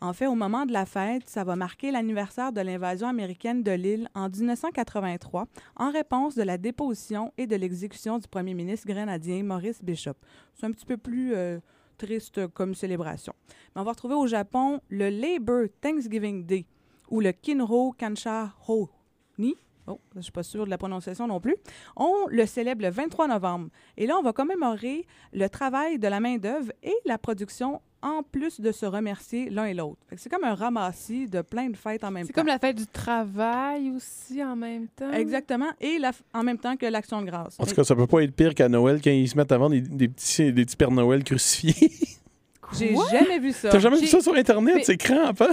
En 0.00 0.12
fait, 0.12 0.26
au 0.26 0.34
moment 0.34 0.66
de 0.66 0.72
la 0.72 0.86
fête, 0.86 1.22
ça 1.28 1.44
va 1.44 1.54
marquer 1.54 1.92
l'anniversaire 1.92 2.52
de 2.52 2.60
l'invasion 2.60 3.06
américaine 3.06 3.62
de 3.62 3.70
l'île 3.70 4.08
en 4.16 4.28
1983 4.28 5.46
en 5.76 5.92
réponse 5.92 6.34
de 6.34 6.42
la 6.42 6.58
déposition 6.58 7.32
et 7.38 7.46
de 7.46 7.54
l'exécution 7.54 8.18
du 8.18 8.26
premier 8.26 8.54
ministre 8.54 8.88
grenadien 8.88 9.44
Maurice 9.44 9.84
Bishop. 9.84 10.16
C'est 10.52 10.66
un 10.66 10.72
petit 10.72 10.84
peu 10.84 10.96
plus 10.96 11.32
euh, 11.36 11.60
triste 11.96 12.48
comme 12.48 12.74
célébration. 12.74 13.34
Mais 13.74 13.82
on 13.82 13.84
va 13.84 13.92
retrouver 13.92 14.16
au 14.16 14.26
Japon 14.26 14.80
le 14.88 15.10
Labor 15.10 15.66
Thanksgiving 15.80 16.44
Day 16.44 16.66
ou 17.08 17.20
le 17.20 17.30
Kinro 17.30 17.94
Kansha 17.96 18.52
Ho 18.66 18.90
Ni. 19.38 19.54
Oh, 19.86 20.00
je 20.12 20.18
ne 20.18 20.22
suis 20.22 20.32
pas 20.32 20.42
sûre 20.42 20.64
de 20.64 20.70
la 20.70 20.78
prononciation 20.78 21.26
non 21.26 21.40
plus. 21.40 21.56
On 21.96 22.26
le 22.28 22.46
célèbre 22.46 22.82
le 22.82 22.90
23 22.90 23.28
novembre. 23.28 23.68
Et 23.98 24.06
là, 24.06 24.16
on 24.18 24.22
va 24.22 24.32
commémorer 24.32 25.06
le 25.32 25.46
travail 25.48 25.98
de 25.98 26.08
la 26.08 26.20
main-d'œuvre 26.20 26.72
et 26.82 26.94
la 27.04 27.18
production 27.18 27.80
en 28.00 28.22
plus 28.22 28.60
de 28.60 28.70
se 28.72 28.84
remercier 28.86 29.48
l'un 29.50 29.64
et 29.66 29.74
l'autre. 29.74 29.98
C'est 30.16 30.30
comme 30.30 30.44
un 30.44 30.54
ramassis 30.54 31.26
de 31.26 31.40
plein 31.42 31.68
de 31.70 31.76
fêtes 31.76 32.04
en 32.04 32.10
même 32.10 32.22
temps. 32.22 32.26
C'est 32.28 32.32
comme 32.34 32.46
la 32.46 32.58
fête 32.58 32.76
du 32.76 32.86
travail 32.86 33.90
aussi 33.90 34.42
en 34.44 34.56
même 34.56 34.88
temps. 34.88 35.10
Exactement. 35.12 35.70
Et 35.80 35.98
la 35.98 36.10
f- 36.12 36.20
en 36.34 36.42
même 36.42 36.58
temps 36.58 36.76
que 36.76 36.84
l'Action 36.86 37.20
de 37.22 37.26
grâce. 37.26 37.56
En 37.58 37.64
tout 37.66 37.74
cas, 37.74 37.84
ça 37.84 37.94
peut 37.96 38.06
pas 38.06 38.20
être 38.22 38.34
pire 38.34 38.54
qu'à 38.54 38.68
Noël 38.68 39.00
quand 39.02 39.10
ils 39.10 39.28
se 39.28 39.36
mettent 39.36 39.52
à 39.52 39.58
vendre 39.58 39.74
des, 39.74 39.80
des 39.80 40.08
petits, 40.08 40.52
des 40.52 40.64
petits 40.64 40.76
Pères 40.76 40.90
Noël 40.90 41.24
crucifiés. 41.24 41.90
J'ai 42.78 42.94
jamais 43.10 43.38
vu 43.38 43.52
ça. 43.52 43.68
T'as 43.68 43.78
jamais 43.78 43.98
vu 43.98 44.06
ça 44.06 44.20
sur 44.20 44.34
Internet? 44.34 44.74
Mais- 44.76 44.84
C'est 44.84 44.96
crampant. 44.96 45.46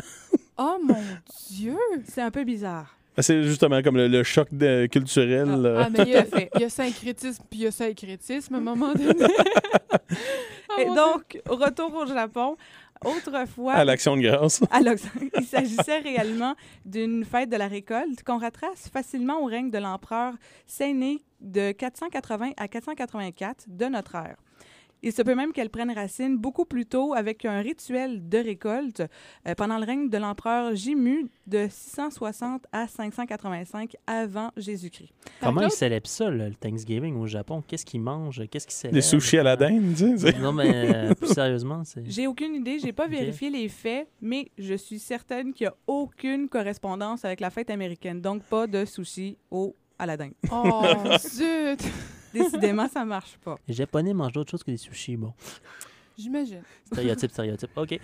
Oh 0.57 0.77
mon 0.83 0.95
Dieu! 1.49 1.77
C'est 2.05 2.21
un 2.21 2.31
peu 2.31 2.43
bizarre. 2.43 2.97
Ben, 3.15 3.21
C'est 3.23 3.43
justement 3.43 3.81
comme 3.81 3.97
le, 3.97 4.07
le 4.07 4.23
choc 4.23 4.47
de- 4.51 4.85
culturel. 4.87 5.49
euh. 5.65 5.83
Ah, 5.85 5.89
mais 5.89 6.03
il 6.05 6.09
y 6.09 6.15
a, 6.15 6.25
il 6.55 6.61
y 6.61 6.63
a 6.63 6.69
syncrétisme 6.81 7.43
puis 7.49 7.59
il 7.59 7.63
y 7.63 7.67
a 7.67 7.71
syncrétisme 7.71 8.55
à 8.55 8.57
un 8.57 8.61
moment 8.61 8.93
donné. 8.93 9.13
Et 10.79 10.85
mon 10.85 10.95
donc, 10.95 11.39
retour 11.47 11.93
au 11.93 12.05
Japon. 12.05 12.55
Autrefois, 13.03 13.73
À 13.73 13.83
l'Action 13.83 14.15
de 14.15 14.21
grâce. 14.21 14.61
à 14.71 14.79
l'Ox- 14.79 15.03
il 15.35 15.43
s'agissait 15.45 15.97
réellement 15.99 16.53
d'une 16.85 17.25
fête 17.25 17.49
de 17.49 17.57
la 17.57 17.67
récolte 17.67 18.21
qu'on 18.23 18.37
retrace 18.37 18.89
facilement 18.93 19.41
au 19.41 19.45
règne 19.45 19.71
de 19.71 19.79
l'empereur 19.79 20.33
Séné 20.67 21.19
de 21.39 21.71
480 21.71 22.51
à 22.57 22.67
484 22.67 23.65
de 23.67 23.85
notre 23.85 24.13
ère. 24.15 24.35
Il 25.03 25.11
se 25.11 25.23
peut 25.23 25.33
même 25.33 25.51
qu'elle 25.51 25.71
prenne 25.71 25.91
racine 25.91 26.37
beaucoup 26.37 26.65
plus 26.65 26.85
tôt 26.85 27.15
avec 27.15 27.43
un 27.45 27.59
rituel 27.61 28.29
de 28.29 28.37
récolte 28.37 29.01
euh, 29.47 29.55
pendant 29.55 29.79
le 29.79 29.85
règne 29.85 30.09
de 30.09 30.17
l'empereur 30.19 30.75
Jimu 30.75 31.27
de 31.47 31.67
660 31.69 32.65
à 32.71 32.87
585 32.87 33.95
avant 34.05 34.51
Jésus-Christ. 34.57 35.11
Comment 35.41 35.61
ils 35.61 35.71
célèbrent 35.71 36.07
ça, 36.07 36.29
le 36.29 36.53
Thanksgiving 36.53 37.15
au 37.17 37.25
Japon? 37.25 37.63
Qu'est-ce 37.67 37.85
qu'ils 37.85 38.01
mangent? 38.01 38.43
Qu'est-ce 38.51 38.67
qu'ils 38.67 38.75
célèbrent? 38.75 38.95
Des 38.95 39.01
sushis 39.01 39.39
à 39.39 39.43
la 39.43 39.55
dinde, 39.55 39.95
tu 39.97 40.17
sais. 40.19 40.37
Non, 40.37 40.53
mais 40.53 40.93
euh, 40.93 41.15
plus 41.15 41.33
sérieusement, 41.33 41.83
c'est... 41.83 42.03
J'ai 42.05 42.27
aucune 42.27 42.53
idée, 42.53 42.77
j'ai 42.77 42.93
pas 42.93 43.07
vérifié 43.07 43.49
les 43.49 43.69
faits, 43.69 44.07
mais 44.21 44.51
je 44.59 44.75
suis 44.75 44.99
certaine 44.99 45.51
qu'il 45.51 45.65
n'y 45.65 45.69
a 45.69 45.75
aucune 45.87 46.47
correspondance 46.47 47.25
avec 47.25 47.39
la 47.39 47.49
fête 47.49 47.71
américaine. 47.71 48.21
Donc, 48.21 48.43
pas 48.43 48.67
de 48.67 48.85
sushi 48.85 49.35
au 49.49 49.75
à 49.97 50.05
la 50.05 50.17
dinde. 50.17 50.33
Oh, 50.51 50.83
zut! 51.19 51.81
Décidément, 52.33 52.87
ça 52.87 53.03
marche 53.05 53.37
pas. 53.43 53.57
Les 53.67 53.73
Japonais 53.73 54.13
mangent 54.13 54.33
d'autres 54.33 54.51
choses 54.51 54.63
que 54.63 54.71
des 54.71 54.77
sushis, 54.77 55.17
bon. 55.17 55.33
J'imagine. 56.17 56.61
Stéréotype, 56.91 57.31
stéréotype. 57.31 57.69
OK. 57.75 57.99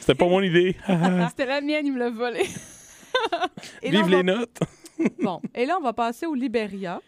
C'était 0.00 0.14
pas 0.14 0.28
mon 0.28 0.40
idée. 0.42 0.76
C'était 1.30 1.46
la 1.46 1.60
mienne, 1.60 1.86
il 1.86 1.92
me 1.92 1.98
l'a 1.98 2.10
volé. 2.10 2.42
Et 3.82 3.90
Vive 3.90 4.08
les 4.08 4.16
va- 4.16 4.22
notes. 4.22 4.58
Bon, 5.20 5.40
et 5.54 5.66
là, 5.66 5.78
on 5.80 5.82
va 5.82 5.92
passer 5.92 6.26
au 6.26 6.34
Libéria, 6.34 7.00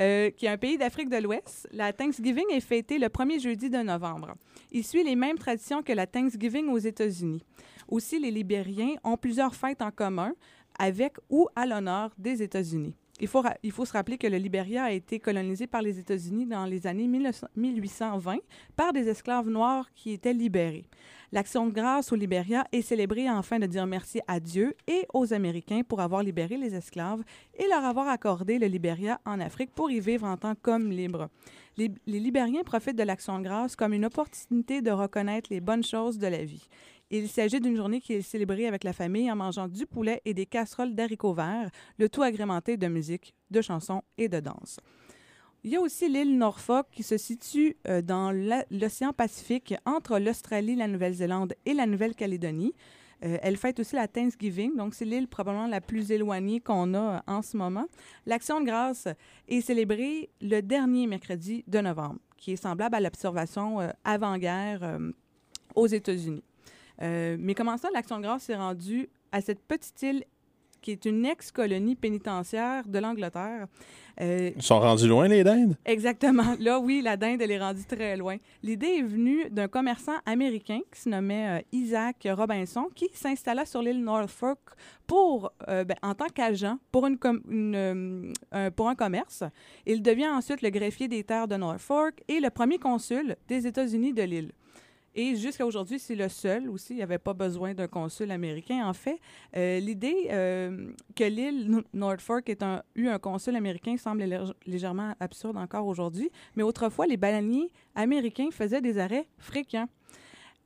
euh, 0.00 0.30
qui 0.30 0.46
est 0.46 0.48
un 0.48 0.56
pays 0.56 0.78
d'Afrique 0.78 1.10
de 1.10 1.18
l'Ouest. 1.18 1.68
La 1.72 1.92
Thanksgiving 1.92 2.44
est 2.50 2.60
fêtée 2.60 2.98
le 2.98 3.10
premier 3.10 3.38
jeudi 3.38 3.68
de 3.68 3.78
novembre. 3.78 4.34
Il 4.72 4.82
suit 4.82 5.04
les 5.04 5.14
mêmes 5.14 5.36
traditions 5.36 5.82
que 5.82 5.92
la 5.92 6.06
Thanksgiving 6.06 6.68
aux 6.68 6.78
États-Unis. 6.78 7.42
Aussi, 7.88 8.18
les 8.18 8.30
Libériens 8.30 8.94
ont 9.04 9.18
plusieurs 9.18 9.54
fêtes 9.54 9.82
en 9.82 9.90
commun 9.90 10.32
avec 10.78 11.16
ou 11.28 11.48
à 11.54 11.66
l'honneur 11.66 12.10
des 12.16 12.42
États-Unis. 12.42 12.94
Il 13.20 13.28
faut, 13.28 13.84
se 13.84 13.92
rappeler 13.92 14.18
que 14.18 14.26
le 14.26 14.38
Libéria 14.38 14.84
a 14.84 14.90
été 14.90 15.20
colonisé 15.20 15.68
par 15.68 15.82
les 15.82 16.00
États-Unis 16.00 16.46
dans 16.46 16.64
les 16.64 16.86
années 16.86 17.06
1900 17.06 17.46
1820 17.56 18.38
par 18.76 18.92
des 18.92 19.08
esclaves 19.08 19.48
noirs 19.48 19.88
qui 19.94 20.12
étaient 20.12 20.32
libérés. 20.32 20.84
L'action 21.30 21.66
de 21.66 21.72
grâce 21.72 22.12
au 22.12 22.16
Libéria 22.16 22.64
est 22.72 22.82
célébrée 22.82 23.28
afin 23.28 23.58
de 23.58 23.66
dire 23.66 23.86
merci 23.86 24.20
à 24.26 24.40
Dieu 24.40 24.74
et 24.88 25.06
aux 25.12 25.32
Américains 25.32 25.82
pour 25.86 26.00
avoir 26.00 26.22
libéré 26.22 26.56
les 26.56 26.74
esclaves 26.74 27.22
et 27.56 27.66
leur 27.68 27.84
avoir 27.84 28.08
accordé 28.08 28.58
le 28.58 28.66
Libéria 28.66 29.20
en 29.24 29.40
Afrique 29.40 29.70
pour 29.74 29.90
y 29.90 30.00
vivre 30.00 30.26
en 30.26 30.36
tant 30.36 30.54
qu'hommes 30.56 30.90
libres. 30.90 31.28
Les 31.76 31.90
Libériens 32.06 32.62
profitent 32.62 32.96
de 32.96 33.02
l'action 33.02 33.38
de 33.38 33.44
grâce 33.44 33.74
comme 33.74 33.92
une 33.92 34.04
opportunité 34.04 34.80
de 34.80 34.92
reconnaître 34.92 35.52
les 35.52 35.60
bonnes 35.60 35.82
choses 35.82 36.18
de 36.18 36.28
la 36.28 36.44
vie. 36.44 36.68
Il 37.10 37.28
s'agit 37.28 37.60
d'une 37.60 37.76
journée 37.76 38.00
qui 38.00 38.14
est 38.14 38.22
célébrée 38.22 38.66
avec 38.66 38.82
la 38.82 38.92
famille 38.92 39.30
en 39.30 39.36
mangeant 39.36 39.68
du 39.68 39.86
poulet 39.86 40.22
et 40.24 40.34
des 40.34 40.46
casseroles 40.46 40.94
d'haricots 40.94 41.34
verts, 41.34 41.70
le 41.98 42.08
tout 42.08 42.22
agrémenté 42.22 42.76
de 42.76 42.86
musique, 42.88 43.34
de 43.50 43.60
chansons 43.60 44.02
et 44.16 44.28
de 44.28 44.40
danse. 44.40 44.80
Il 45.64 45.70
y 45.70 45.76
a 45.76 45.80
aussi 45.80 46.10
l'île 46.10 46.36
Norfolk 46.36 46.86
qui 46.92 47.02
se 47.02 47.16
situe 47.16 47.76
euh, 47.88 48.02
dans 48.02 48.30
l'océan 48.70 49.14
Pacifique 49.14 49.74
entre 49.86 50.18
l'Australie, 50.18 50.76
la 50.76 50.86
Nouvelle-Zélande 50.86 51.54
et 51.64 51.72
la 51.72 51.86
Nouvelle-Calédonie. 51.86 52.74
Euh, 53.24 53.38
elle 53.40 53.56
fête 53.56 53.80
aussi 53.80 53.96
la 53.96 54.06
Thanksgiving, 54.06 54.76
donc 54.76 54.94
c'est 54.94 55.06
l'île 55.06 55.26
probablement 55.26 55.66
la 55.66 55.80
plus 55.80 56.10
éloignée 56.10 56.60
qu'on 56.60 56.92
a 56.92 56.98
euh, 56.98 57.20
en 57.26 57.40
ce 57.40 57.56
moment. 57.56 57.86
L'action 58.26 58.60
de 58.60 58.66
grâce 58.66 59.08
est 59.48 59.62
célébrée 59.62 60.28
le 60.42 60.60
dernier 60.60 61.06
mercredi 61.06 61.64
de 61.66 61.78
novembre, 61.78 62.18
qui 62.36 62.52
est 62.52 62.56
semblable 62.56 62.96
à 62.96 63.00
l'observation 63.00 63.78
avant-guerre 64.04 64.98
aux 65.74 65.86
États-Unis. 65.86 66.44
Euh, 67.02 67.36
mais 67.38 67.54
comment 67.54 67.76
ça, 67.76 67.88
l'action 67.92 68.18
de 68.18 68.22
grâce 68.22 68.44
s'est 68.44 68.56
rendue 68.56 69.08
à 69.32 69.40
cette 69.40 69.60
petite 69.62 70.00
île 70.02 70.24
qui 70.80 70.90
est 70.90 71.06
une 71.06 71.24
ex-colonie 71.24 71.96
pénitentiaire 71.96 72.86
de 72.86 72.98
l'Angleterre? 72.98 73.66
Euh, 74.20 74.50
Ils 74.54 74.62
sont 74.62 74.78
rendus 74.78 75.08
loin, 75.08 75.26
les 75.26 75.42
dindes? 75.42 75.76
Exactement. 75.86 76.54
Là, 76.60 76.78
oui, 76.78 77.00
la 77.02 77.16
dinde, 77.16 77.40
elle 77.42 77.50
est 77.50 77.58
rendue 77.58 77.84
très 77.84 78.16
loin. 78.18 78.36
L'idée 78.62 78.98
est 78.98 79.02
venue 79.02 79.48
d'un 79.50 79.66
commerçant 79.66 80.12
américain 80.26 80.80
qui 80.92 81.00
se 81.00 81.08
nommait 81.08 81.58
euh, 81.58 81.62
Isaac 81.72 82.28
Robinson, 82.30 82.88
qui 82.94 83.08
s'installa 83.14 83.64
sur 83.64 83.80
l'île 83.82 84.04
Norfolk 84.04 84.58
pour, 85.06 85.50
euh, 85.68 85.84
ben, 85.84 85.96
en 86.02 86.14
tant 86.14 86.28
qu'agent 86.28 86.76
pour, 86.92 87.06
une 87.06 87.18
com- 87.18 87.42
une, 87.48 88.32
un- 88.52 88.70
pour 88.70 88.88
un 88.88 88.94
commerce. 88.94 89.42
Il 89.86 90.02
devient 90.02 90.28
ensuite 90.28 90.60
le 90.62 90.68
greffier 90.70 91.08
des 91.08 91.24
terres 91.24 91.48
de 91.48 91.56
Norfolk 91.56 92.22
et 92.28 92.40
le 92.40 92.50
premier 92.50 92.78
consul 92.78 93.36
des 93.48 93.66
États-Unis 93.66 94.12
de 94.12 94.22
l'île. 94.22 94.52
Et 95.14 95.36
jusqu'à 95.36 95.64
aujourd'hui, 95.64 95.98
c'est 95.98 96.14
le 96.16 96.28
seul 96.28 96.68
aussi. 96.68 96.94
Il 96.94 96.96
n'y 96.96 97.02
avait 97.02 97.18
pas 97.18 97.34
besoin 97.34 97.72
d'un 97.72 97.86
consul 97.86 98.30
américain. 98.30 98.86
En 98.86 98.92
fait, 98.92 99.20
euh, 99.56 99.78
l'idée 99.78 100.28
euh, 100.30 100.90
que 101.14 101.24
l'île 101.24 101.70
No- 101.70 101.82
Norfolk 101.92 102.48
ait 102.48 102.58
eu 102.96 103.06
un 103.08 103.18
consul 103.18 103.54
américain 103.54 103.96
semble 103.96 104.22
lég- 104.22 104.52
légèrement 104.66 105.14
absurde 105.20 105.56
encore 105.56 105.86
aujourd'hui. 105.86 106.30
Mais 106.56 106.62
autrefois, 106.64 107.06
les 107.06 107.16
baleiniers 107.16 107.70
américains 107.94 108.48
faisaient 108.50 108.80
des 108.80 108.98
arrêts 108.98 109.26
fréquents. 109.38 109.88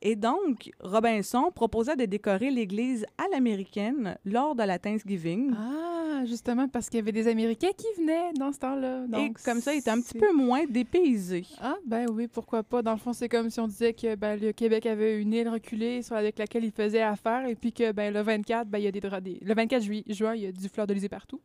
Et 0.00 0.14
donc, 0.14 0.70
Robinson 0.80 1.50
proposa 1.54 1.96
de 1.96 2.04
décorer 2.04 2.50
l'église 2.50 3.04
à 3.18 3.24
l'américaine 3.32 4.16
lors 4.24 4.54
de 4.54 4.62
la 4.62 4.78
Thanksgiving. 4.78 5.52
Ah, 5.58 6.24
justement, 6.24 6.68
parce 6.68 6.88
qu'il 6.88 6.98
y 6.98 7.02
avait 7.02 7.12
des 7.12 7.26
Américains 7.26 7.70
qui 7.76 7.86
venaient 8.00 8.32
dans 8.38 8.52
ce 8.52 8.58
temps-là. 8.60 9.04
Et 9.04 9.08
Donc, 9.08 9.42
comme 9.42 9.60
ça, 9.60 9.74
il 9.74 9.78
était 9.78 9.90
un 9.90 10.00
petit 10.00 10.18
peu 10.18 10.32
moins 10.32 10.64
dépaysé. 10.68 11.44
Ah, 11.60 11.76
ben 11.84 12.06
oui, 12.12 12.28
pourquoi 12.28 12.62
pas. 12.62 12.80
Dans 12.82 12.92
le 12.92 12.98
fond, 12.98 13.12
c'est 13.12 13.28
comme 13.28 13.50
si 13.50 13.58
on 13.58 13.66
disait 13.68 13.92
que 13.92 14.14
ben, 14.14 14.38
le 14.40 14.52
Québec 14.52 14.86
avait 14.86 15.20
une 15.20 15.32
île 15.32 15.48
reculée 15.48 16.02
sur, 16.02 16.14
avec 16.16 16.38
laquelle 16.38 16.64
il 16.64 16.72
faisait 16.72 17.02
affaire, 17.02 17.46
et 17.48 17.54
puis 17.56 17.72
que 17.72 17.90
ben, 17.92 18.12
le 18.14 18.20
24, 18.20 18.68
ben, 18.68 18.78
il 18.78 18.84
y 18.84 18.88
a 18.88 18.92
des, 18.92 19.00
des- 19.00 19.40
le 19.42 19.54
24 19.54 19.82
jui- 19.82 20.04
juin, 20.08 20.34
il 20.36 20.42
y 20.42 20.46
a 20.46 20.52
du 20.52 20.68
fleur 20.68 20.86
d'Elysée 20.86 21.08
partout. 21.08 21.40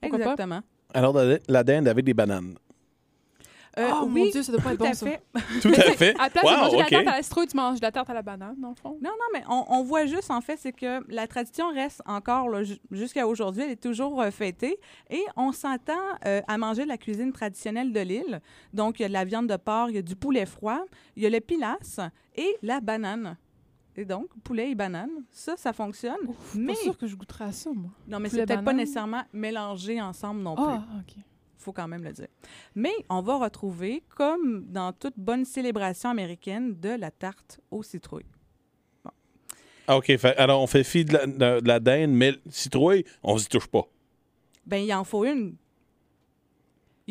Pourquoi 0.00 0.18
pas? 0.18 0.24
Exactement. 0.32 0.60
Alors, 0.94 1.12
la, 1.12 1.38
la 1.46 1.62
dinde 1.64 1.88
avec 1.88 2.04
des 2.06 2.14
bananes. 2.14 2.54
Euh, 3.78 3.88
oh 4.02 4.06
mon 4.06 4.14
oui, 4.14 4.30
Dieu, 4.32 4.42
ça 4.42 4.52
doit 4.52 4.60
pas 4.60 4.72
être 4.72 4.78
tout 4.78 4.84
bon, 4.84 4.90
à 4.90 4.94
ça. 4.94 5.06
fait. 5.06 5.22
Tout 5.62 5.68
à 5.68 5.72
fait. 5.96 6.14
À 6.18 6.24
la 6.24 6.30
place 6.30 6.44
de 6.44 6.48
Wow, 6.50 6.56
manger 6.64 6.76
OK. 6.76 6.90
la 6.90 6.96
tarte 6.98 7.06
à 7.08 7.16
la 7.16 7.22
citrouille, 7.22 7.46
tu 7.46 7.56
manges 7.56 7.80
de 7.80 7.84
la 7.84 7.92
tarte 7.92 8.10
à 8.10 8.14
la 8.14 8.22
banane, 8.22 8.56
dans 8.58 8.70
le 8.70 8.74
fond. 8.74 8.98
Non, 9.02 9.10
non, 9.10 9.26
mais 9.32 9.42
on, 9.48 9.64
on 9.68 9.82
voit 9.84 10.06
juste, 10.06 10.30
en 10.30 10.40
fait, 10.40 10.56
c'est 10.56 10.72
que 10.72 11.00
la 11.12 11.26
tradition 11.26 11.72
reste 11.72 12.02
encore, 12.06 12.48
jusqu'à 12.90 13.26
aujourd'hui, 13.26 13.62
elle 13.62 13.70
est 13.70 13.82
toujours 13.82 14.20
euh, 14.20 14.30
fêtée. 14.30 14.78
Et 15.10 15.22
on 15.36 15.52
s'attend 15.52 15.92
euh, 16.26 16.40
à 16.48 16.58
manger 16.58 16.82
de 16.84 16.88
la 16.88 16.98
cuisine 16.98 17.32
traditionnelle 17.32 17.92
de 17.92 18.00
l'île. 18.00 18.40
Donc, 18.72 18.98
il 18.98 19.02
y 19.02 19.04
a 19.04 19.08
de 19.08 19.12
la 19.14 19.24
viande 19.24 19.46
de 19.46 19.56
porc, 19.56 19.90
il 19.90 19.94
y 19.96 19.98
a 19.98 20.02
du 20.02 20.16
poulet 20.16 20.46
froid, 20.46 20.80
il 21.16 21.22
y 21.22 21.26
a 21.26 21.30
le 21.30 21.40
pilasse 21.40 22.00
et 22.36 22.56
la 22.62 22.80
banane. 22.80 23.36
Et 23.96 24.04
donc, 24.04 24.28
poulet 24.44 24.70
et 24.70 24.74
banane, 24.76 25.10
ça, 25.30 25.56
ça 25.56 25.72
fonctionne. 25.72 26.14
mais 26.54 26.72
Pas 26.74 26.78
sûr 26.80 26.96
que 26.96 27.06
je 27.08 27.16
goûterais 27.16 27.46
à 27.46 27.52
ça, 27.52 27.70
moi. 27.74 27.90
non, 28.06 28.20
mais 28.20 28.28
c'est 28.28 28.46
peut-être 28.46 28.62
pas 28.62 28.72
nécessairement 28.72 29.22
mélangé 29.32 30.00
ensemble 30.00 30.40
non 30.40 30.54
plus. 30.54 30.64
Ah, 30.66 30.84
OK. 31.00 31.16
Faut 31.68 31.72
quand 31.74 31.88
même 31.88 32.02
le 32.02 32.12
dire. 32.12 32.28
Mais 32.74 32.92
on 33.10 33.20
va 33.20 33.36
retrouver, 33.36 34.02
comme 34.16 34.64
dans 34.72 34.90
toute 34.94 35.12
bonne 35.18 35.44
célébration 35.44 36.08
américaine, 36.08 36.80
de 36.80 36.88
la 36.88 37.10
tarte 37.10 37.60
aux 37.70 37.82
citrouilles. 37.82 38.24
Ah, 39.86 39.96
OK. 39.98 40.16
fait- 40.16 40.36
alors, 40.36 40.62
on 40.62 40.66
fait 40.66 40.82
fi 40.84 41.04
de 41.04 41.12
la, 41.12 41.26
de- 41.26 41.60
de 41.60 41.68
la 41.68 41.78
dinde, 41.80 42.10
mais 42.10 42.32
le 42.32 42.38
citrouille, 42.48 43.04
on 43.22 43.36
s'y 43.38 43.48
touche 43.48 43.66
pas. 43.66 43.86
Ben, 44.66 44.78
il 44.82 44.92
en 44.94 45.04
faut 45.04 45.24
une. 45.26 45.56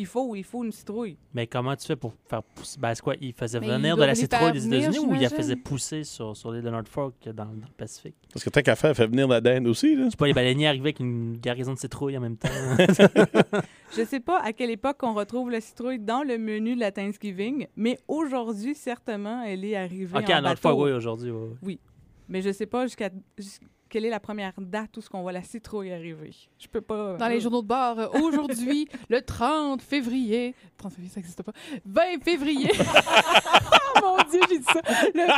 Il 0.00 0.06
faut, 0.06 0.36
il 0.36 0.44
faut 0.44 0.62
une 0.62 0.70
citrouille. 0.70 1.16
Mais 1.34 1.48
comment 1.48 1.74
tu 1.74 1.84
fais 1.84 1.96
pour 1.96 2.12
faire 2.30 2.42
pousser? 2.44 2.78
Ben, 2.78 2.94
c'est 2.94 3.02
quoi? 3.02 3.14
Il 3.20 3.32
faisait 3.32 3.58
Mais 3.58 3.66
venir 3.66 3.96
de 3.96 4.04
la 4.04 4.14
citrouille 4.14 4.52
des 4.52 4.64
États-Unis 4.66 4.98
ou 5.00 5.12
il 5.16 5.20
la 5.20 5.28
faisait 5.28 5.56
pousser 5.56 6.04
sur, 6.04 6.36
sur 6.36 6.52
l'île 6.52 6.62
de 6.62 6.70
Norfolk 6.70 7.14
dans, 7.26 7.32
dans 7.46 7.50
le 7.52 7.72
Pacifique? 7.76 8.14
Parce 8.32 8.44
que 8.44 8.50
tant 8.50 8.62
qu'à 8.62 8.76
faire, 8.76 8.94
fait 8.94 9.08
venir 9.08 9.26
la 9.26 9.40
dinde 9.40 9.66
aussi. 9.66 9.96
Là. 9.96 10.06
C'est 10.08 10.16
pas 10.18 10.28
les 10.28 10.34
baleiniers 10.34 10.68
arrivaient 10.68 10.84
avec 10.90 11.00
une 11.00 11.36
garnison 11.38 11.74
de 11.74 11.78
citrouilles 11.80 12.16
en 12.16 12.20
même 12.20 12.36
temps. 12.36 12.48
Je 13.96 14.04
sais 14.04 14.20
pas 14.20 14.40
à 14.40 14.52
quelle 14.52 14.70
époque 14.70 14.98
on 15.02 15.14
retrouve 15.14 15.50
la 15.50 15.60
citrouille 15.60 15.98
dans 15.98 16.22
le 16.22 16.38
menu 16.38 16.74
de 16.76 16.80
la 16.80 16.92
Thanksgiving, 16.92 17.66
mais 17.76 17.98
aujourd'hui, 18.06 18.74
certainement, 18.76 19.42
elle 19.42 19.64
est 19.64 19.74
arrivée 19.76 20.16
OK, 20.18 20.30
en 20.30 20.34
à 20.34 20.40
Norfolk, 20.40 20.62
bateau. 20.62 20.84
oui, 20.84 20.92
aujourd'hui. 20.92 21.30
oui, 21.32 21.48
oui. 21.62 21.80
Mais 22.28 22.42
je 22.42 22.52
sais 22.52 22.66
pas 22.66 22.86
jusqu'à 22.86 23.10
jus- 23.38 23.58
quelle 23.88 24.04
est 24.04 24.10
la 24.10 24.20
première 24.20 24.52
date 24.58 24.96
où 24.96 25.00
ce 25.00 25.08
qu'on 25.08 25.22
voit 25.22 25.32
la 25.32 25.42
citrouille 25.42 25.92
arriver? 25.92 26.34
Je 26.58 26.68
peux 26.68 26.80
pas... 26.80 27.16
Dans 27.16 27.28
les 27.28 27.40
journaux 27.40 27.62
de 27.62 27.66
bord, 27.66 27.98
euh, 27.98 28.08
aujourd'hui, 28.22 28.88
le 29.08 29.22
30 29.22 29.82
février. 29.82 30.54
30 30.76 30.92
février, 30.92 31.10
ça 31.10 31.20
n'existe 31.20 31.42
pas. 31.42 31.52
20 31.84 32.22
février. 32.22 32.70
oh 33.96 34.00
mon 34.02 34.16
Dieu, 34.30 34.40
j'ai 34.48 34.58
dit 34.58 34.64
ça. 34.64 34.80
Le 35.14 35.26
20, 35.26 35.34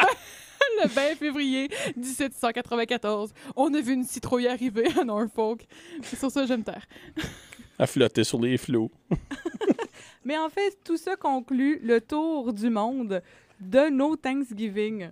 le 0.82 0.88
20 0.88 1.16
février 1.16 1.68
1794, 1.96 3.32
on 3.56 3.72
a 3.74 3.80
vu 3.80 3.94
une 3.94 4.04
citrouille 4.04 4.48
arriver 4.48 4.88
à 4.98 5.04
Norfolk. 5.04 5.66
C'est 6.02 6.18
sur 6.18 6.30
ça 6.30 6.42
que 6.42 6.48
je 6.48 6.54
me 6.54 6.62
taire. 6.62 6.86
À 7.78 7.86
flotter 7.86 8.24
sur 8.24 8.40
les 8.40 8.58
flots. 8.58 8.90
Mais 10.24 10.36
en 10.36 10.48
fait, 10.48 10.78
tout 10.84 10.96
ça 10.96 11.16
conclut 11.16 11.80
le 11.82 12.00
tour 12.00 12.52
du 12.52 12.68
monde 12.68 13.22
de 13.60 13.90
nos 13.90 14.16
Thanksgiving. 14.16 15.10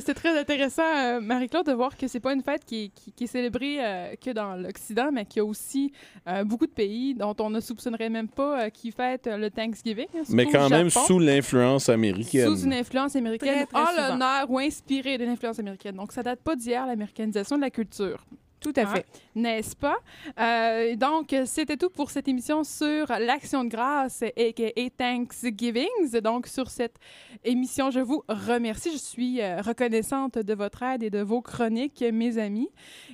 C'est 0.00 0.14
très 0.14 0.38
intéressant, 0.38 0.82
euh, 0.82 1.20
Marie-Claude, 1.20 1.66
de 1.66 1.72
voir 1.72 1.96
que 1.96 2.06
c'est 2.08 2.20
pas 2.20 2.32
une 2.32 2.42
fête 2.42 2.64
qui, 2.64 2.84
est- 2.84 2.88
qui- 2.88 3.12
qui 3.12 3.24
est 3.24 3.26
célébrée 3.26 3.76
euh, 3.84 4.14
que 4.22 4.30
dans 4.30 4.56
l'Occident, 4.56 5.10
mais 5.12 5.24
qu'il 5.24 5.38
y 5.38 5.40
a 5.40 5.44
aussi 5.44 5.92
euh, 6.28 6.44
beaucoup 6.44 6.66
de 6.66 6.72
pays 6.72 7.14
dont 7.14 7.34
on 7.40 7.50
ne 7.50 7.60
soupçonnerait 7.60 8.08
même 8.10 8.28
pas 8.28 8.64
euh, 8.64 8.68
qui 8.70 8.90
fêtent 8.90 9.26
euh, 9.26 9.36
le 9.36 9.50
Thanksgiving. 9.50 10.06
hein, 10.16 10.22
Mais 10.30 10.46
quand 10.46 10.68
même 10.70 10.88
Japon. 10.90 11.06
sous 11.06 11.18
l'influence 11.18 11.88
américaine. 11.88 12.46
Sous 12.48 12.64
une 12.64 12.72
influence 12.74 13.16
américaine, 13.16 13.66
Très, 13.66 13.66
très 13.66 13.78
en 14.02 14.10
l'honneur 14.10 14.50
ou 14.50 14.58
inspiré 14.58 15.18
de 15.18 15.24
l'influence 15.24 15.58
américaine. 15.58 15.96
Donc, 15.96 16.12
ça 16.12 16.22
date 16.22 16.40
pas 16.40 16.56
d'hier, 16.56 16.86
l'américanisation 16.86 17.56
de 17.56 17.62
la 17.62 17.70
culture. 17.70 18.24
Tout 18.62 18.72
à 18.76 18.86
fait. 18.86 19.06
N'est-ce 19.34 19.74
pas? 19.74 19.96
Euh, 20.38 20.94
donc, 20.96 21.34
c'était 21.46 21.76
tout 21.76 21.90
pour 21.90 22.10
cette 22.10 22.28
émission 22.28 22.64
sur 22.64 23.06
l'Action 23.18 23.64
de 23.64 23.68
grâce 23.70 24.22
et, 24.22 24.54
et 24.84 24.90
Thanksgivings. 24.90 26.20
Donc, 26.22 26.46
sur 26.46 26.70
cette 26.70 26.96
émission, 27.44 27.90
je 27.90 28.00
vous 28.00 28.22
remercie. 28.28 28.92
Je 28.92 28.98
suis 28.98 29.40
euh, 29.40 29.60
reconnaissante 29.62 30.38
de 30.38 30.54
votre 30.54 30.82
aide 30.82 31.02
et 31.02 31.10
de 31.10 31.20
vos 31.20 31.40
chroniques, 31.42 32.04
mes 32.12 32.38
amis. 32.38 32.68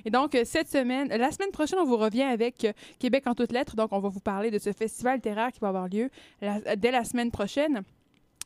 Et 0.05 0.09
donc, 0.09 0.37
cette 0.45 0.69
semaine, 0.69 1.07
la 1.09 1.31
semaine 1.31 1.51
prochaine, 1.51 1.79
on 1.79 1.85
vous 1.85 1.97
revient 1.97 2.23
avec 2.23 2.67
Québec 2.99 3.23
en 3.27 3.33
toutes 3.35 3.51
lettres. 3.51 3.75
Donc, 3.75 3.89
on 3.91 3.99
va 3.99 4.09
vous 4.09 4.19
parler 4.19 4.51
de 4.51 4.59
ce 4.59 4.71
festival 4.71 5.15
littéraire 5.15 5.51
qui 5.51 5.59
va 5.59 5.69
avoir 5.69 5.87
lieu 5.87 6.09
la- 6.41 6.75
dès 6.75 6.91
la 6.91 7.03
semaine 7.03 7.31
prochaine. 7.31 7.81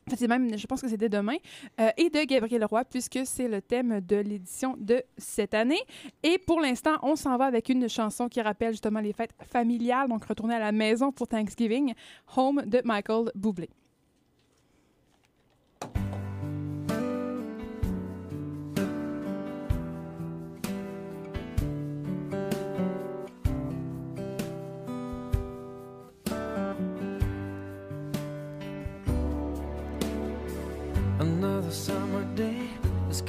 Je 0.10 0.66
pense 0.66 0.82
que 0.82 0.88
c'est 0.88 0.97
dès 0.97 1.10
demain, 1.10 1.38
euh, 1.80 1.89
et 1.97 2.10
de 2.10 2.24
Gabriel 2.26 2.66
Roy, 2.66 2.84
puisque 2.86 3.20
c'est 3.26 3.47
le 3.47 3.62
thème 3.62 4.01
de 4.01 4.18
l'édition 4.18 4.76
de 4.78 5.01
cette 5.18 5.54
année. 5.54 5.80
Et 6.24 6.38
pour 6.38 6.60
l'instant, 6.60 6.97
on 7.01 7.16
s'en 7.16 7.38
va 7.38 7.45
avec 7.45 7.70
une 7.70 7.88
chanson 7.89 8.28
qui 8.28 8.41
rappelle 8.41 8.72
justement 8.72 8.99
les 8.99 9.14
fêtes 9.14 9.34
familiales, 9.51 10.10
donc 10.10 10.26
retourner 10.26 10.56
à 10.56 10.60
la 10.60 10.72
maison 10.72 11.12
pour 11.12 11.28
Thanksgiving, 11.28 11.93
Home 12.36 12.64
de 12.66 12.82
Michael 12.84 13.32
Bublé. 13.36 13.70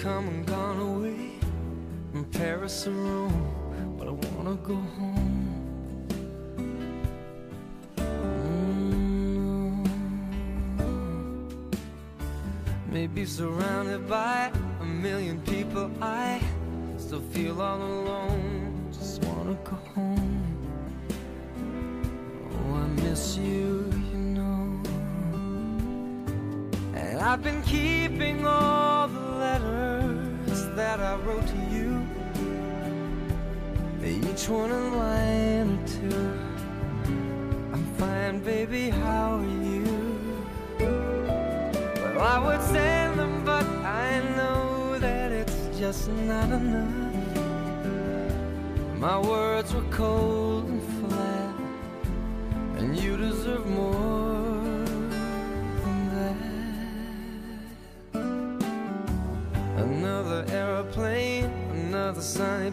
Come 0.05 0.29
and 0.29 0.47
gone 0.47 0.79
away 0.81 1.31
from 2.13 2.25
Paris 2.27 2.87
or 2.87 2.91
Rome, 2.91 3.97
but 3.97 4.07
I 4.07 4.11
wanna 4.11 4.57
go 4.57 4.75
home. 4.75 5.97
Mm. 7.97 9.89
Maybe 12.93 13.25
surrounded 13.25 14.07
by 14.07 14.53
a 14.83 14.85
million 14.85 15.41
people, 15.41 15.91
I 16.03 16.43
still 16.99 17.23
feel 17.33 17.63
all 17.63 17.81
alone. 17.81 18.91
Just 18.93 19.25
wanna 19.25 19.57
go 19.65 19.79
home. 19.95 20.45
Oh, 22.53 22.75
I 22.75 22.87
miss 23.05 23.39
you, 23.39 23.91
you 24.13 24.19
know. 24.37 24.83
And 26.95 27.21
I've 27.23 27.43
been 27.43 27.63
keeping 27.63 28.45
letters 28.45 28.84
that 30.97 31.05
I 31.05 31.17
wrote 31.27 31.47
to 31.47 31.61
you. 31.75 32.07
Each 34.05 34.49
one 34.49 34.71
a 34.71 34.97
line 34.97 35.69
or 35.77 35.89
two. 35.89 36.39
I'm 37.73 37.85
fine, 37.99 38.39
baby, 38.41 38.91
how 38.91 39.39
are 39.39 39.45
you? 39.45 40.19
Well, 40.79 42.21
I 42.21 42.39
would 42.47 42.63
send 42.63 43.19
them, 43.19 43.45
but 43.45 43.67
I 44.05 44.21
know 44.37 44.99
that 45.01 45.33
it's 45.33 45.57
just 45.77 46.09
not 46.11 46.51
enough. 46.51 47.15
My 48.97 49.19
words 49.19 49.75
were 49.75 49.89
cold 49.91 50.44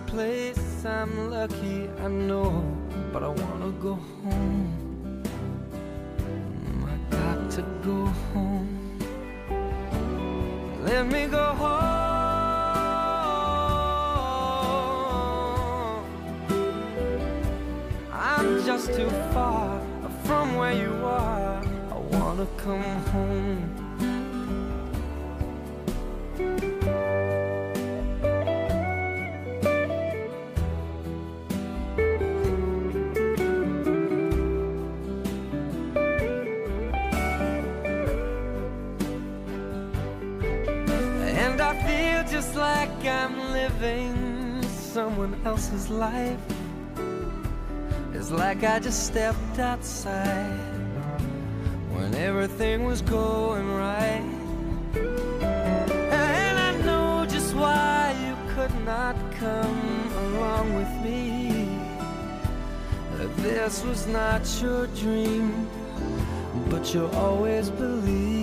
place. 0.08 0.86
I'm 0.86 1.30
lucky, 1.30 1.90
I 2.04 2.08
know, 2.08 2.64
but 3.14 3.24
I 3.24 3.30
wanna 3.30 3.72
go 3.80 3.94
home. 3.96 4.21
Living 43.82 44.62
someone 44.70 45.34
else's 45.44 45.90
life. 45.90 46.40
It's 48.14 48.30
like 48.30 48.64
I 48.64 48.78
just 48.80 49.08
stepped 49.08 49.58
outside 49.58 50.60
when 51.92 52.14
everything 52.14 52.86
was 52.86 53.02
going 53.02 53.68
right. 53.74 54.24
And 56.12 56.60
I 56.60 56.72
know 56.86 57.26
just 57.26 57.56
why 57.56 58.16
you 58.26 58.36
could 58.54 58.76
not 58.86 59.16
come 59.40 60.14
along 60.26 60.76
with 60.76 60.92
me. 61.04 61.68
This 63.38 63.84
was 63.84 64.06
not 64.06 64.42
your 64.62 64.86
dream, 64.88 65.68
but 66.70 66.94
you 66.94 67.08
always 67.14 67.72
believed 67.72 68.41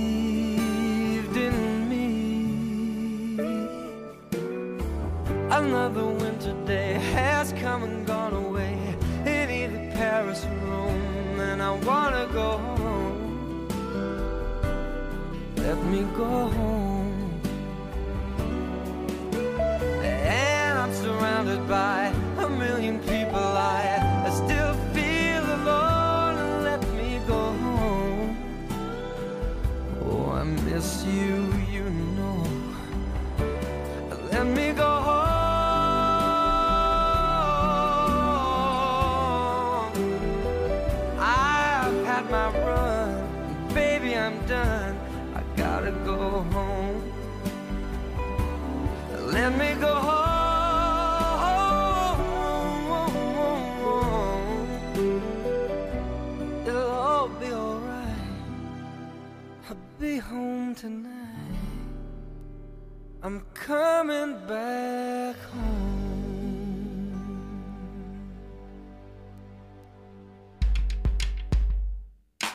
go 16.18 16.24
home. 16.24 16.77